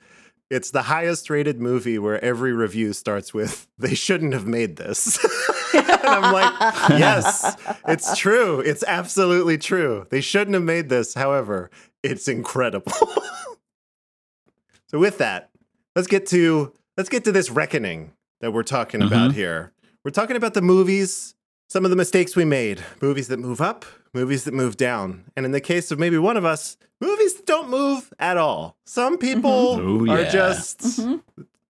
it's 0.50 0.72
the 0.72 0.84
highest 0.84 1.30
rated 1.30 1.60
movie 1.60 1.98
where 1.98 2.24
every 2.24 2.54
review 2.54 2.94
starts 2.94 3.34
with 3.34 3.68
"They 3.78 3.96
shouldn't 3.96 4.34
have 4.34 4.46
made 4.46 4.78
this," 4.78 5.18
and 5.74 5.90
I'm 5.92 6.32
like, 6.34 6.54
yes, 6.92 7.58
it's 7.88 8.18
true. 8.18 8.60
It's 8.60 8.84
absolutely 8.88 9.58
true. 9.58 10.08
They 10.10 10.22
shouldn't 10.22 10.54
have 10.54 10.64
made 10.64 10.90
this. 10.90 11.16
However, 11.16 11.72
it's 12.12 12.28
incredible. 12.28 12.92
so 14.88 15.00
with 15.00 15.18
that, 15.18 15.50
let's 15.96 16.08
get 16.08 16.26
to 16.28 16.74
let's 16.98 17.10
get 17.10 17.24
to 17.26 17.32
this 17.32 17.50
reckoning 17.50 18.14
that 18.42 18.52
we're 18.52 18.64
talking 18.64 19.02
about 19.02 19.34
here. 19.34 19.72
We're 20.04 20.12
talking 20.12 20.36
about 20.36 20.54
the 20.54 20.62
movies, 20.62 21.34
some 21.68 21.84
of 21.84 21.90
the 21.92 21.98
mistakes 21.98 22.36
we 22.36 22.46
made, 22.46 22.84
movies 23.02 23.28
that 23.30 23.40
move 23.40 23.60
up, 23.62 23.86
movies 24.14 24.44
that 24.44 24.54
move 24.54 24.78
down, 24.78 25.26
and 25.36 25.46
in 25.46 25.52
the 25.52 25.62
case 25.62 25.90
of 25.92 25.98
maybe 26.00 26.18
one 26.18 26.38
of 26.38 26.46
us, 26.46 26.78
movies 27.02 27.34
that 27.36 27.46
don't 27.46 27.70
move 27.70 28.14
at 28.20 28.38
all. 28.38 28.78
Some 28.86 29.18
people 29.18 29.80
Ooh, 29.80 30.10
are 30.12 30.22
yeah. 30.22 30.30
just 30.30 30.80
Mhm. 30.80 31.22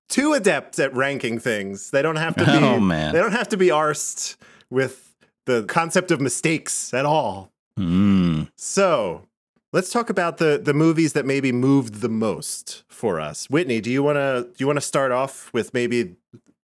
too 0.09 0.33
adept 0.33 0.77
at 0.79 0.93
ranking 0.95 1.39
things. 1.39 1.91
They 1.91 2.01
don't 2.01 2.17
have 2.17 2.35
to 2.35 2.45
be. 2.45 2.51
Oh, 2.51 2.79
man. 2.79 3.13
They 3.13 3.19
don't 3.19 3.31
have 3.31 3.49
to 3.49 3.57
be 3.57 3.67
arsed 3.67 4.35
with 4.69 5.15
the 5.45 5.63
concept 5.63 6.11
of 6.11 6.19
mistakes 6.19 6.93
at 6.93 7.05
all. 7.05 7.51
Mm. 7.79 8.49
So 8.57 9.27
let's 9.75 9.91
talk 9.91 10.09
about 10.09 10.37
the 10.37 10.57
the 10.57 10.73
movies 10.73 11.13
that 11.13 11.25
maybe 11.25 11.51
moved 11.51 11.95
the 11.95 12.09
most 12.09 12.83
for 12.87 13.19
us. 13.19 13.47
Whitney, 13.49 13.81
do 13.81 13.91
you 13.91 14.01
want 14.01 14.15
to 14.15 14.43
do 14.43 14.55
you 14.57 14.65
want 14.67 14.77
to 14.77 14.81
start 14.81 15.11
off 15.11 15.51
with 15.53 15.73
maybe 15.73 16.15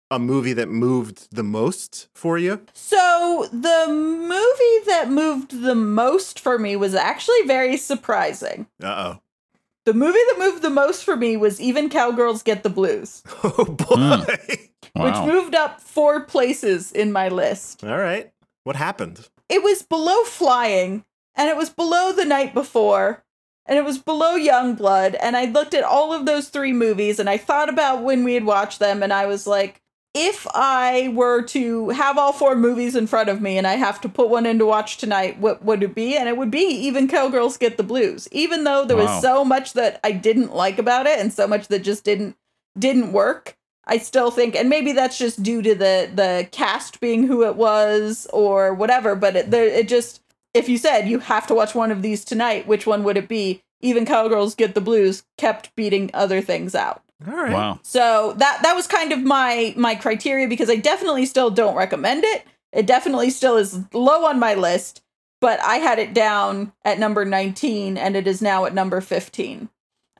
a 0.10 0.18
movie 0.18 0.54
that 0.54 0.70
moved 0.70 1.28
the 1.36 1.44
most 1.44 2.08
for 2.16 2.38
you? 2.38 2.62
So 2.74 3.48
the 3.52 3.86
movie 3.90 4.86
that 4.88 5.10
moved 5.10 5.62
the 5.62 5.76
most 5.76 6.40
for 6.40 6.58
me 6.58 6.76
was 6.76 6.96
actually 6.96 7.42
very 7.46 7.78
surprising. 7.78 8.68
Uh 8.82 8.88
oh. 9.14 9.22
The 9.84 9.94
movie 9.94 10.20
that 10.30 10.40
moved 10.40 10.62
the 10.62 10.70
most 10.70 11.04
for 11.04 11.16
me 11.18 11.36
was 11.36 11.60
Even 11.60 11.90
Cowgirls 11.90 12.44
Get 12.44 12.64
the 12.64 12.70
Blues, 12.70 13.24
oh. 13.44 13.66
Boy. 13.66 14.26
Wow. 14.94 15.06
which 15.06 15.34
moved 15.34 15.56
up 15.56 15.80
four 15.80 16.26
places 16.26 16.92
in 16.92 17.14
my 17.14 17.30
list. 17.30 17.82
All 17.82 17.98
right. 17.98 18.34
What 18.66 18.76
happened? 18.76 19.30
It 19.48 19.64
was 19.64 19.84
below 19.84 20.26
Flying, 20.26 21.06
and 21.36 21.50
it 21.50 21.58
was 21.58 21.70
below 21.70 22.12
The 22.12 22.26
Night 22.26 22.54
Before, 22.54 23.24
and 23.66 23.78
it 23.78 23.86
was 23.86 24.00
below 24.00 24.38
Youngblood 24.38 25.16
And 25.22 25.38
I 25.38 25.46
looked 25.46 25.74
at 25.74 25.84
all 25.84 26.14
of 26.14 26.26
those 26.26 26.50
three 26.50 26.74
movies, 26.74 27.20
and 27.20 27.30
I 27.30 27.38
thought 27.38 27.70
about 27.70 28.04
when 28.04 28.24
we 28.24 28.34
had 28.34 28.46
watched 28.46 28.80
them, 28.80 29.04
and 29.04 29.14
I 29.14 29.26
was 29.26 29.48
like, 29.48 29.82
if 30.14 30.46
I 30.54 31.08
were 31.16 31.42
to 31.44 31.90
have 31.90 32.18
all 32.18 32.34
four 32.34 32.56
movies 32.56 32.98
in 32.98 33.08
front 33.08 33.30
of 33.30 33.42
me 33.42 33.58
and 33.58 33.66
I 33.66 33.76
have 33.76 34.02
to 34.02 34.10
put 34.10 34.28
one 34.28 34.46
in 34.46 34.60
to 34.60 34.66
watch 34.66 34.98
tonight, 34.98 35.40
what 35.40 35.64
would 35.64 35.84
it 35.84 35.96
be? 35.96 36.18
And 36.18 36.28
it 36.28 36.36
would 36.36 36.52
be 36.52 36.66
even 36.66 37.08
Cowgirls 37.08 37.56
Get 37.56 37.78
the 37.78 37.84
Blues. 37.84 38.28
Even 38.34 38.66
though 38.66 38.84
there 38.84 38.98
Wow. 38.98 39.04
was 39.04 39.22
so 39.22 39.46
much 39.46 39.72
that 39.74 40.02
I 40.04 40.12
didn't 40.12 40.54
like 40.54 40.78
about 40.80 41.08
it 41.08 41.18
and 41.18 41.32
so 41.32 41.48
much 41.48 41.70
that 41.70 41.84
just 41.84 42.04
didn't 42.04 42.36
didn't 42.78 43.14
work. 43.14 43.56
I 43.88 43.98
still 43.98 44.32
think, 44.32 44.56
and 44.56 44.70
maybe 44.70 44.92
that's 44.92 45.18
just 45.18 45.44
due 45.44 45.62
to 45.62 45.76
the 45.76 46.12
the 46.14 46.48
cast 46.52 47.00
being 47.00 47.26
who 47.28 47.46
it 47.46 47.56
was 47.56 48.28
or 48.34 48.74
whatever. 48.74 49.16
But 49.16 49.36
it, 49.38 49.52
there, 49.52 49.66
it 49.66 49.88
just, 49.88 50.22
if 50.54 50.70
you 50.70 50.78
said 50.78 51.08
you 51.08 51.20
have 51.20 51.48
to 51.48 51.56
watch 51.56 51.76
one 51.76 51.92
of 51.92 52.02
these 52.02 52.26
tonight, 52.26 52.68
which 52.68 52.86
one 52.86 53.04
would 53.04 53.18
it 53.18 53.28
be? 53.28 53.64
Even 53.82 54.06
Cowgirls 54.06 54.56
Get 54.56 54.76
the 54.76 54.82
Blues 54.82 55.24
kept 55.38 55.76
beating 55.76 56.12
other 56.14 56.42
things 56.42 56.76
out. 56.76 57.04
All 57.28 57.36
right. 57.36 57.54
Wow. 57.54 57.80
So 57.84 58.34
that 58.38 58.60
that 58.64 58.76
was 58.76 58.88
kind 58.88 59.12
of 59.12 59.22
my 59.22 59.74
my 59.78 59.96
criteria 59.96 60.48
because 60.48 60.70
I 60.70 60.76
definitely 60.76 61.26
still 61.26 61.50
don't 61.50 61.76
recommend 61.76 62.24
it. 62.24 62.44
It 62.72 62.86
definitely 62.86 63.30
still 63.30 63.58
is 63.58 63.80
low 63.94 64.26
on 64.26 64.40
my 64.40 64.56
list, 64.56 65.04
but 65.40 65.60
I 65.62 65.78
had 65.78 66.00
it 66.00 66.14
down 66.14 66.72
at 66.86 67.00
number 67.00 67.26
19 67.26 67.98
and 67.98 68.16
it 68.16 68.28
is 68.28 68.42
now 68.42 68.66
at 68.66 68.74
number 68.74 69.02
15. 69.02 69.70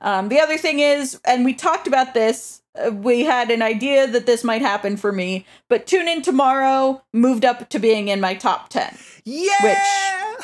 Um, 0.00 0.28
the 0.28 0.40
other 0.40 0.58
thing 0.58 0.80
is, 0.80 1.20
and 1.24 1.44
we 1.44 1.54
talked 1.54 1.86
about 1.86 2.12
this, 2.12 2.61
Uh, 2.74 2.90
we 2.90 3.24
had 3.24 3.50
an 3.50 3.60
idea 3.62 4.06
that 4.06 4.26
this 4.26 4.42
might 4.44 4.62
happen 4.62 4.96
for 4.96 5.12
me, 5.12 5.44
but 5.68 5.86
Tune 5.86 6.08
In 6.08 6.22
Tomorrow 6.22 7.02
moved 7.12 7.44
up 7.44 7.68
to 7.70 7.78
being 7.78 8.08
in 8.08 8.20
my 8.20 8.34
top 8.34 8.68
10. 8.70 8.96
Yeah. 9.24 10.34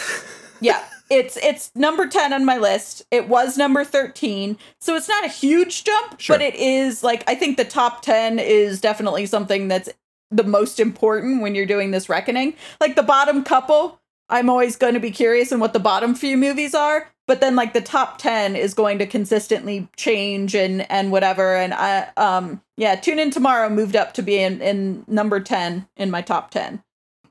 Yeah, 0.60 0.84
it's 1.08 1.36
it's 1.38 1.70
number 1.74 2.06
10 2.06 2.32
on 2.32 2.44
my 2.44 2.58
list. 2.58 3.02
It 3.10 3.28
was 3.28 3.56
number 3.56 3.84
13. 3.84 4.58
So 4.80 4.96
it's 4.96 5.08
not 5.08 5.24
a 5.24 5.28
huge 5.28 5.84
jump, 5.84 6.20
Sure. 6.20 6.34
but 6.36 6.42
it 6.42 6.54
is 6.56 7.02
like 7.04 7.22
I 7.28 7.34
think 7.36 7.56
the 7.56 7.64
top 7.64 8.02
10 8.02 8.38
is 8.38 8.80
definitely 8.80 9.26
something 9.26 9.68
that's 9.68 9.88
the 10.30 10.44
most 10.44 10.78
important 10.80 11.40
when 11.42 11.54
you're 11.54 11.64
doing 11.64 11.92
this 11.92 12.08
reckoning. 12.08 12.54
Like 12.80 12.96
the 12.96 13.02
bottom 13.02 13.44
couple, 13.44 14.00
I'm 14.28 14.50
always 14.50 14.76
going 14.76 14.94
to 14.94 15.00
be 15.00 15.10
curious 15.12 15.52
in 15.52 15.60
what 15.60 15.72
the 15.72 15.78
bottom 15.78 16.14
few 16.14 16.36
movies 16.36 16.74
are, 16.74 17.08
but 17.28 17.40
then 17.40 17.54
like 17.54 17.74
the 17.74 17.80
top 17.80 18.18
10 18.18 18.56
is 18.56 18.74
going 18.74 18.98
to 18.98 19.06
consistently 19.06 19.86
change 19.96 20.56
and 20.56 20.90
and 20.90 21.12
whatever 21.12 21.54
and 21.54 21.72
I 21.74 22.08
um 22.16 22.60
yeah, 22.76 22.96
Tune 22.96 23.18
In 23.20 23.30
Tomorrow 23.30 23.68
moved 23.68 23.94
up 23.94 24.14
to 24.14 24.22
be 24.22 24.38
in 24.38 24.60
in 24.60 25.04
number 25.06 25.38
10 25.38 25.86
in 25.96 26.10
my 26.10 26.22
top 26.22 26.50
10. 26.50 26.82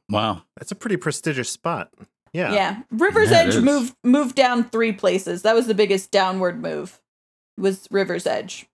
Wow. 0.10 0.44
That's 0.56 0.72
a 0.72 0.76
pretty 0.76 0.96
prestigious 0.96 1.50
spot. 1.50 1.92
Yeah. 2.32 2.54
Yeah. 2.54 2.82
River's 2.92 3.32
Yeah, 3.32 3.40
Edge 3.40 3.58
moved 3.58 3.96
moved 4.04 4.36
down 4.36 4.70
three 4.70 4.94
places. 4.94 5.42
That 5.42 5.56
was 5.56 5.68
the 5.68 5.74
biggest 5.74 6.12
downward 6.12 6.62
move. 6.62 7.02
Was 7.58 7.88
River's 7.92 8.28
Edge. 8.28 8.68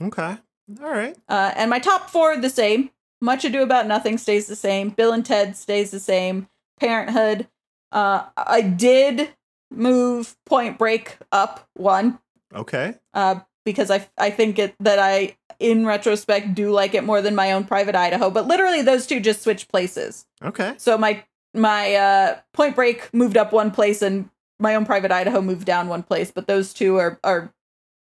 Okay. 0.00 0.38
All 0.82 0.90
right. 0.90 1.16
Uh, 1.28 1.52
and 1.56 1.68
my 1.68 1.78
top 1.78 2.10
four 2.10 2.36
the 2.36 2.50
same. 2.50 2.90
Much 3.20 3.44
Ado 3.44 3.62
About 3.62 3.86
Nothing 3.86 4.16
stays 4.16 4.46
the 4.46 4.56
same. 4.56 4.88
Bill 4.88 5.12
and 5.12 5.26
Ted 5.26 5.54
stays 5.56 5.90
the 5.90 6.00
same. 6.00 6.48
Parenthood. 6.78 7.48
Uh, 7.92 8.24
I 8.34 8.62
did 8.62 9.34
move 9.70 10.36
Point 10.46 10.78
Break 10.78 11.18
up 11.32 11.68
one 11.74 12.18
Okay. 12.54 12.94
uh, 13.14 13.40
because 13.64 13.90
I 13.90 14.08
I 14.18 14.30
think 14.30 14.58
it 14.58 14.74
that 14.80 14.98
I 14.98 15.36
in 15.58 15.84
retrospect 15.86 16.54
do 16.54 16.70
like 16.70 16.94
it 16.94 17.04
more 17.04 17.20
than 17.22 17.34
my 17.34 17.52
own 17.52 17.64
Private 17.64 17.94
Idaho. 17.94 18.30
But 18.30 18.46
literally 18.46 18.82
those 18.82 19.06
two 19.06 19.20
just 19.20 19.42
switch 19.42 19.68
places. 19.68 20.26
Okay. 20.42 20.74
So 20.78 20.96
my 20.98 21.22
my 21.54 21.94
uh, 21.94 22.38
Point 22.52 22.74
Break 22.76 23.12
moved 23.12 23.36
up 23.36 23.52
one 23.52 23.70
place, 23.70 24.02
and 24.02 24.30
my 24.58 24.74
own 24.74 24.86
Private 24.86 25.12
Idaho 25.12 25.40
moved 25.42 25.66
down 25.66 25.88
one 25.88 26.02
place. 26.02 26.30
But 26.30 26.46
those 26.46 26.72
two 26.72 26.96
are 26.96 27.18
are 27.22 27.52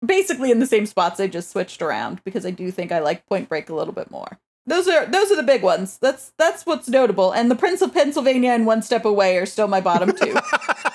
basically 0.05 0.51
in 0.51 0.61
the 0.61 0.67
same 0.67 0.87
spots. 0.87 1.19
They 1.19 1.29
just 1.29 1.51
switched 1.51 1.83
around 1.83 2.23
because 2.25 2.47
I 2.47 2.51
do 2.51 2.71
think 2.71 2.93
I 2.93 3.01
like 3.01 3.27
Point 3.27 3.49
Break 3.49 3.69
a 3.69 3.75
little 3.75 3.95
bit 3.95 4.11
more. 4.11 4.39
Those 4.67 4.89
are 4.89 5.05
those 5.07 5.31
are 5.33 5.37
the 5.37 5.43
big 5.43 5.63
ones. 5.63 5.99
That's 5.99 6.33
that's 6.39 6.65
what's 6.65 6.89
notable. 6.89 7.33
And 7.33 7.51
the 7.51 7.57
Prince 7.57 7.83
of 7.83 7.93
Pennsylvania 7.93 8.53
and 8.53 8.67
One 8.67 8.83
Step 8.83 9.05
Away 9.05 9.37
are 9.39 9.47
still 9.47 9.69
my 9.69 9.81
bottom 9.81 10.13
two. 10.15 10.37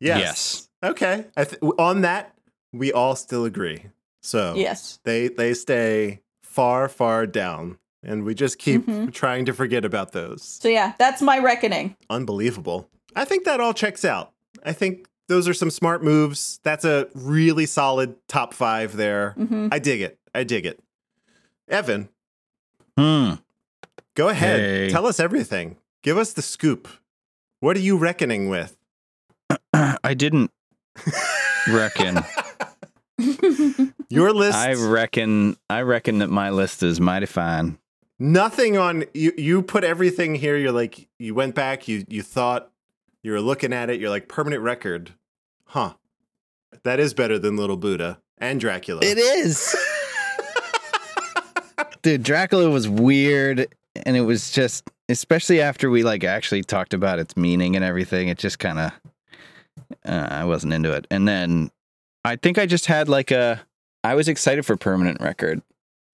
yes. 0.00 0.18
Yes. 0.20 0.68
Okay. 0.82 1.26
I 1.36 1.44
th- 1.44 1.60
on 1.78 2.00
that, 2.02 2.34
we 2.72 2.92
all 2.92 3.14
still 3.16 3.44
agree. 3.44 3.84
So 4.22 4.54
yes. 4.56 4.98
they 5.04 5.28
they 5.28 5.54
stay 5.54 6.20
far, 6.42 6.88
far 6.88 7.26
down, 7.26 7.78
and 8.02 8.24
we 8.24 8.34
just 8.34 8.58
keep 8.58 8.86
Mhm. 8.86 9.12
trying 9.12 9.44
to 9.46 9.52
forget 9.52 9.84
about 9.84 10.12
those. 10.12 10.42
So 10.42 10.68
yeah, 10.68 10.94
that's 10.98 11.22
my 11.22 11.38
reckoning. 11.38 11.96
Unbelievable. 12.08 12.88
I 13.16 13.24
think 13.24 13.44
that 13.44 13.60
all 13.60 13.72
checks 13.74 14.04
out. 14.04 14.32
I 14.64 14.72
think 14.72 15.06
those 15.28 15.46
are 15.48 15.54
some 15.54 15.70
smart 15.70 16.02
moves. 16.02 16.60
That's 16.64 16.84
a 16.84 17.08
really 17.14 17.66
solid 17.66 18.16
top 18.28 18.52
five 18.54 18.96
there. 18.96 19.32
hmm 19.32 19.68
I 19.72 19.78
dig 19.78 20.00
it. 20.00 20.18
I 20.34 20.44
dig 20.44 20.66
it. 20.66 20.80
Evan, 21.68 22.08
Hmm. 22.98 23.34
go 24.14 24.28
ahead. 24.28 24.60
Hey. 24.60 24.88
Tell 24.90 25.06
us 25.06 25.20
everything. 25.20 25.76
Give 26.02 26.18
us 26.18 26.32
the 26.32 26.42
scoop. 26.42 26.88
What 27.60 27.76
are 27.76 27.80
you 27.80 27.96
reckoning 27.96 28.48
with? 28.48 28.76
I 29.72 30.14
didn't 30.14 30.50
reckon. 31.68 32.20
Your 34.08 34.32
list. 34.32 34.56
I 34.56 34.74
reckon. 34.74 35.56
I 35.68 35.82
reckon 35.82 36.18
that 36.18 36.30
my 36.30 36.50
list 36.50 36.82
is 36.82 37.00
mighty 37.00 37.26
fine. 37.26 37.78
nothing 38.18 38.78
on 38.78 39.04
you. 39.14 39.32
You 39.36 39.62
put 39.62 39.84
everything 39.84 40.34
here. 40.34 40.56
You're 40.56 40.72
like 40.72 41.08
you 41.18 41.34
went 41.34 41.54
back. 41.54 41.88
You 41.88 42.04
you 42.08 42.22
thought 42.22 42.70
you 43.22 43.32
were 43.32 43.40
looking 43.40 43.72
at 43.72 43.90
it. 43.90 44.00
You're 44.00 44.10
like 44.10 44.28
permanent 44.28 44.62
record, 44.62 45.12
huh? 45.64 45.94
That 46.82 47.00
is 47.00 47.14
better 47.14 47.38
than 47.38 47.56
Little 47.56 47.76
Buddha 47.76 48.20
and 48.38 48.60
Dracula. 48.60 49.00
It 49.02 49.18
is. 49.18 49.74
Dude, 52.02 52.22
Dracula 52.22 52.70
was 52.70 52.88
weird 52.88 53.66
and 54.06 54.16
it 54.16 54.22
was 54.22 54.52
just 54.52 54.88
especially 55.10 55.60
after 55.60 55.90
we 55.90 56.02
like 56.02 56.24
actually 56.24 56.62
talked 56.62 56.94
about 56.94 57.18
its 57.18 57.36
meaning 57.36 57.76
and 57.76 57.84
everything, 57.84 58.28
it 58.28 58.38
just 58.38 58.58
kind 58.58 58.78
of 58.78 58.92
uh, 60.06 60.28
I 60.30 60.44
wasn't 60.44 60.72
into 60.72 60.92
it. 60.92 61.06
And 61.10 61.26
then 61.28 61.70
I 62.24 62.36
think 62.36 62.58
I 62.58 62.66
just 62.66 62.86
had 62.86 63.08
like 63.08 63.30
a 63.30 63.60
I 64.04 64.14
was 64.14 64.28
excited 64.28 64.64
for 64.64 64.76
permanent 64.76 65.20
record 65.20 65.62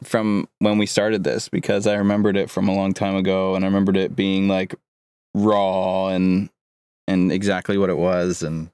from 0.03 0.49
when 0.59 0.77
we 0.79 0.87
started 0.87 1.25
this 1.25 1.49
because 1.49 1.87
I 1.87 1.95
remembered 1.95 2.37
it 2.37 2.51
from 2.51 2.69
a 2.69 2.75
long 2.75 2.93
time 2.93 3.17
ago 3.17 3.55
and 3.55 3.65
I 3.65 3.69
remembered 3.69 3.97
it 3.97 4.15
being 4.17 4.49
like 4.49 4.75
raw 5.35 6.09
and 6.09 6.51
and 7.09 7.31
exactly 7.31 7.79
what 7.79 7.91
it 7.91 7.97
was 7.97 8.43
and 8.43 8.71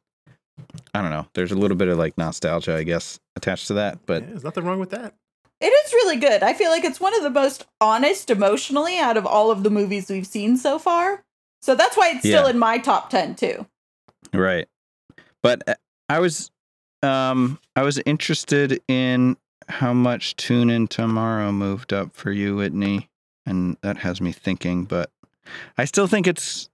I 0.95 1.01
don't 1.03 1.11
know. 1.11 1.27
There's 1.35 1.53
a 1.53 1.57
little 1.57 1.77
bit 1.77 1.89
of 1.89 1.99
like 1.99 2.17
nostalgia, 2.19 2.75
I 2.77 2.83
guess, 2.83 3.19
attached 3.37 3.67
to 3.69 3.75
that, 3.75 3.99
but 4.07 4.23
Yeah, 4.23 4.29
there's 4.31 4.45
nothing 4.45 4.65
wrong 4.65 4.79
with 4.79 4.91
that. 4.91 5.15
It 5.61 5.67
is 5.67 5.93
really 5.93 6.17
good. 6.17 6.43
I 6.43 6.55
feel 6.55 6.71
like 6.71 6.85
it's 6.85 7.01
one 7.01 7.15
of 7.15 7.23
the 7.23 7.31
most 7.31 7.67
honest 7.81 8.31
emotionally 8.31 8.99
out 8.99 9.17
of 9.17 9.25
all 9.27 9.51
of 9.51 9.63
the 9.63 9.71
movies 9.71 10.11
we've 10.11 10.27
seen 10.27 10.57
so 10.57 10.79
far. 10.79 11.23
So 11.61 11.75
that's 11.77 11.97
why 11.97 12.11
it's 12.11 12.21
still 12.21 12.45
Yeah. 12.45 12.51
in 12.51 12.59
my 12.59 12.79
top 12.79 13.11
10 13.11 13.37
too. 13.37 13.67
Right. 14.33 14.67
But 15.43 15.63
uh, 15.69 15.75
I 16.09 16.19
was 16.21 16.51
um 17.03 17.59
I 17.77 17.83
was 17.83 18.01
interested 18.07 18.81
in 18.89 19.37
how 19.69 19.93
much 19.93 20.37
Tune 20.37 20.71
In 20.71 20.89
Tomorrow 20.89 21.53
moved 21.53 21.93
up 21.93 22.15
for 22.15 22.31
you, 22.33 22.57
Whitney. 22.57 23.09
And 23.45 23.77
that 23.83 23.99
has 23.99 24.21
me 24.21 24.31
thinking, 24.33 24.85
but 24.85 25.11
I 25.77 25.85
still 25.85 26.07
think 26.07 26.27
it's 26.27 26.69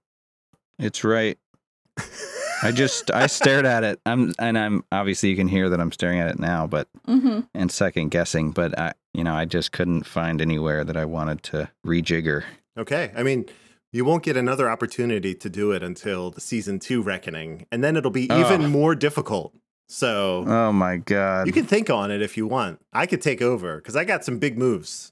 it's 0.77 1.03
right. 1.03 1.37
I 2.61 2.71
just 2.71 3.09
I 3.11 3.27
stared 3.27 3.65
at 3.65 3.83
it. 3.83 3.99
I'm 4.05 4.33
and 4.37 4.57
I'm 4.57 4.83
obviously 4.91 5.29
you 5.29 5.35
can 5.35 5.47
hear 5.47 5.69
that 5.69 5.79
I'm 5.79 5.91
staring 5.91 6.19
at 6.19 6.29
it 6.29 6.39
now, 6.39 6.67
but 6.67 6.87
Mm-hmm. 7.07 7.39
and 7.55 7.71
second 7.71 8.09
guessing, 8.09 8.51
but 8.51 8.77
I 8.77 8.93
you 9.13 9.23
know, 9.23 9.33
I 9.33 9.45
just 9.45 9.71
couldn't 9.71 10.03
find 10.03 10.41
anywhere 10.41 10.83
that 10.83 10.95
I 10.95 11.05
wanted 11.05 11.41
to 11.43 11.69
rejigger. 11.83 12.43
Okay. 12.77 13.11
I 13.17 13.23
mean, 13.23 13.45
you 13.91 14.05
won't 14.05 14.23
get 14.23 14.37
another 14.37 14.69
opportunity 14.69 15.33
to 15.35 15.49
do 15.49 15.71
it 15.71 15.81
until 15.83 16.29
the 16.31 16.41
season 16.41 16.79
two 16.79 17.01
reckoning, 17.01 17.65
and 17.71 17.83
then 17.83 17.95
it'll 17.97 18.11
be 18.11 18.27
oh. 18.29 18.39
even 18.39 18.65
Ugh. 18.65 18.69
more 18.71 18.95
difficult. 18.95 19.53
So 19.87 20.43
Oh 20.47 20.71
my 20.71 20.97
god. 20.97 21.47
you 21.47 21.53
can 21.53 21.65
think 21.65 21.89
on 21.89 22.11
it 22.11 22.21
if 22.21 22.37
you 22.37 22.45
want. 22.45 22.79
I 22.93 23.05
could 23.07 23.21
take 23.21 23.41
over 23.41 23.77
because 23.77 23.95
I 23.95 24.03
got 24.03 24.23
some 24.23 24.37
big 24.37 24.57
moves. 24.57 25.11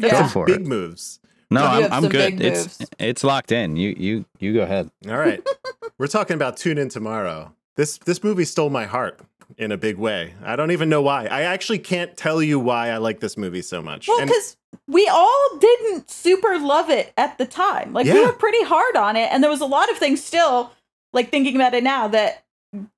Go 0.00 0.08
Yeah. 0.08 0.26
for 0.28 0.46
big 0.46 0.62
it. 0.62 0.66
moves. 0.66 1.20
No, 1.50 1.62
You 1.78 1.84
I'm 1.86 1.92
I'm 2.04 2.08
good. 2.08 2.40
It's 2.40 2.80
moves. 2.80 2.90
it's 2.98 3.22
locked 3.24 3.52
in. 3.52 3.76
You 3.76 3.94
you 3.96 4.24
you 4.40 4.54
go 4.54 4.62
ahead. 4.62 4.90
All 5.08 5.16
right. 5.18 5.40
We're 5.98 6.08
talking 6.08 6.34
about 6.34 6.56
Tune 6.56 6.78
In 6.78 6.88
Tomorrow. 6.88 7.54
This 7.76 7.98
this 7.98 8.24
movie 8.24 8.44
stole 8.44 8.70
my 8.70 8.86
heart 8.86 9.20
in 9.58 9.70
a 9.70 9.76
big 9.76 9.98
way. 9.98 10.34
I 10.42 10.56
don't 10.56 10.70
even 10.72 10.88
know 10.88 11.02
why. 11.02 11.26
I 11.26 11.42
actually 11.42 11.78
can't 11.78 12.16
tell 12.16 12.42
you 12.42 12.58
why 12.58 12.88
I 12.88 12.96
like 12.96 13.20
this 13.20 13.36
movie 13.36 13.62
so 13.62 13.80
much. 13.82 14.08
Well, 14.08 14.18
And- 14.18 14.28
because 14.28 14.56
we 14.88 15.08
all 15.08 15.48
didn't 15.58 16.10
super 16.10 16.58
love 16.58 16.90
it 16.90 17.12
at 17.16 17.38
the 17.38 17.46
time. 17.46 17.92
Like 17.92 18.06
we 18.06 18.24
were 18.24 18.32
pretty 18.32 18.64
hard 18.64 18.96
on 18.96 19.16
it, 19.16 19.28
and 19.32 19.42
there 19.42 19.50
was 19.50 19.60
a 19.60 19.66
lot 19.66 19.90
of 19.90 19.98
things 19.98 20.22
still, 20.24 20.72
like 21.12 21.30
thinking 21.30 21.56
about 21.56 21.74
it 21.74 21.82
now, 21.82 22.08
that 22.08 22.44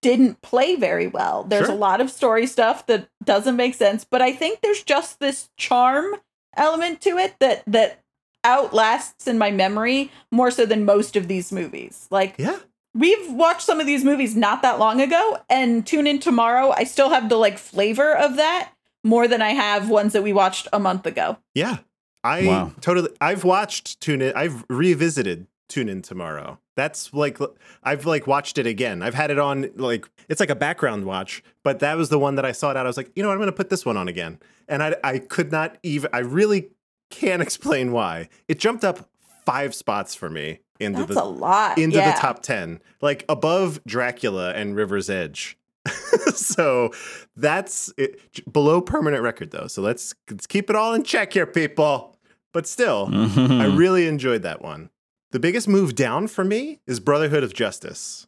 didn't 0.03 0.41
play 0.41 0.77
very 0.77 1.07
well. 1.09 1.43
There's 1.45 1.67
Sure. 1.67 1.75
a 1.75 1.79
lot 1.79 2.01
of 2.01 2.11
story 2.11 2.47
stuff 2.47 2.87
that 2.87 3.09
doesn't 3.25 3.57
make 3.57 3.75
sense, 3.75 4.05
but 4.05 4.23
I 4.23 4.33
think 4.33 4.61
there's 4.61 4.85
just 4.85 5.19
this 5.19 5.51
charm 5.57 6.17
element 6.57 7.01
to 7.03 7.19
it 7.19 7.35
that 7.41 7.65
that 7.67 8.01
outlasts 8.45 9.27
in 9.27 9.39
my 9.39 9.51
memory 9.51 10.13
more 10.31 10.51
so 10.51 10.67
than 10.67 10.85
most 10.85 11.17
of 11.17 11.27
these 11.29 11.51
movies. 11.51 12.07
Like 12.11 12.35
yeah. 12.39 12.59
we've 12.95 13.33
watched 13.33 13.63
some 13.63 13.81
of 13.81 13.87
these 13.87 14.05
movies 14.05 14.37
not 14.37 14.63
that 14.63 14.79
long 14.79 15.01
ago 15.01 15.39
and 15.51 15.85
tune 15.87 16.07
in 16.07 16.21
tomorrow 16.21 16.73
i 16.77 16.85
still 16.85 17.09
have 17.11 17.29
the 17.29 17.37
like 17.37 17.59
flavor 17.59 18.15
of 18.15 18.37
that 18.37 18.71
more 19.05 19.29
than 19.29 19.41
i 19.43 19.51
have 19.51 19.89
ones 19.89 20.13
that 20.15 20.23
we 20.23 20.33
watched 20.33 20.67
a 20.73 20.79
month 20.81 21.07
ago 21.07 21.39
Yeah. 21.55 21.79
I 22.27 22.47
Wow. 22.47 22.73
totally 22.81 23.11
I've 23.21 23.45
watched 23.45 24.01
Tune 24.01 24.23
In 24.23 24.33
I've 24.35 24.65
revisited 24.71 25.47
Tune 25.69 25.91
In 25.91 26.01
Tomorrow. 26.01 26.59
That's 26.75 27.13
like 27.13 27.39
I've 27.83 28.07
like 28.07 28.27
watched 28.27 28.57
it 28.57 28.67
again. 28.67 29.03
I've 29.03 29.13
had 29.13 29.31
it 29.31 29.39
on 29.39 29.69
like 29.77 30.09
it's 30.31 30.41
like 30.41 30.49
a 30.49 30.55
background 30.57 31.05
watch, 31.05 31.43
but 31.63 31.81
that 31.81 31.99
was 31.99 32.09
the 32.09 32.19
one 32.19 32.37
that 32.37 32.47
I 32.47 32.53
saw 32.53 32.71
it 32.71 32.79
out. 32.79 32.87
I 32.87 32.89
was 32.89 32.97
like, 32.97 33.11
you 33.15 33.23
know 33.23 33.29
what, 33.29 33.35
I'm 33.35 33.41
gonna 33.41 33.53
put 33.53 33.69
this 33.69 33.85
one 33.85 33.99
on 33.99 34.09
again. 34.09 34.39
And 34.69 34.83
I 34.83 34.97
I 35.05 35.19
could 35.19 35.53
not 35.53 35.77
even 35.83 36.09
I 36.15 36.21
really 36.21 36.71
can't 37.11 37.43
explain 37.49 37.93
why. 37.93 38.31
It 38.49 38.59
jumped 38.59 38.85
up 38.85 39.07
five 39.45 39.75
spots 39.75 40.15
for 40.15 40.31
me 40.31 40.61
into 40.81 41.01
that's 41.01 41.15
the 41.17 41.23
a 41.23 41.25
lot 41.25 41.77
into 41.77 41.99
yeah. 41.99 42.13
the 42.15 42.19
top 42.19 42.41
10 42.43 42.81
like 43.03 43.27
above 43.29 43.85
dracula 43.87 44.53
and 44.55 44.75
river's 44.75 45.11
edge 45.11 45.59
so 46.35 46.91
that's 47.37 47.93
it, 47.97 48.21
below 48.53 48.81
permanent 48.81 49.23
record 49.23 49.51
though 49.51 49.67
so 49.67 49.83
let's, 49.83 50.15
let's 50.31 50.47
keep 50.47 50.71
it 50.71 50.77
all 50.77 50.95
in 50.95 51.03
check 51.03 51.33
here 51.33 51.47
people 51.47 52.17
but 52.53 52.67
still 52.67 53.09
i 53.11 53.15
Mhm. 53.17 53.77
really 53.79 54.07
enjoyed 54.07 54.43
that 54.43 54.63
one 54.63 54.91
the 55.33 55.39
biggest 55.41 55.69
move 55.69 55.95
down 55.95 56.27
for 56.29 56.45
me 56.45 56.81
is 56.87 57.01
brotherhood 57.01 57.43
of 57.45 57.53
justice 57.55 58.27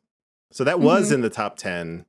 so 0.52 0.64
that 0.64 0.80
was 0.80 1.10
Mhm. 1.10 1.14
in 1.14 1.20
the 1.22 1.30
top 1.30 1.56
10 1.56 2.04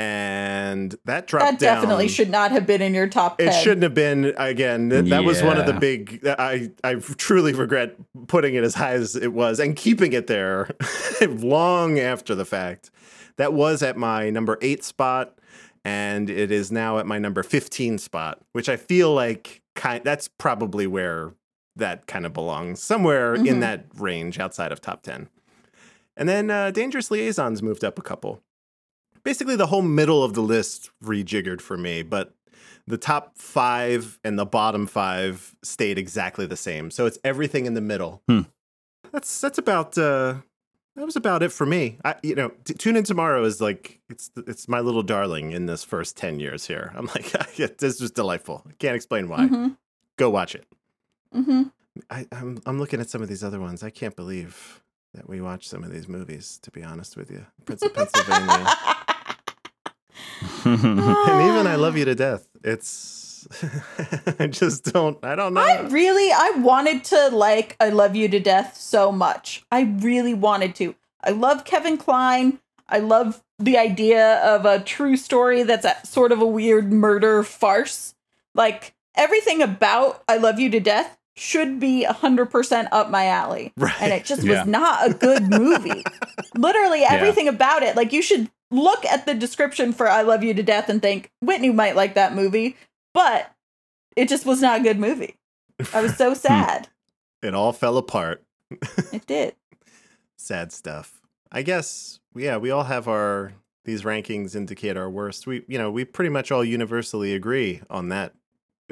and 0.00 0.94
that 1.06 1.26
dropped 1.26 1.58
that 1.58 1.58
definitely 1.58 2.04
down. 2.06 2.12
should 2.14 2.30
not 2.30 2.52
have 2.52 2.66
been 2.66 2.80
in 2.80 2.94
your 2.94 3.08
top 3.08 3.38
10 3.38 3.48
It 3.48 3.52
shouldn't 3.52 3.82
have 3.82 3.94
been 3.94 4.32
again. 4.36 4.90
th- 4.90 5.06
That 5.06 5.24
was 5.24 5.42
one 5.42 5.58
of 5.58 5.66
the 5.66 5.72
big. 5.72 6.24
I 6.38 6.70
I 6.84 6.94
truly 6.94 7.52
regret 7.52 7.96
putting 8.28 8.54
it 8.54 8.62
as 8.62 8.74
high 8.74 8.92
as 8.92 9.16
it 9.16 9.32
was 9.32 9.58
and 9.58 9.74
keeping 9.74 10.12
it 10.12 10.28
there 10.28 10.70
long 11.28 11.98
after 11.98 12.36
the 12.36 12.44
fact. 12.44 12.90
That 13.38 13.52
was 13.54 13.82
at 13.82 13.96
my 13.96 14.30
number 14.30 14.58
eight 14.60 14.84
spot, 14.84 15.38
and 15.84 16.28
it 16.28 16.50
is 16.52 16.70
now 16.70 16.98
at 16.98 17.06
my 17.06 17.18
number 17.18 17.42
fifteen 17.42 17.96
spot, 17.98 18.40
which 18.52 18.68
I 18.68 18.76
feel 18.76 19.14
like 19.14 19.62
kind. 19.74 20.04
That's 20.04 20.28
probably 20.28 20.86
where 20.86 21.32
that 21.76 22.06
kind 22.06 22.26
of 22.26 22.32
belongs, 22.32 22.82
somewhere 22.82 23.34
in 23.34 23.44
Mhm. 23.44 23.60
that 23.60 23.86
range 23.96 24.38
outside 24.38 24.72
of 24.72 24.80
top 24.80 25.02
ten. 25.02 25.28
And 26.16 26.28
then 26.28 26.50
uh, 26.50 26.72
Dangerous 26.72 27.10
Liaisons 27.10 27.62
moved 27.62 27.84
up 27.84 27.98
a 27.98 28.02
couple. 28.02 28.42
Basically, 29.22 29.54
the 29.56 29.68
whole 29.68 29.82
middle 29.82 30.24
of 30.24 30.34
the 30.34 30.42
list 30.42 30.90
rejiggered 31.02 31.60
for 31.60 31.76
me, 31.76 32.02
but 32.02 32.34
the 32.88 32.98
top 32.98 33.36
five 33.38 34.18
and 34.24 34.36
the 34.38 34.46
bottom 34.46 34.86
five 34.86 35.54
stayed 35.62 35.98
exactly 35.98 36.46
the 36.46 36.56
same. 36.56 36.90
So 36.90 37.06
it's 37.06 37.18
everything 37.22 37.66
in 37.66 37.74
the 37.74 37.80
middle. 37.80 38.22
Hmm. 38.28 38.40
That's 39.12 39.40
that's 39.40 39.58
about 39.58 39.96
uh, 39.96 40.36
that 40.98 41.04
was 41.06 41.14
about 41.14 41.44
it 41.44 41.52
for 41.52 41.64
me. 41.64 41.96
I, 42.04 42.16
you 42.24 42.34
know, 42.34 42.50
t- 42.64 42.74
tune 42.74 42.96
in 42.96 43.04
tomorrow 43.04 43.44
is 43.44 43.60
like 43.60 44.00
it's 44.10 44.32
it's 44.48 44.66
my 44.66 44.80
little 44.80 45.04
darling 45.04 45.52
in 45.52 45.66
this 45.66 45.84
first 45.84 46.16
ten 46.16 46.40
years 46.40 46.66
here. 46.66 46.92
I'm 46.96 47.06
like, 47.14 47.30
this 47.78 48.00
was 48.00 48.10
delightful. 48.10 48.64
I 48.68 48.72
can't 48.80 48.96
explain 48.96 49.28
why. 49.28 49.38
mm-hmm. 49.38 49.68
Go 50.16 50.28
watch 50.28 50.56
it. 50.56 50.66
Mm-hmm. 51.32 51.62
I, 52.10 52.26
I'm 52.32 52.60
I'm 52.66 52.80
looking 52.80 53.00
at 53.00 53.08
some 53.08 53.22
of 53.22 53.28
these 53.28 53.44
other 53.44 53.60
ones. 53.60 53.84
I 53.84 53.90
can't 53.90 54.16
believe 54.16 54.82
that 55.14 55.28
we 55.28 55.40
watch 55.40 55.68
some 55.68 55.84
of 55.84 55.92
these 55.92 56.08
movies. 56.08 56.58
To 56.62 56.72
be 56.72 56.82
honest 56.82 57.16
with 57.16 57.30
you, 57.30 57.46
Prince 57.64 57.82
of 57.82 57.94
Pennsylvania, 57.94 58.66
and 60.64 60.78
even 60.82 61.66
I 61.66 61.76
Love 61.76 61.94
ah. 61.94 61.98
You 61.98 62.04
to 62.06 62.14
Death. 62.14 62.48
It's 62.64 63.46
I 64.38 64.46
just 64.46 64.92
don't. 64.92 65.22
I 65.24 65.34
don't 65.34 65.54
know. 65.54 65.60
I 65.60 65.80
really, 65.88 66.30
I 66.32 66.52
wanted 66.58 67.04
to 67.04 67.28
like 67.28 67.76
I 67.80 67.88
Love 67.90 68.16
You 68.16 68.28
to 68.28 68.40
Death 68.40 68.76
so 68.76 69.12
much. 69.12 69.64
I 69.70 69.82
really 69.82 70.34
wanted 70.34 70.74
to. 70.76 70.94
I 71.22 71.30
love 71.30 71.64
Kevin 71.64 71.96
Kline. 71.96 72.58
I 72.88 72.98
love 72.98 73.42
the 73.58 73.76
idea 73.76 74.38
of 74.44 74.64
a 74.64 74.80
true 74.80 75.16
story 75.16 75.62
that's 75.62 75.84
a, 75.84 75.96
sort 76.04 76.32
of 76.32 76.40
a 76.40 76.46
weird 76.46 76.92
murder 76.92 77.42
farce. 77.42 78.14
Like 78.54 78.94
everything 79.14 79.62
about 79.62 80.22
I 80.28 80.36
Love 80.36 80.58
You 80.58 80.70
to 80.70 80.80
Death 80.80 81.16
should 81.36 81.78
be 81.78 82.04
100% 82.08 82.88
up 82.90 83.10
my 83.10 83.26
alley. 83.26 83.72
right. 83.76 83.94
And 84.00 84.12
it 84.12 84.24
just 84.24 84.42
Yeah. 84.44 84.60
was 84.60 84.66
not 84.68 85.10
a 85.10 85.14
good 85.14 85.48
movie. 85.48 86.04
Literally 86.56 87.02
everything 87.02 87.46
about 87.46 87.82
it. 87.82 87.94
Like 87.96 88.12
you 88.12 88.22
should 88.22 88.50
look 88.70 89.04
at 89.04 89.26
the 89.26 89.34
description 89.34 89.92
for 89.92 90.08
I 90.08 90.22
Love 90.22 90.42
You 90.44 90.54
to 90.54 90.62
Death 90.62 90.88
and 90.88 91.00
think 91.00 91.30
Whitney 91.40 91.70
might 91.70 91.96
like 91.96 92.14
that 92.14 92.34
movie, 92.34 92.76
but 93.14 93.50
it 94.16 94.28
just 94.28 94.46
was 94.46 94.60
not 94.60 94.80
a 94.80 94.82
good 94.82 94.98
movie. 94.98 95.36
I 95.92 96.02
was 96.02 96.16
so 96.16 96.34
sad. 96.34 96.88
it 97.42 97.54
all 97.54 97.72
fell 97.72 97.96
apart. 97.96 98.42
it 99.12 99.26
did. 99.26 99.54
Sad 100.36 100.72
stuff. 100.72 101.20
I 101.50 101.62
guess. 101.62 102.20
Yeah, 102.34 102.58
we 102.58 102.70
all 102.70 102.84
have 102.84 103.08
our 103.08 103.52
these 103.84 104.02
rankings 104.02 104.54
indicate 104.54 104.96
our 104.96 105.08
worst. 105.08 105.46
We 105.46 105.64
you 105.66 105.78
know 105.78 105.90
we 105.90 106.04
pretty 106.04 106.28
much 106.28 106.52
all 106.52 106.64
universally 106.64 107.34
agree 107.34 107.80
on 107.88 108.10
that. 108.10 108.34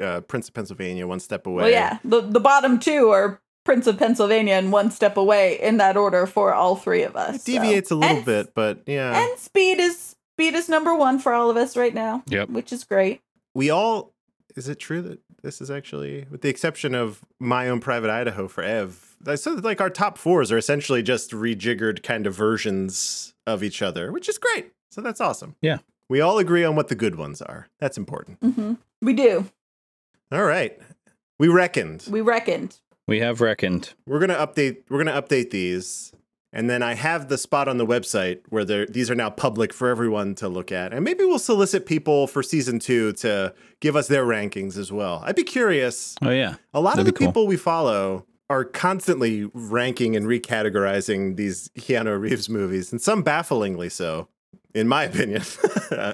Uh, 0.01 0.21
Prince 0.21 0.47
of 0.47 0.53
Pennsylvania, 0.53 1.07
one 1.07 1.19
step 1.19 1.47
away. 1.47 1.63
Well, 1.63 1.71
yeah, 1.71 1.99
the 2.03 2.21
the 2.21 2.39
bottom 2.39 2.79
two 2.79 3.09
are 3.09 3.41
Prince 3.67 3.85
of 3.85 3.97
Pennsylvania 3.99 4.53
and 4.53 4.71
One 4.71 4.89
Step 4.91 5.17
Away 5.17 5.59
in 5.61 5.75
that 5.77 5.97
order 5.97 6.25
for 6.25 6.53
all 6.53 6.77
three 6.77 7.03
of 7.03 7.17
us. 7.17 7.35
It 7.35 7.41
so. 7.41 7.51
deviates 7.51 7.91
a 7.91 7.95
little 7.95 8.15
And- 8.17 8.25
bit, 8.25 8.53
but 8.55 8.81
yeah. 8.87 9.21
And 9.21 9.37
Speed 9.37 9.79
is 9.79 10.15
Speed 10.35 10.53
is 10.55 10.69
number 10.69 10.95
one 10.95 11.19
for 11.19 11.33
all 11.33 11.49
of 11.49 11.57
us 11.57 11.75
right 11.75 11.93
now. 11.93 12.23
Yep. 12.27 12.49
which 12.49 12.71
is 12.71 12.83
great. 12.85 13.19
we 13.53 13.69
all 13.69 14.13
is 14.55 14.69
it 14.69 14.79
true 14.79 15.01
that 15.01 15.19
this 15.43 15.59
is 15.61 15.69
actually 15.69 16.25
with 16.31 16.41
the 16.41 16.49
exception 16.49 16.95
of 16.95 17.19
my 17.39 17.67
own 17.67 17.79
private 17.81 18.09
idaho 18.09 18.47
for 18.47 18.63
ev 18.63 19.15
I 19.27 19.35
so 19.35 19.51
like 19.53 19.81
our 19.81 19.89
top 19.89 20.17
fours 20.17 20.49
are 20.51 20.57
essentially 20.57 21.03
just 21.03 21.31
rejiggered 21.31 22.01
kind 22.03 22.25
of 22.25 22.33
versions 22.35 23.33
of 23.45 23.63
each 23.63 23.81
other 23.81 24.11
which 24.11 24.29
is 24.29 24.37
great 24.37 24.71
so 24.91 25.01
that's 25.01 25.19
awesome 25.21 25.55
Yeah. 25.61 25.79
we 26.09 26.21
all 26.21 26.37
agree 26.39 26.63
on 26.63 26.75
what 26.75 26.87
the 26.87 26.95
good 26.95 27.15
ones 27.15 27.41
are 27.41 27.67
that's 27.79 27.97
important 27.97 28.37
hmm 28.41 28.73
We 29.01 29.13
do. 29.13 29.45
all 30.31 30.43
right 30.45 30.79
we 31.39 31.47
reckoned 31.49 32.05
We 32.09 32.21
reckoned. 32.21 32.79
We 33.07 33.19
have 33.19 33.41
reckoned. 33.41 33.93
we're 34.05 34.19
gonna 34.19 34.35
update 34.35 34.77
we're 34.89 35.03
gonna 35.03 35.21
update 35.21 35.49
these 35.51 36.11
And 36.53 36.69
then 36.69 36.81
I 36.81 36.93
have 36.95 37.27
the 37.27 37.37
spot 37.37 37.67
on 37.67 37.77
the 37.77 37.85
website 37.85 38.39
where 38.49 38.63
these 38.65 39.11
are 39.11 39.15
now 39.15 39.29
public 39.29 39.73
for 39.73 39.89
everyone 39.89 40.33
to 40.35 40.47
look 40.47 40.71
at. 40.71 40.93
And 40.93 41.03
maybe 41.03 41.23
we'll 41.25 41.39
solicit 41.39 41.85
people 41.85 42.25
for 42.25 42.41
season 42.41 42.79
two 42.79 43.11
to 43.13 43.53
give 43.81 43.95
us 43.95 44.07
their 44.07 44.25
rankings 44.25 44.77
as 44.77 44.89
well. 44.91 45.21
I'd 45.25 45.35
be 45.35 45.43
curious. 45.43 46.15
Oh 46.21 46.29
yeah. 46.31 46.55
A 46.73 46.79
lot 46.79 46.97
of 46.97 47.05
That'd 47.05 47.13
the 47.13 47.17
cool. 47.17 47.27
people 47.27 47.47
we 47.47 47.57
follow 47.57 48.25
are 48.49 48.63
constantly 48.63 49.49
ranking 49.53 50.15
and 50.15 50.25
recategorizing 50.25 51.35
these 51.35 51.67
Keanu 51.77 52.17
Reeves 52.19 52.47
movies, 52.49 52.91
and 52.93 53.01
some 53.01 53.21
bafflingly 53.21 53.89
so, 53.91 54.29
in 54.73 54.87
my 54.87 55.03
opinion. 55.03 55.41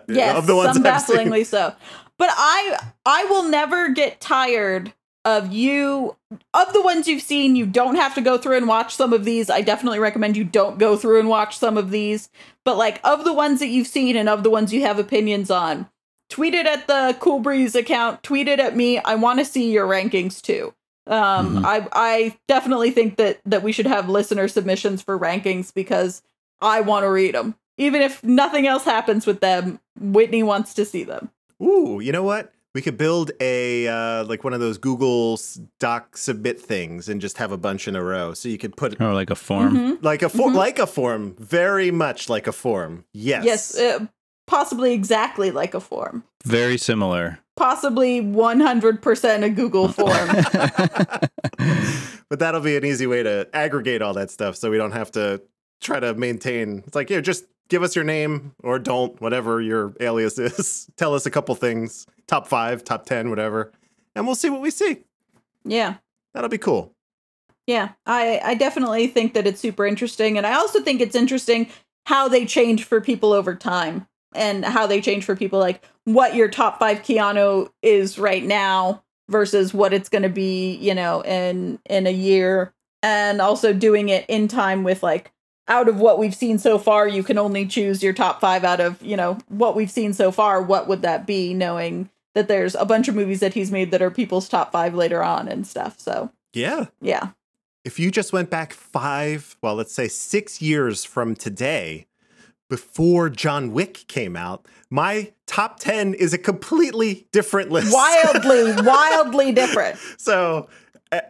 Yes, 0.07 0.37
of 0.37 0.45
the 0.47 0.55
ones 0.55 0.75
some 0.75 0.85
I've 0.85 1.01
seen. 1.01 1.17
bafflingly 1.17 1.43
so. 1.45 1.73
But 2.17 2.29
I 2.31 2.77
I 3.05 3.25
will 3.25 3.43
never 3.43 3.89
get 3.89 4.19
tired 4.19 4.93
of 5.25 5.51
you 5.53 6.15
of 6.53 6.73
the 6.73 6.81
ones 6.81 7.07
you've 7.07 7.21
seen. 7.21 7.55
You 7.55 7.65
don't 7.65 7.95
have 7.95 8.13
to 8.15 8.21
go 8.21 8.37
through 8.37 8.57
and 8.57 8.67
watch 8.67 8.95
some 8.95 9.13
of 9.13 9.25
these. 9.25 9.49
I 9.49 9.61
definitely 9.61 9.99
recommend 9.99 10.35
you 10.37 10.43
don't 10.43 10.77
go 10.79 10.95
through 10.97 11.19
and 11.19 11.29
watch 11.29 11.57
some 11.57 11.77
of 11.77 11.91
these. 11.91 12.29
But 12.65 12.77
like 12.77 12.99
of 13.03 13.23
the 13.23 13.33
ones 13.33 13.59
that 13.59 13.67
you've 13.67 13.87
seen 13.87 14.15
and 14.15 14.27
of 14.29 14.43
the 14.43 14.49
ones 14.49 14.73
you 14.73 14.81
have 14.81 14.99
opinions 14.99 15.49
on, 15.51 15.89
tweet 16.29 16.53
it 16.53 16.65
at 16.65 16.87
the 16.87 17.15
Cool 17.19 17.39
Breeze 17.39 17.75
account. 17.75 18.23
Tweet 18.23 18.47
it 18.47 18.59
at 18.59 18.75
me. 18.75 18.99
I 18.99 19.15
want 19.15 19.39
to 19.39 19.45
see 19.45 19.71
your 19.71 19.87
rankings 19.87 20.41
too. 20.41 20.73
Um, 21.05 21.57
Mhm. 21.57 21.65
I 21.65 21.87
I 21.91 22.37
definitely 22.47 22.91
think 22.91 23.17
that 23.17 23.39
that 23.45 23.63
we 23.63 23.71
should 23.73 23.87
have 23.87 24.07
listener 24.09 24.47
submissions 24.47 25.01
for 25.01 25.19
rankings 25.19 25.73
because 25.73 26.21
I 26.61 26.79
want 26.81 27.03
to 27.03 27.09
read 27.09 27.35
them. 27.35 27.55
Even 27.77 28.01
if 28.01 28.23
nothing 28.23 28.67
else 28.67 28.85
happens 28.85 29.25
with 29.25 29.41
them, 29.41 29.79
Whitney 29.99 30.43
wants 30.43 30.73
to 30.75 30.85
see 30.85 31.03
them. 31.03 31.29
Ooh, 31.61 31.99
you 32.01 32.11
know 32.13 32.23
what? 32.23 32.52
We 32.75 32.81
could 32.81 32.97
build 32.97 33.31
a 33.39 33.87
uh, 33.87 34.23
like 34.25 34.43
one 34.43 34.53
of 34.53 34.59
those 34.59 34.79
Google 34.79 35.33
s- 35.33 35.59
Doc 35.79 36.17
submit 36.17 36.59
things 36.59 37.07
and 37.07 37.21
just 37.21 37.37
have 37.37 37.51
a 37.51 37.57
bunch 37.57 37.87
in 37.87 37.95
a 37.95 38.03
row, 38.03 38.33
so 38.33 38.49
you 38.49 38.57
could 38.57 38.75
put 38.75 38.99
Or 38.99 39.13
like 39.13 39.29
a 39.29 39.35
form. 39.35 39.75
Mhm. 39.75 40.03
like 40.03 40.23
a 40.23 40.29
form, 40.29 40.53
Mhm. 40.53 40.57
like 40.57 40.79
a 40.79 40.87
form, 40.87 41.35
very 41.37 41.91
much 41.91 42.29
like 42.29 42.47
a 42.47 42.51
form. 42.51 43.05
Yes. 43.13 43.45
Yes, 43.45 43.77
uh, 43.79 44.05
possibly 44.47 44.93
exactly 44.93 45.51
like 45.51 45.75
a 45.75 45.79
form. 45.79 46.23
Very 46.43 46.77
similar. 46.79 47.39
Possibly 47.55 48.19
100% 48.21 49.43
a 49.43 49.49
Google 49.49 49.87
form. 49.89 50.09
but 52.29 52.39
that'll 52.39 52.61
be 52.61 52.75
an 52.75 52.83
easy 52.85 53.05
way 53.05 53.21
to 53.21 53.47
aggregate 53.53 54.01
all 54.01 54.13
that 54.15 54.31
stuff, 54.31 54.55
so 54.55 54.71
we 54.71 54.77
don't 54.77 54.91
have 54.93 55.11
to 55.11 55.41
try 55.79 55.99
to 55.99 56.15
maintain. 56.15 56.83
It's 56.87 56.95
like, 56.95 57.11
yeah, 57.11 57.19
just 57.21 57.45
give 57.69 57.83
us 57.83 57.95
your 57.95 58.05
name 58.05 58.53
or 58.63 58.79
don't, 58.79 59.19
whatever 59.21 59.61
your 59.61 59.93
alias 59.99 60.37
is. 60.37 60.89
Tell 60.97 61.13
us 61.15 61.25
a 61.25 61.31
couple 61.31 61.55
things, 61.55 62.05
top 62.27 62.47
five, 62.47 62.83
top 62.83 63.05
ten, 63.05 63.29
whatever, 63.29 63.71
and 64.15 64.25
we'll 64.25 64.35
see 64.35 64.49
what 64.49 64.61
we 64.61 64.71
see. 64.71 65.03
yeah. 65.65 65.95
That'll 66.33 66.49
be 66.49 66.57
cool. 66.57 66.95
Yeah, 67.67 67.89
I, 68.05 68.41
I 68.43 68.55
definitely 68.55 69.07
think 69.07 69.35
that 69.35 69.45
it's 69.45 69.61
super 69.61 69.85
interesting. 69.85 70.37
And 70.37 70.47
I 70.47 70.55
also 70.55 70.81
think 70.81 70.99
it's 70.99 71.15
interesting 71.15 71.69
how 72.07 72.27
they 72.27 72.45
change 72.45 72.83
for 72.83 72.99
people 72.99 73.31
over 73.31 73.55
time 73.55 74.07
and 74.35 74.65
how 74.65 74.87
they 74.87 74.99
change 74.99 75.23
for 75.23 75.35
people 75.35 75.59
like 75.59 75.85
what 76.05 76.35
your 76.35 76.49
top 76.49 76.79
five 76.79 77.03
Keanu 77.03 77.69
is 77.81 78.17
right 78.17 78.43
now 78.43 79.03
versus 79.29 79.73
what 79.73 79.93
it's 79.93 80.09
going 80.09 80.23
to 80.23 80.29
be, 80.29 80.75
you 80.77 80.93
know, 80.95 81.21
in 81.21 81.79
in 81.85 82.07
a 82.07 82.13
year. 82.13 82.73
And 83.01 83.41
also 83.41 83.73
doing 83.73 84.09
it 84.09 84.25
in 84.27 84.47
time 84.47 84.83
with 84.83 85.03
like 85.03 85.31
out 85.67 85.87
of 85.87 85.99
what 85.99 86.19
we've 86.19 86.35
seen 86.35 86.57
so 86.59 86.77
far, 86.77 87.07
you 87.07 87.23
can 87.23 87.37
only 87.37 87.65
choose 87.65 88.03
your 88.03 88.13
top 88.13 88.41
five 88.41 88.63
out 88.63 88.79
of, 88.79 89.01
you 89.01 89.15
know, 89.15 89.37
what 89.47 89.75
we've 89.75 89.91
seen 89.91 90.13
so 90.13 90.31
far. 90.31 90.61
What 90.61 90.87
would 90.87 91.01
that 91.03 91.25
be, 91.25 91.53
knowing 91.53 92.09
that 92.35 92.47
there's 92.47 92.75
a 92.75 92.85
bunch 92.85 93.07
of 93.07 93.15
movies 93.15 93.39
that 93.41 93.53
he's 93.53 93.71
made 93.71 93.91
that 93.91 94.01
are 94.01 94.11
people's 94.11 94.49
top 94.49 94.71
five 94.71 94.93
later 94.95 95.23
on 95.23 95.47
and 95.47 95.65
stuff. 95.67 95.99
So 95.99 96.31
Yeah. 96.53 96.87
yeah. 96.99 97.29
if 97.85 97.99
you 97.99 98.09
just 98.11 98.33
went 98.33 98.49
back 98.49 98.73
five, 98.73 99.55
well, 99.61 99.75
let's 99.75 99.93
say 99.93 100.07
six 100.07 100.61
years 100.61 101.05
from 101.05 101.35
today, 101.35 102.07
before 102.69 103.29
John 103.29 103.71
Wick 103.71 104.05
came 104.07 104.35
out, 104.35 104.65
my 104.89 105.31
top 105.45 105.79
10 105.79 106.15
is 106.15 106.33
a 106.33 106.37
completely 106.39 107.27
different 107.31 107.69
list. 107.71 107.93
wildly, 107.93 108.73
wildly 108.83 109.51
different. 109.51 109.97
so, 110.17 110.67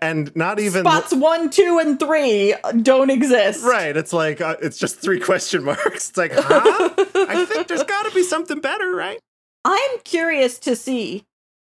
and 0.01 0.35
not 0.35 0.59
even. 0.59 0.81
Spots 0.81 1.13
one, 1.13 1.49
two, 1.49 1.79
and 1.79 1.99
three 1.99 2.55
don't 2.81 3.09
exist. 3.09 3.63
Right. 3.63 3.95
It's 3.95 4.13
like, 4.13 4.41
uh, 4.41 4.57
it's 4.61 4.77
just 4.77 5.01
three 5.01 5.19
question 5.19 5.63
marks. 5.65 6.09
It's 6.09 6.17
like, 6.17 6.31
huh? 6.33 6.89
I 7.15 7.45
think 7.45 7.67
there's 7.67 7.83
got 7.83 8.03
to 8.03 8.11
be 8.11 8.23
something 8.23 8.59
better, 8.59 8.95
right? 8.95 9.19
I'm 9.65 9.99
curious 10.03 10.59
to 10.59 10.75
see 10.75 11.25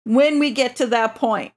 when 0.04 0.40
we 0.40 0.52
get 0.52 0.76
to 0.78 0.88
that 0.88 1.16
point 1.16 1.54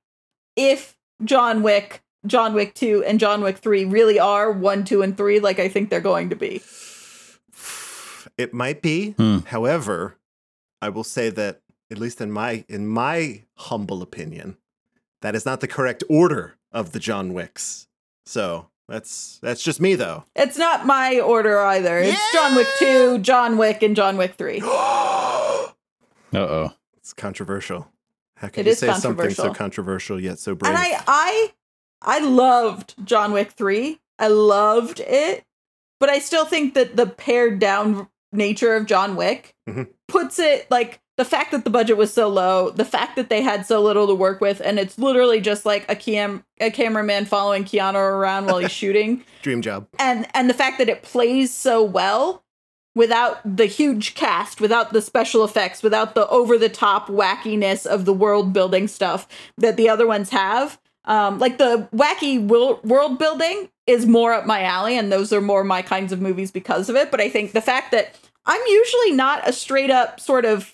if 0.57 0.97
John 1.25 1.63
Wick, 1.63 2.03
John 2.27 2.55
Wick 2.55 2.75
2, 2.75 3.05
and 3.05 3.21
John 3.21 3.43
Wick 3.43 3.59
3 3.59 3.85
really 3.85 4.19
are 4.19 4.51
one, 4.51 4.85
two, 4.85 5.03
and 5.03 5.17
three, 5.17 5.41
like 5.41 5.59
I 5.59 5.69
think 5.69 5.91
they're 5.91 6.01
going 6.01 6.31
to 6.31 6.37
be. 6.37 6.63
It 8.37 8.53
might 8.53 8.83
be. 8.83 9.11
Hmm. 9.13 9.39
However, 9.47 10.17
I 10.83 10.89
will 10.89 11.05
say 11.05 11.31
that 11.31 11.61
at 11.91 11.99
least 11.99 12.21
in 12.21 12.33
my 12.33 12.65
in 12.69 12.89
my 12.89 13.43
humble 13.57 14.03
opinion, 14.03 14.57
that 15.25 15.35
is 15.35 15.45
not 15.45 15.61
the 15.61 15.67
correct 15.67 16.05
order 16.09 16.55
of 16.71 16.93
the 16.93 17.01
John 17.01 17.33
Wicks. 17.33 17.89
So 18.27 18.69
that's 18.89 19.39
that's 19.43 19.63
just 19.63 19.81
me 19.81 19.95
though. 19.97 20.25
It's 20.37 20.57
not 20.59 20.87
my 20.87 21.19
order 21.19 21.59
either. 21.61 21.99
It's 21.99 22.33
John 22.33 22.55
Wick 22.55 22.69
2, 22.79 23.19
John 23.19 23.57
Wick, 23.59 23.83
and 23.83 23.97
John 23.97 24.17
Wick 24.17 24.35
3. 24.37 24.61
Uh 26.33 26.39
oh. 26.39 26.73
it's 26.97 27.13
controversial. 27.13 27.89
How 28.37 28.49
can 28.49 28.67
It 28.67 28.71
you 28.71 28.75
say 28.75 28.87
something 28.89 29.01
so 29.03 29.45
controversial. 29.45 29.55
controversial 29.55 30.21
yet 30.21 30.39
so 30.39 30.55
brave? 30.55 30.71
And 30.71 30.79
I 30.79 31.01
I 31.07 31.53
I 32.03 32.19
loved 32.21 32.95
John 33.05 33.33
Wick 33.33 33.53
3. 33.53 34.01
I 34.19 34.29
loved 34.29 35.01
it. 35.01 35.45
But 36.01 36.09
I 36.11 36.19
still 36.19 36.45
think 36.45 36.75
that 36.75 36.97
the 36.97 37.07
pared 37.07 37.61
down 37.61 38.09
nature 38.33 38.75
of 38.75 38.87
John 38.87 39.15
Wick 39.17 39.55
Mhm. 39.69 39.89
puts 40.09 40.39
it 40.41 40.69
like 40.71 41.01
the 41.17 41.25
fact 41.25 41.53
that 41.53 41.65
the 41.65 41.71
budget 41.71 41.97
was 41.97 42.13
so 42.13 42.29
low, 42.29 42.71
the 42.71 42.85
fact 42.85 43.17
that 43.17 43.29
they 43.29 43.41
had 43.43 43.67
so 43.67 43.81
little 43.81 44.07
to 44.09 44.15
work 44.15 44.41
with, 44.41 44.61
and 44.65 44.79
it's 44.79 44.99
literally 44.99 45.41
just 45.41 45.65
like 45.65 45.85
a 45.89 45.95
cam 45.95 46.45
a 46.61 46.71
cameraman 46.71 47.25
following 47.25 47.65
Keanu 47.65 47.95
around 47.95 48.47
while 48.47 48.59
he's 48.59 48.71
shooting 48.83 49.25
Dream 49.43 49.63
job. 49.63 49.87
and 49.99 50.27
and 50.35 50.49
the 50.51 50.55
fact 50.55 50.79
that 50.79 50.89
it 50.89 51.03
plays 51.03 51.53
so 51.53 51.83
well 51.83 52.43
without 52.97 53.41
the 53.45 53.67
huge 53.67 54.15
cast 54.15 54.61
without 54.61 54.93
the 54.93 55.03
special 55.03 55.43
effects 55.45 55.83
without 55.83 56.15
the 56.15 56.29
over 56.29 56.57
the 56.57 56.69
top 56.69 57.09
wackiness 57.09 57.87
of 57.87 58.05
the 58.05 58.13
world 58.13 58.53
building 58.53 58.87
stuff 58.87 59.27
that 59.59 59.77
the 59.77 59.89
other 59.89 60.07
ones 60.07 60.31
have 60.31 60.79
um 61.07 61.41
like 61.41 61.59
the 61.59 61.89
wacky 61.93 62.41
world 62.47 63.19
building 63.19 63.69
is 63.89 64.07
more 64.07 64.33
up 64.33 64.47
my 64.47 64.63
alley 64.63 64.97
and 64.97 65.11
those 65.11 65.33
are 65.33 65.41
more 65.41 65.65
my 65.65 65.83
kinds 65.83 66.13
of 66.13 66.21
movies 66.21 66.53
because 66.53 66.89
of 66.89 66.95
it 66.95 67.11
but 67.11 67.21
i 67.21 67.29
think 67.29 67.51
the 67.51 67.61
fact 67.61 67.91
that 67.91 68.15
i'm 68.47 68.63
usually 68.69 69.11
not 69.11 69.47
a 69.49 69.53
straight 69.53 69.91
up 69.91 70.21
sort 70.21 70.45
of 70.45 70.74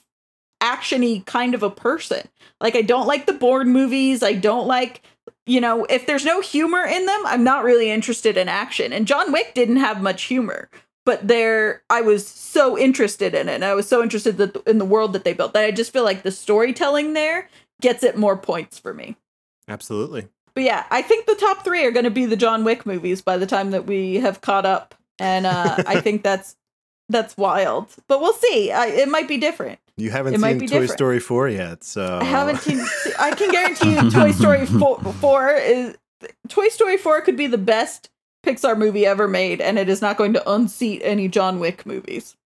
actiony 0.61 1.25
kind 1.27 1.55
of 1.55 1.63
a 1.63 1.71
person 1.71 2.29
like 2.61 2.77
i 2.77 2.83
don't 2.83 3.07
like 3.07 3.27
the 3.27 3.33
bourne 3.33 3.69
movies 3.69 4.23
i 4.23 4.33
don't 4.33 4.67
like 4.67 5.03
you 5.51 5.61
know, 5.61 5.85
if 5.87 6.07
there's 6.07 6.25
no 6.25 6.41
humor 6.41 6.85
in 6.85 7.07
them, 7.07 7.21
I'm 7.27 7.43
not 7.43 7.65
really 7.65 7.91
interested 7.91 8.37
in 8.37 8.49
action. 8.49 8.93
And 8.93 9.07
John 9.07 9.33
Wick 9.33 9.53
didn't 9.53 9.77
have 9.79 10.01
much 10.01 10.25
humor, 10.25 10.71
but 11.05 11.27
there, 11.27 11.83
I 11.91 12.03
was 12.03 12.27
so 12.27 12.79
interested 12.79 13.35
in 13.35 13.49
it. 13.49 13.55
And 13.55 13.65
I 13.65 13.75
was 13.75 13.89
so 13.89 14.01
interested 14.01 14.37
that 14.39 14.57
in 14.67 14.79
the 14.79 14.85
world 14.85 15.13
that 15.13 15.25
they 15.25 15.33
built 15.33 15.53
that 15.55 15.65
I 15.65 15.73
just 15.73 15.93
feel 15.93 16.05
like 16.05 16.23
the 16.23 16.31
storytelling 16.31 17.15
there 17.15 17.49
gets 17.81 18.05
it 18.05 18.17
more 18.17 18.37
points 18.37 18.79
for 18.79 18.95
me. 18.95 19.17
Absolutely. 19.67 20.29
But 20.55 20.65
yeah, 20.65 20.87
I 20.91 21.03
think 21.03 21.27
the 21.27 21.35
top 21.35 21.65
three 21.65 21.85
are 21.85 21.91
going 21.93 22.05
to 22.05 22.11
be 22.11 22.27
the 22.27 22.37
John 22.37 22.63
Wick 22.63 22.87
movies 22.87 23.21
by 23.21 23.37
the 23.37 23.47
time 23.47 23.73
that 23.73 23.87
we 23.87 24.17
have 24.17 24.41
caught 24.41 24.67
up, 24.67 24.95
and 25.19 25.47
uh, 25.47 25.77
I 25.87 26.01
think 26.01 26.23
that's 26.23 26.57
that's 27.09 27.37
wild. 27.37 27.95
But 28.09 28.21
we'll 28.21 28.33
see. 28.35 28.73
I, 28.73 28.87
it 28.87 29.09
might 29.09 29.29
be 29.29 29.37
different. 29.37 29.79
You 30.01 30.11
haven't 30.11 30.35
It 30.35 30.41
seen 30.41 30.59
Toy 30.61 30.67
different. 30.67 30.91
Story 30.91 31.21
4 31.21 31.49
yet, 31.49 31.85
so 31.85 32.19
I 32.21 32.25
haven't 32.25 32.59
seen. 32.59 32.81
I 33.19 33.35
can 33.35 33.51
guarantee 33.51 33.95
you, 33.95 34.11
Toy 34.11 34.33
Story 34.33 34.67
four, 34.81 34.99
4 34.99 35.53
is 35.55 35.97
Toy 36.49 36.69
Story 36.69 36.97
four 36.97 37.21
could 37.21 37.37
be 37.37 37.47
the 37.47 37.59
best 37.59 38.11
Pixar 38.45 38.77
movie 38.77 39.07
ever 39.07 39.29
made, 39.29 39.61
and 39.61 39.79
it 39.79 39.89
is 39.89 40.01
not 40.03 40.17
going 40.17 40.33
to 40.33 40.51
unseat 40.51 41.01
any 41.05 41.29
John 41.29 41.61
Wick 41.61 41.85
movies. 41.87 42.37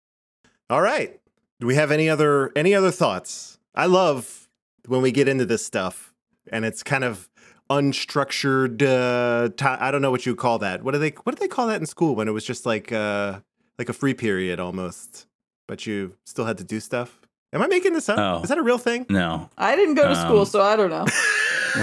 All 0.68 0.80
right. 0.80 1.18
Do 1.61 1.66
we 1.66 1.76
have 1.76 1.90
any 1.90 2.09
other 2.09 2.52
any 2.57 2.74
other 2.74 2.90
thoughts? 2.90 3.59
I 3.74 3.86
love 3.86 4.48
when 4.86 5.02
we 5.02 5.12
get 5.12 5.28
into 5.28 5.46
this 5.46 5.64
stuff 5.64 6.12
and 6.50 6.64
it's 6.64 6.82
kind 6.82 7.05
of 7.05 7.28
unstructured 7.70 8.82
uh 8.82 9.48
ti 9.57 9.64
I 9.64 9.90
don't 9.90 10.02
know 10.02 10.11
what 10.11 10.26
you 10.26 10.34
call 10.34 10.59
that. 10.59 10.82
What 10.82 10.92
do 10.92 10.98
they 10.98 11.11
what 11.11 11.36
do 11.36 11.40
they 11.40 11.48
call 11.48 11.68
that 11.68 11.80
in 11.80 11.86
school 11.86 12.14
when 12.14 12.28
it 12.28 12.32
was 12.32 12.44
just 12.44 12.66
like 12.66 12.92
uh 12.92 13.40
like 13.78 13.88
a 13.88 13.92
free 13.92 14.14
period 14.14 14.61
almost, 14.61 15.26
but 15.66 15.86
you 15.86 16.16
still 16.24 16.44
had 16.44 16.59
to 16.59 16.64
do 16.64 16.80
stuff? 16.80 17.20
Am 17.55 17.62
I 17.62 17.68
making 17.68 17.92
this 17.92 18.09
up? 18.09 18.18
Oh. 18.18 18.42
Is 18.42 18.48
that 18.48 18.59
a 18.59 18.62
real 18.62 18.78
thing? 18.78 19.07
No. 19.09 19.48
I 19.57 19.76
didn't 19.76 19.94
go 19.94 20.09
to 20.09 20.16
school, 20.16 20.40
Um, 20.40 20.46
so 20.46 20.61
I 20.61 20.76
don't 20.76 20.90
know. 20.90 21.07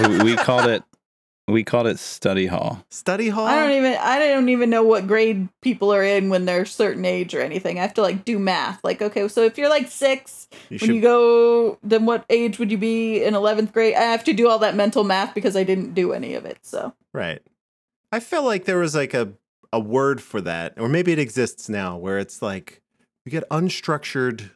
We, 0.08 0.20
we 0.24 0.36
called 0.38 0.70
it 0.70 0.84
we 1.48 1.64
called 1.64 1.88
it 1.88 2.00
study 2.00 2.46
hall. 2.46 2.84
Study 2.90 3.30
hall? 3.30 3.46
I 3.46 3.56
don't 3.60 3.72
even. 3.72 3.98
I 4.00 4.20
don't 4.20 4.50
even 4.50 4.70
know 4.70 4.84
what 4.84 5.08
grade 5.08 5.50
people 5.62 5.94
are 5.94 6.04
in 6.04 6.30
when 6.30 6.46
they're 6.46 6.62
a 6.62 6.68
certain 6.68 7.04
age 7.04 7.34
or 7.36 7.42
anything. 7.42 7.78
I 7.78 7.82
have 7.82 7.94
to 7.96 8.02
like 8.02 8.24
do 8.26 8.40
math. 8.40 8.82
Like, 8.84 9.02
okay, 9.02 9.28
so 9.28 9.44
if 9.44 9.58
you're 9.58 9.70
like 9.70 9.90
six, 9.90 10.48
You 10.70 10.78
when 10.80 10.96
you 10.96 11.02
go, 11.02 11.78
then 11.84 12.06
what 12.06 12.26
age 12.30 12.58
would 12.60 12.72
you 12.72 12.78
be 12.78 13.24
in 13.24 13.36
eleventh 13.36 13.74
grade? 13.74 13.96
I 13.96 14.04
have 14.04 14.24
to 14.26 14.34
do 14.34 14.48
all 14.48 14.60
that 14.60 14.76
mental 14.76 15.04
math 15.04 15.34
because 15.36 15.56
I 15.56 15.64
didn't 15.64 15.94
do 15.94 16.14
any 16.14 16.36
of 16.36 16.46
it. 16.46 16.60
So 16.62 16.94
Right. 17.14 17.42
I 18.12 18.20
felt 18.20 18.46
like 18.46 18.66
there 18.66 18.80
was 18.80 18.96
like 18.96 19.14
a 19.14 19.34
a 19.74 19.80
word 19.80 20.22
for 20.22 20.42
that, 20.42 20.74
or 20.78 20.88
maybe 20.90 21.12
it 21.12 21.20
exists 21.20 21.70
now, 21.70 21.98
where 21.98 22.20
it's 22.20 22.42
like 22.42 22.82
we 23.26 23.32
get 23.32 23.48
unstructured 23.50 24.52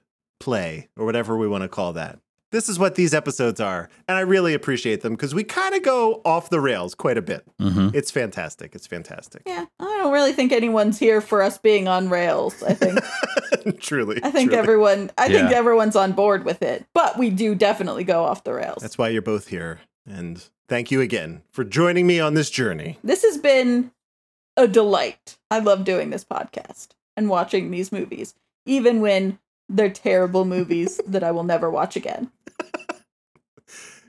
play 0.45 0.87
or 0.95 1.05
whatever 1.05 1.35
we 1.37 1.47
want 1.47 1.63
to 1.63 1.67
call 1.67 1.91
that. 1.93 2.19
This 2.51 2.69
is 2.69 2.79
what 2.79 2.95
these 2.95 3.13
episodes 3.13 3.59
are, 3.59 3.89
and 4.07 4.15
I 4.17 4.21
really 4.21 4.53
appreciate 4.53 5.01
them 5.01 5.13
because 5.13 5.35
we 5.35 5.43
kind 5.43 5.75
of 5.75 5.81
go 5.83 6.21
off 6.23 6.49
the 6.49 6.61
rails 6.61 6.95
quite 6.95 7.17
a 7.17 7.21
bit. 7.21 7.43
hmm 7.59 7.89
It's 7.93 8.11
fantastic. 8.11 8.75
It's 8.75 8.87
fantastic. 8.87 9.41
Yeah, 9.45 9.65
I 9.79 9.83
don't 9.83 10.13
really 10.13 10.31
think 10.31 10.53
anyone's 10.53 10.97
here 10.97 11.19
for 11.19 11.41
us 11.41 11.57
being 11.57 11.89
on 11.89 12.07
rails. 12.07 12.63
I 12.63 12.73
think 12.73 13.79
truly. 13.81 14.21
I 14.23 14.29
think 14.29 14.51
truly. 14.51 14.59
everyone 14.63 15.11
I 15.17 15.27
think 15.27 15.51
everyone's 15.51 15.97
on 15.97 16.13
board 16.13 16.45
with 16.45 16.61
it. 16.61 16.85
But 16.93 17.17
we 17.17 17.29
do 17.29 17.55
definitely 17.55 18.05
go 18.05 18.23
off 18.23 18.43
the 18.45 18.53
rails. 18.53 18.77
That's 18.81 18.97
why 18.97 19.09
you're 19.09 19.21
both 19.23 19.47
here. 19.47 19.81
And 20.07 20.41
thank 20.69 20.91
you 20.91 21.01
again 21.01 21.41
for 21.51 21.63
joining 21.65 22.05
me 22.07 22.19
on 22.21 22.35
this 22.35 22.49
journey. 22.51 22.99
this 23.03 23.23
has 23.23 23.37
been 23.37 23.91
a 24.55 24.67
delight. 24.67 25.37
I 25.51 25.59
love 25.59 25.83
doing 25.83 26.11
this 26.11 26.23
podcast 26.23 26.89
and 27.17 27.27
watching 27.27 27.71
these 27.71 27.91
movies, 27.91 28.33
even 28.65 29.01
when 29.01 29.39
they're 29.69 29.89
terrible 29.89 30.45
movies 30.45 30.99
that 31.07 31.23
I 31.23 31.31
will 31.31 31.43
never 31.43 31.69
watch 31.69 31.95
again. 31.95 32.31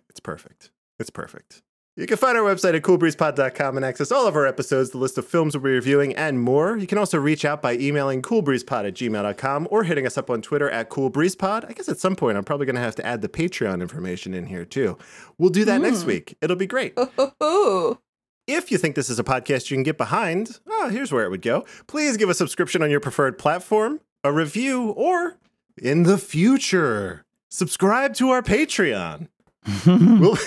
It's 0.08 0.20
perfect. 0.22 0.70
It's 0.98 1.10
perfect. 1.10 1.62
You 1.98 2.06
can 2.06 2.18
find 2.18 2.36
our 2.36 2.44
website 2.44 2.74
at 2.74 2.82
coolbreezepod.com 2.82 3.76
and 3.76 3.84
access 3.84 4.12
all 4.12 4.26
of 4.26 4.36
our 4.36 4.46
episodes, 4.46 4.90
the 4.90 4.98
list 4.98 5.16
of 5.16 5.26
films 5.26 5.54
we'll 5.56 5.64
be 5.64 5.70
reviewing, 5.70 6.14
and 6.14 6.38
more. 6.40 6.76
You 6.76 6.86
can 6.86 6.98
also 6.98 7.16
reach 7.18 7.44
out 7.46 7.62
by 7.62 7.72
emailing 7.74 8.20
coolbreezepod 8.20 8.86
at 8.88 8.94
gmail.com 8.94 9.68
or 9.70 9.84
hitting 9.84 10.06
us 10.06 10.18
up 10.18 10.28
on 10.28 10.42
Twitter 10.42 10.68
at 10.70 10.90
coolbreezepod. 10.90 11.68
I 11.68 11.72
guess 11.72 11.88
at 11.88 11.98
some 11.98 12.14
point 12.14 12.36
I'm 12.36 12.44
probably 12.44 12.66
going 12.66 12.76
to 12.76 12.82
have 12.82 12.96
to 12.96 13.06
add 13.06 13.22
the 13.22 13.28
Patreon 13.30 13.80
information 13.80 14.34
in 14.34 14.46
here 14.46 14.66
too. 14.66 14.98
We'll 15.38 15.48
do 15.50 15.64
that 15.64 15.80
next 15.80 16.02
Mm. 16.02 16.06
week. 16.06 16.36
It'll 16.42 16.56
be 16.56 16.66
great. 16.66 16.98
Ooh. 17.42 17.98
If 18.46 18.70
you 18.70 18.76
think 18.78 18.94
this 18.94 19.08
is 19.10 19.18
a 19.18 19.24
podcast 19.24 19.70
you 19.70 19.76
can 19.76 19.82
get 19.82 19.96
behind, 19.96 20.60
oh, 20.68 20.88
here's 20.90 21.10
where 21.12 21.24
it 21.24 21.30
would 21.30 21.42
go. 21.42 21.64
Please 21.86 22.16
give 22.18 22.28
a 22.28 22.34
subscription 22.34 22.82
on 22.82 22.90
your 22.90 23.00
preferred 23.00 23.38
platform, 23.38 24.00
a 24.22 24.32
review, 24.32 24.90
or 24.90 25.38
in 25.80 26.04
the 26.04 26.18
future, 26.18 27.24
subscribe 27.48 28.14
to 28.14 28.30
our 28.30 28.42
Patreon. 28.42 29.28
We'll, 29.86 30.38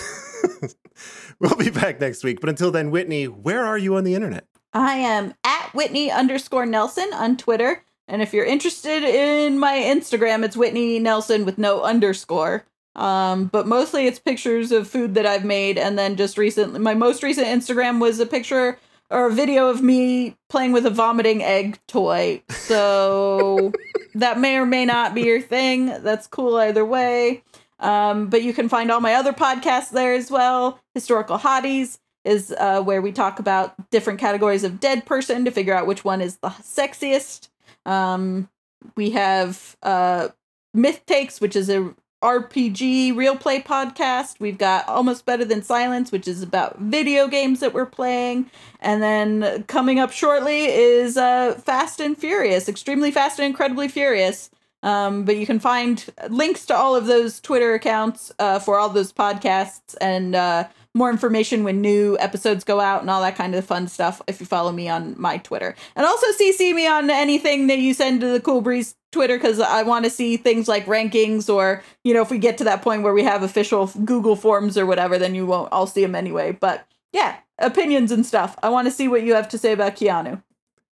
we'll 1.40 1.56
be 1.56 1.70
back 1.70 2.00
next 2.00 2.24
week. 2.24 2.40
But 2.40 2.50
until 2.50 2.72
then, 2.72 2.90
Whitney, 2.90 3.26
where 3.26 3.66
are 3.66 3.78
you 3.78 3.96
on 3.96 4.06
the 4.06 4.16
internet? 4.16 4.46
I 4.74 4.94
am 4.96 5.34
at 5.44 5.74
Whitney 5.74 6.10
underscore 6.12 6.66
Nelson 6.66 7.10
on 7.14 7.36
Twitter. 7.36 7.84
And 8.08 8.22
if 8.22 8.34
you're 8.34 8.46
interested 8.46 9.04
in 9.04 9.60
my 9.60 9.76
Instagram, 9.76 10.44
it's 10.44 10.58
Whitney 10.58 11.00
Nelson 11.00 11.46
with 11.46 11.58
no 11.58 11.82
underscore. 11.82 12.66
Um, 12.96 13.46
but 13.46 13.68
mostly 13.68 14.08
it's 14.08 14.20
pictures 14.20 14.72
of 14.72 14.88
food 14.88 15.14
that 15.16 15.26
I've 15.26 15.46
made. 15.46 15.78
And 15.78 15.98
then 15.98 16.16
just 16.16 16.38
recently, 16.38 16.80
my 16.80 16.94
most 16.94 17.24
recent 17.24 17.48
Instagram 17.48 18.00
was 18.00 18.20
a 18.20 18.26
picture 18.26 18.80
or 19.10 19.28
a 19.28 19.32
video 19.32 19.70
of 19.70 19.82
me 19.82 20.36
playing 20.50 20.72
with 20.72 20.86
a 20.86 20.90
vomiting 20.90 21.44
egg 21.44 21.80
toy. 21.88 22.42
So 22.50 23.72
that 24.16 24.40
may 24.40 24.58
or 24.58 24.66
may 24.66 24.86
not 24.86 25.14
be 25.14 25.24
your 25.24 25.42
thing. 25.42 25.88
That's 25.88 26.28
cool 26.28 26.58
either 26.58 26.86
way. 26.86 27.44
Um, 27.80 28.28
but 28.28 28.44
you 28.44 28.54
can 28.54 28.68
find 28.68 28.92
all 28.92 29.00
my 29.00 29.14
other 29.14 29.34
podcasts 29.34 29.92
there 29.92 30.14
as 30.14 30.30
well. 30.30 30.80
Historical 30.94 31.38
Hotties 31.38 32.00
is 32.26 32.54
uh, 32.58 32.82
where 32.82 33.02
we 33.02 33.12
talk 33.12 33.40
about 33.40 33.90
different 33.90 34.20
categories 34.20 34.64
of 34.64 34.80
dead 34.80 35.06
person 35.06 35.46
to 35.46 35.52
figure 35.52 35.74
out 35.74 35.88
which 35.88 36.04
one 36.04 36.22
is 36.22 36.38
the 36.38 36.50
sexiest. 36.50 37.48
Um, 37.86 38.50
we 38.96 39.12
have 39.12 39.78
uh, 39.82 40.30
Myth 40.74 41.04
Takes, 41.06 41.40
which 41.40 41.56
is 41.56 41.70
a 41.70 41.94
RPG 42.22 43.16
real 43.16 43.38
play 43.38 43.62
podcast. 43.62 44.40
We've 44.40 44.58
got 44.58 44.88
Almost 44.88 45.26
Better 45.26 45.46
Than 45.46 45.64
Silence, 45.64 46.12
which 46.12 46.28
is 46.28 46.44
about 46.44 46.78
video 46.80 47.28
games 47.28 47.62
that 47.62 47.74
we're 47.74 47.86
playing. 47.86 48.50
And 48.82 49.02
then 49.02 49.64
coming 49.64 50.00
up 50.00 50.12
shortly 50.12 50.66
is 50.66 51.16
uh, 51.16 51.54
Fast 51.54 52.00
and 52.00 52.18
Furious, 52.18 52.68
Extremely 52.68 53.12
Fast 53.12 53.40
and 53.40 53.46
Incredibly 53.46 53.88
Furious. 53.88 54.50
Um, 54.82 55.26
but 55.26 55.38
you 55.38 55.46
can 55.46 55.60
find 55.60 56.06
links 56.30 56.66
to 56.68 56.76
all 56.76 56.96
of 56.96 57.06
those 57.06 57.40
Twitter 57.40 57.74
accounts 57.74 58.32
uh, 58.40 58.60
for 58.60 58.80
all 58.80 58.90
those 58.90 59.12
podcasts 59.12 59.96
and 60.00 60.36
uh, 60.36 60.68
more 60.96 61.10
information 61.10 61.64
when 61.64 61.82
new 61.82 62.18
episodes 62.20 62.64
go 62.64 62.80
out 62.80 63.02
and 63.02 63.10
all 63.10 63.22
that 63.22 63.36
kind 63.36 63.54
of 63.56 63.64
fun 63.64 63.88
stuff 63.88 64.22
if 64.28 64.40
you 64.40 64.46
follow 64.46 64.72
me 64.72 64.90
on 64.90 65.16
my 65.20 65.38
Twitter. 65.38 65.76
And 65.96 66.06
also 66.06 66.26
CC 66.40 66.74
me 66.74 66.88
on 66.88 67.10
anything 67.10 67.68
that 67.68 67.78
you 67.78 67.94
send 67.94 68.22
to 68.22 68.28
the 68.28 68.40
Cool 68.40 68.62
Breeze 68.62 68.96
Twitter 69.12 69.38
because 69.38 69.60
I 69.60 69.84
want 69.84 70.06
to 70.06 70.12
see 70.12 70.36
things 70.38 70.68
like 70.68 70.86
rankings 70.86 71.48
or, 71.54 71.84
you 72.04 72.14
know, 72.14 72.22
if 72.22 72.32
we 72.32 72.38
get 72.40 72.58
to 72.60 72.64
that 72.66 72.82
point 72.82 73.04
where 73.04 73.14
we 73.14 73.24
have 73.24 73.44
official 73.44 73.88
Google 74.04 74.36
Forms 74.36 74.78
or 74.78 74.86
whatever, 74.86 75.18
then 75.20 75.36
you 75.36 75.46
won't, 75.46 75.70
I'll 75.72 75.88
see 75.88 76.02
them 76.02 76.16
anyway. 76.16 76.52
But 76.52 76.86
yeah, 77.14 77.38
opinions 77.60 78.12
and 78.12 78.26
stuff. 78.26 78.56
I 78.64 78.70
want 78.70 78.88
to 78.88 78.92
see 78.92 79.08
what 79.08 79.24
you 79.24 79.36
have 79.36 79.50
to 79.50 79.58
say 79.58 79.72
about 79.74 79.96
Keanu. 79.96 80.42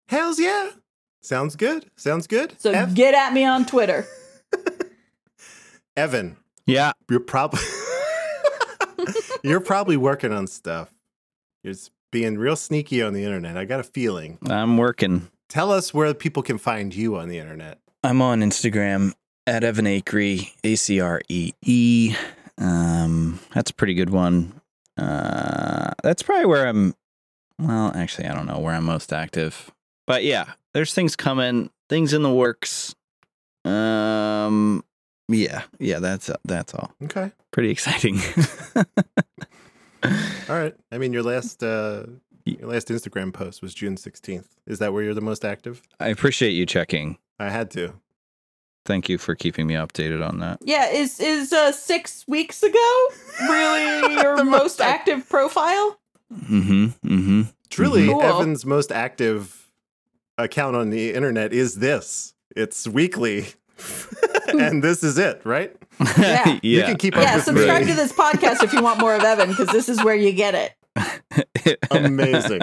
Hells 0.09 0.39
yeah. 0.39 0.71
Sounds 1.23 1.57
good. 1.57 1.91
Sounds 1.97 2.27
good. 2.27 2.55
So 2.61 2.71
Ev- 2.71 2.95
get 2.95 3.15
at 3.15 3.33
me 3.33 3.45
on 3.45 3.65
Twitter. 3.67 4.07
Evan, 5.97 6.37
Yeah. 6.67 6.93
you're 7.11 7.21
probably 7.21 7.61
you're 9.43 9.61
probably 9.61 9.97
working 9.97 10.33
on 10.33 10.47
stuff. 10.47 10.93
You're 11.63 11.75
just 11.75 11.91
being 12.13 12.39
real 12.39 12.57
sneaky 12.57 13.03
on 13.03 13.13
the 13.13 13.25
internet. 13.25 13.57
I 13.57 13.65
got 13.65 13.81
a 13.81 13.85
feeling. 13.85 14.39
I'm 14.49 14.77
working. 14.77 15.29
Tell 15.49 15.71
us 15.71 15.93
where 15.95 16.13
people 16.15 16.43
can 16.43 16.59
find 16.59 16.95
you 16.95 17.17
on 17.17 17.29
the 17.29 17.39
internet. 17.39 17.79
I'm 18.03 18.23
on 18.23 18.41
Instagram 18.41 19.15
at 19.47 19.65
Evan 19.65 19.85
Acree, 19.85 20.53
A 20.65 20.77
C 20.77 21.01
R 21.01 21.21
E 21.29 21.53
E. 21.63 22.15
Um, 22.59 23.41
that's 23.55 23.71
a 23.71 23.75
pretty 23.75 23.95
good 23.95 24.11
one. 24.11 24.61
Uh, 24.97 25.93
that's 26.03 26.23
probably 26.23 26.47
where 26.47 26.67
I'm. 26.67 26.95
Well, 27.59 27.93
actually, 27.95 28.29
I 28.29 28.35
don't 28.35 28.47
know 28.47 28.59
where 28.59 28.75
I'm 28.75 28.85
most 28.85 29.13
active, 29.13 29.71
but 30.07 30.25
yeah, 30.25 30.53
there's 30.75 30.93
things 30.93 31.17
coming, 31.17 31.71
things 31.89 32.13
in 32.13 32.23
the 32.23 32.33
works. 32.33 32.95
Um, 33.65 34.85
yeah, 35.29 35.63
yeah, 35.79 35.99
that's 35.99 36.31
that's 36.45 36.75
all. 36.75 36.93
Okay. 37.05 37.33
Pretty 37.51 37.71
exciting. 37.71 38.19
All 40.49 40.55
right. 40.57 40.75
I 40.93 40.99
mean, 40.99 41.13
your 41.13 41.23
last 41.23 41.63
uh, 41.63 42.05
your 42.45 42.69
last 42.71 42.89
Instagram 42.89 43.33
post 43.33 43.63
was 43.63 43.75
June 43.75 43.97
16th. 43.97 44.47
Is 44.67 44.79
that 44.79 44.93
where 44.93 45.03
you're 45.03 45.15
the 45.15 45.21
most 45.21 45.45
active? 45.45 45.83
I 45.99 46.09
appreciate 46.09 46.51
you 46.51 46.67
checking. 46.67 47.19
I 47.41 47.49
had 47.51 47.71
to. 47.73 47.95
Thank 48.85 49.09
you 49.09 49.19
for 49.19 49.35
keeping 49.35 49.67
me 49.67 49.75
updated 49.75 50.27
on 50.27 50.39
that. 50.39 50.59
Yeah, 50.63 50.89
is 50.91 51.19
is 51.19 51.53
uh 51.53 51.73
six 51.73 52.25
weeks 52.29 52.63
ago 52.63 53.09
really 53.41 54.15
your 54.23 54.37
most 54.45 54.47
most 54.79 54.81
ac- 54.81 54.89
active 54.91 55.29
profile? 55.29 55.99
Mm-hmm. 56.33 56.85
Mm-hmm. 57.05 57.43
Truly, 57.69 58.07
Cool. 58.07 58.23
Evan's 58.23 58.65
most 58.65 58.93
active 58.93 59.71
account 60.39 60.77
on 60.77 60.91
the 60.91 61.13
internet 61.15 61.53
is 61.53 61.77
this. 61.77 62.35
It's 62.55 62.87
weekly. 62.87 63.47
and 64.49 64.83
this 64.83 65.03
is 65.03 65.19
it, 65.19 65.41
right? 65.45 65.75
Yeah. 66.19 66.49
yeah. 66.49 66.59
You 66.63 66.83
can 66.83 66.97
keep 66.97 67.17
up 67.17 67.23
Yeah, 67.23 67.37
with 67.37 67.45
subscribe 67.45 67.83
me. 67.83 67.89
to 67.89 67.95
this 67.95 68.13
podcast 68.13 68.63
if 68.63 68.73
you 68.73 68.83
want 68.83 69.01
more 69.01 69.15
of 69.15 69.23
Evan, 69.23 69.49
because 69.51 69.69
this 69.69 69.89
is 69.89 70.03
where 70.05 70.15
you 70.15 70.33
get 70.33 70.55
it. 70.55 71.77
Amazing. 71.91 72.61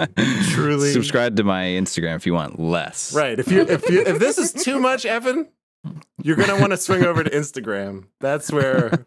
Truly. 0.50 0.90
Subscribe 0.92 1.36
to 1.36 1.44
my 1.44 1.64
Instagram 1.64 2.16
if 2.16 2.26
you 2.26 2.34
want 2.34 2.58
less. 2.58 3.14
Right. 3.14 3.38
If 3.38 3.50
you 3.50 3.62
if 3.62 3.88
you 3.88 4.02
if 4.02 4.18
this 4.18 4.38
is 4.38 4.52
too 4.52 4.78
much, 4.80 5.06
Evan, 5.06 5.48
you're 6.22 6.36
gonna 6.36 6.58
want 6.60 6.72
to 6.72 6.76
swing 6.76 7.04
over 7.04 7.22
to 7.22 7.30
Instagram. 7.30 8.06
That's 8.20 8.50
where 8.52 9.02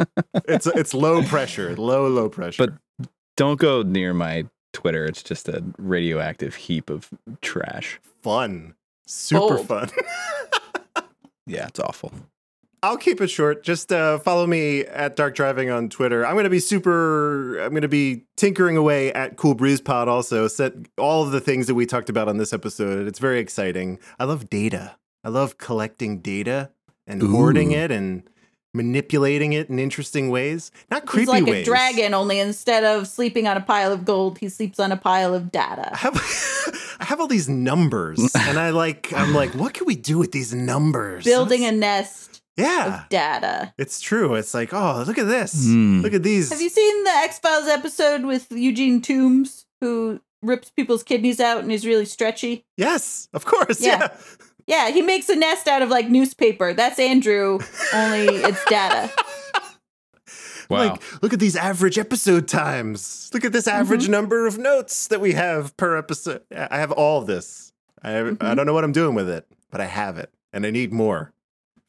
it's 0.45 0.67
it's 0.67 0.93
low 0.93 1.23
pressure, 1.23 1.75
low 1.75 2.07
low 2.07 2.29
pressure. 2.29 2.67
But- 2.67 3.07
Don't 3.35 3.59
go 3.59 3.81
near 3.83 4.13
my 4.13 4.45
Twitter. 4.73 5.05
It's 5.05 5.23
just 5.23 5.47
a 5.49 5.63
radioactive 5.77 6.55
heap 6.55 6.89
of 6.89 7.09
trash. 7.41 7.99
fun, 8.23 8.75
super 9.05 9.55
Bold. 9.55 9.67
fun. 9.67 9.89
Yeah, 11.49 11.67
it's 11.67 11.79
awful. 11.79 12.11
I'll 12.83 12.97
keep 12.97 13.21
it 13.21 13.27
short. 13.27 13.63
Just 13.63 13.91
uh, 13.91 14.19
follow 14.19 14.45
me 14.45 14.81
at 14.81 15.15
Dark 15.15 15.35
Driving 15.35 15.69
on 15.71 15.89
Twitter. 15.89 16.25
I'm 16.25 16.33
going 16.35 16.43
to 16.43 16.49
be 16.49 16.59
super. 16.59 17.57
I'm 17.59 17.71
going 17.71 17.81
to 17.81 17.87
be 17.87 18.23
tinkering 18.35 18.77
away 18.77 19.11
at 19.13 19.35
Cool 19.35 19.55
Breeze 19.55 19.81
Pod. 19.81 20.07
Also, 20.07 20.47
set 20.47 20.73
all 20.97 21.23
of 21.23 21.31
the 21.31 21.41
things 21.41 21.67
that 21.67 21.75
we 21.75 21.85
talked 21.85 22.09
about 22.09 22.27
on 22.27 22.37
this 22.37 22.53
episode. 22.53 23.07
It's 23.07 23.19
very 23.19 23.39
exciting. 23.39 23.99
I 24.19 24.25
love 24.25 24.49
data. 24.49 24.95
I 25.23 25.29
love 25.29 25.57
collecting 25.57 26.19
data 26.19 26.69
and 27.07 27.23
Ooh. 27.23 27.31
hoarding 27.31 27.71
it 27.71 27.91
and 27.91 28.23
manipulating 28.73 29.53
it 29.53 29.69
in 29.69 29.79
interesting 29.79 30.29
ways. 30.29 30.71
Not 30.91 31.05
creepy 31.05 31.21
He's 31.21 31.29
like 31.29 31.45
ways. 31.45 31.67
a 31.67 31.69
dragon, 31.69 32.13
only 32.13 32.39
instead 32.39 32.83
of 32.83 33.07
sleeping 33.07 33.47
on 33.47 33.57
a 33.57 33.61
pile 33.61 33.91
of 33.91 34.05
gold, 34.05 34.37
he 34.37 34.49
sleeps 34.49 34.79
on 34.79 34.91
a 34.91 34.97
pile 34.97 35.33
of 35.33 35.45
I 35.45 35.47
data. 35.47 35.89
have, 35.95 36.15
I 36.99 37.05
have 37.05 37.19
all 37.19 37.27
these 37.27 37.49
numbers, 37.49 38.19
and 38.39 38.59
I 38.59 38.69
like. 38.69 39.11
I'm 39.13 39.33
like, 39.33 39.55
what 39.55 39.73
can 39.73 39.87
we 39.87 39.95
do 39.95 40.17
with 40.19 40.31
these 40.31 40.53
numbers? 40.53 41.25
Building 41.25 41.65
a 41.65 41.71
nest 41.71 42.36
yeah. 42.57 43.03
of 43.03 43.09
data. 43.09 43.73
It's 43.77 44.01
true. 44.01 44.35
It's 44.35 44.53
like, 44.53 44.73
oh, 44.73 45.03
look 45.07 45.17
at 45.17 45.27
this. 45.27 45.65
Hmm. 45.65 46.01
Look 46.01 46.13
at 46.13 46.23
these. 46.23 46.49
Have 46.49 46.61
you 46.61 46.69
seen 46.69 47.03
the 47.03 47.11
X 47.11 47.39
Files 47.39 47.67
episode 47.67 48.23
with 48.23 48.51
Eugene 48.51 49.01
Tooms, 49.01 49.65
who 49.81 50.19
rips 50.41 50.69
people's 50.71 51.03
kidneys 51.03 51.39
out 51.39 51.59
and 51.61 51.71
is 51.71 51.85
really 51.85 52.05
stretchy? 52.05 52.65
Yes, 52.77 53.29
of 53.33 53.45
course. 53.45 53.81
Yeah. 53.81 53.99
Yeah. 53.99 54.17
Yeah, 54.69 54.89
he 54.91 55.01
makes 55.01 55.29
a 55.29 55.35
nest 55.37 55.69
out 55.69 55.81
of 55.81 55.87
like 55.89 56.09
newspaper. 56.09 56.73
That's 56.73 56.99
Andrew, 56.99 57.59
only 57.93 58.25
it's 58.27 58.65
data. 58.65 59.09
Wow. 60.69 60.89
Like, 60.89 61.23
look 61.23 61.31
at 61.31 61.39
these 61.39 61.55
average 61.55 61.97
episode 61.97 62.45
times. 62.49 63.29
Look 63.33 63.45
at 63.45 63.53
this 63.53 63.67
average 63.69 64.03
Mm-hmm. 64.03 64.11
number 64.11 64.45
of 64.47 64.57
notes 64.57 65.07
that 65.07 65.21
we 65.21 65.31
have 65.31 65.77
per 65.77 65.95
episode. 65.95 66.41
I 66.53 66.77
have 66.79 66.91
all 66.91 67.21
this. 67.21 67.71
I 68.03 68.17
I 68.41 68.53
don't 68.53 68.65
know 68.65 68.73
what 68.73 68.83
I'm 68.83 68.91
doing 68.91 69.15
with 69.15 69.29
it, 69.29 69.47
but 69.71 69.79
I 69.79 69.85
have 69.85 70.17
it, 70.17 70.29
and 70.51 70.65
I 70.65 70.71
need 70.71 70.91
more. 70.91 71.31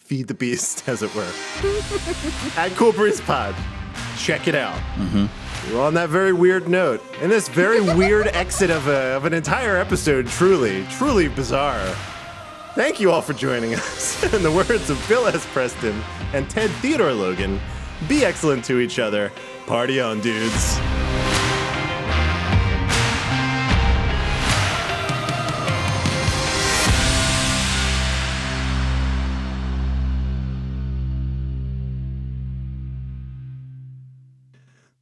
Feed 0.08 0.26
the 0.26 0.32
beast, 0.32 0.84
as 0.88 1.02
it 1.02 1.14
were. 1.14 1.30
At 2.56 2.72
Cool 2.76 2.92
Breeze 2.92 3.20
Pod, 3.20 3.54
check 4.16 4.48
it 4.48 4.54
out. 4.54 4.78
Mm-hmm. 4.96 5.74
Well, 5.74 5.84
on 5.84 5.92
that 5.94 6.08
very 6.08 6.32
weird 6.32 6.66
note, 6.66 7.02
and 7.20 7.30
this 7.30 7.50
very 7.50 7.82
weird 7.82 8.26
exit 8.32 8.70
of, 8.70 8.88
a, 8.88 9.16
of 9.16 9.26
an 9.26 9.34
entire 9.34 9.76
episode, 9.76 10.26
truly, 10.26 10.86
truly 10.92 11.28
bizarre. 11.28 11.94
Thank 12.74 13.00
you 13.00 13.10
all 13.10 13.20
for 13.20 13.34
joining 13.34 13.74
us. 13.74 14.22
In 14.32 14.42
the 14.42 14.50
words 14.50 14.88
of 14.88 15.04
Bill 15.08 15.26
S. 15.26 15.44
Preston 15.52 16.02
and 16.32 16.48
Ted 16.48 16.70
Theodore 16.80 17.12
Logan, 17.12 17.60
be 18.08 18.24
excellent 18.24 18.64
to 18.64 18.80
each 18.80 18.98
other. 18.98 19.30
Party 19.66 20.00
on, 20.00 20.22
dudes. 20.22 20.78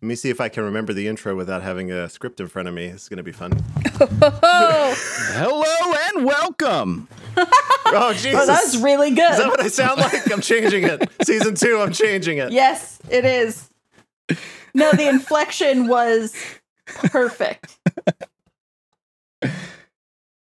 Let 0.07 0.11
me 0.11 0.15
see 0.15 0.31
if 0.31 0.41
I 0.41 0.49
can 0.49 0.63
remember 0.63 0.93
the 0.93 1.09
intro 1.09 1.35
without 1.35 1.65
having 1.65 1.91
a 1.91 2.09
script 2.09 2.39
in 2.39 2.47
front 2.47 2.69
of 2.69 2.75
me. 2.75 2.85
It's 2.85 3.09
going 3.09 3.17
to 3.17 3.25
be 3.25 3.33
fun. 3.33 3.61
Oh, 4.01 4.95
Hello 5.33 5.95
and 6.15 6.25
welcome. 6.25 7.09
Oh, 7.37 7.47
oh 7.87 8.13
Jesus. 8.13 8.41
oh 8.41 8.47
that 8.47 8.63
was 8.63 8.81
really 8.81 9.11
good. 9.11 9.33
Is 9.33 9.39
that 9.39 9.49
what 9.49 9.61
I 9.61 9.67
sound 9.67 9.99
like? 9.99 10.31
I'm 10.31 10.41
changing 10.41 10.85
it. 10.85 11.11
Season 11.25 11.57
two, 11.57 11.81
I'm 11.81 11.93
changing 11.93 12.39
it. 12.39 12.53
Yes, 12.53 13.01
it 13.11 13.25
is. 13.25 13.69
No, 14.75 14.93
the 14.93 15.09
inflection 15.09 15.89
was 15.89 16.37
perfect. 16.87 17.77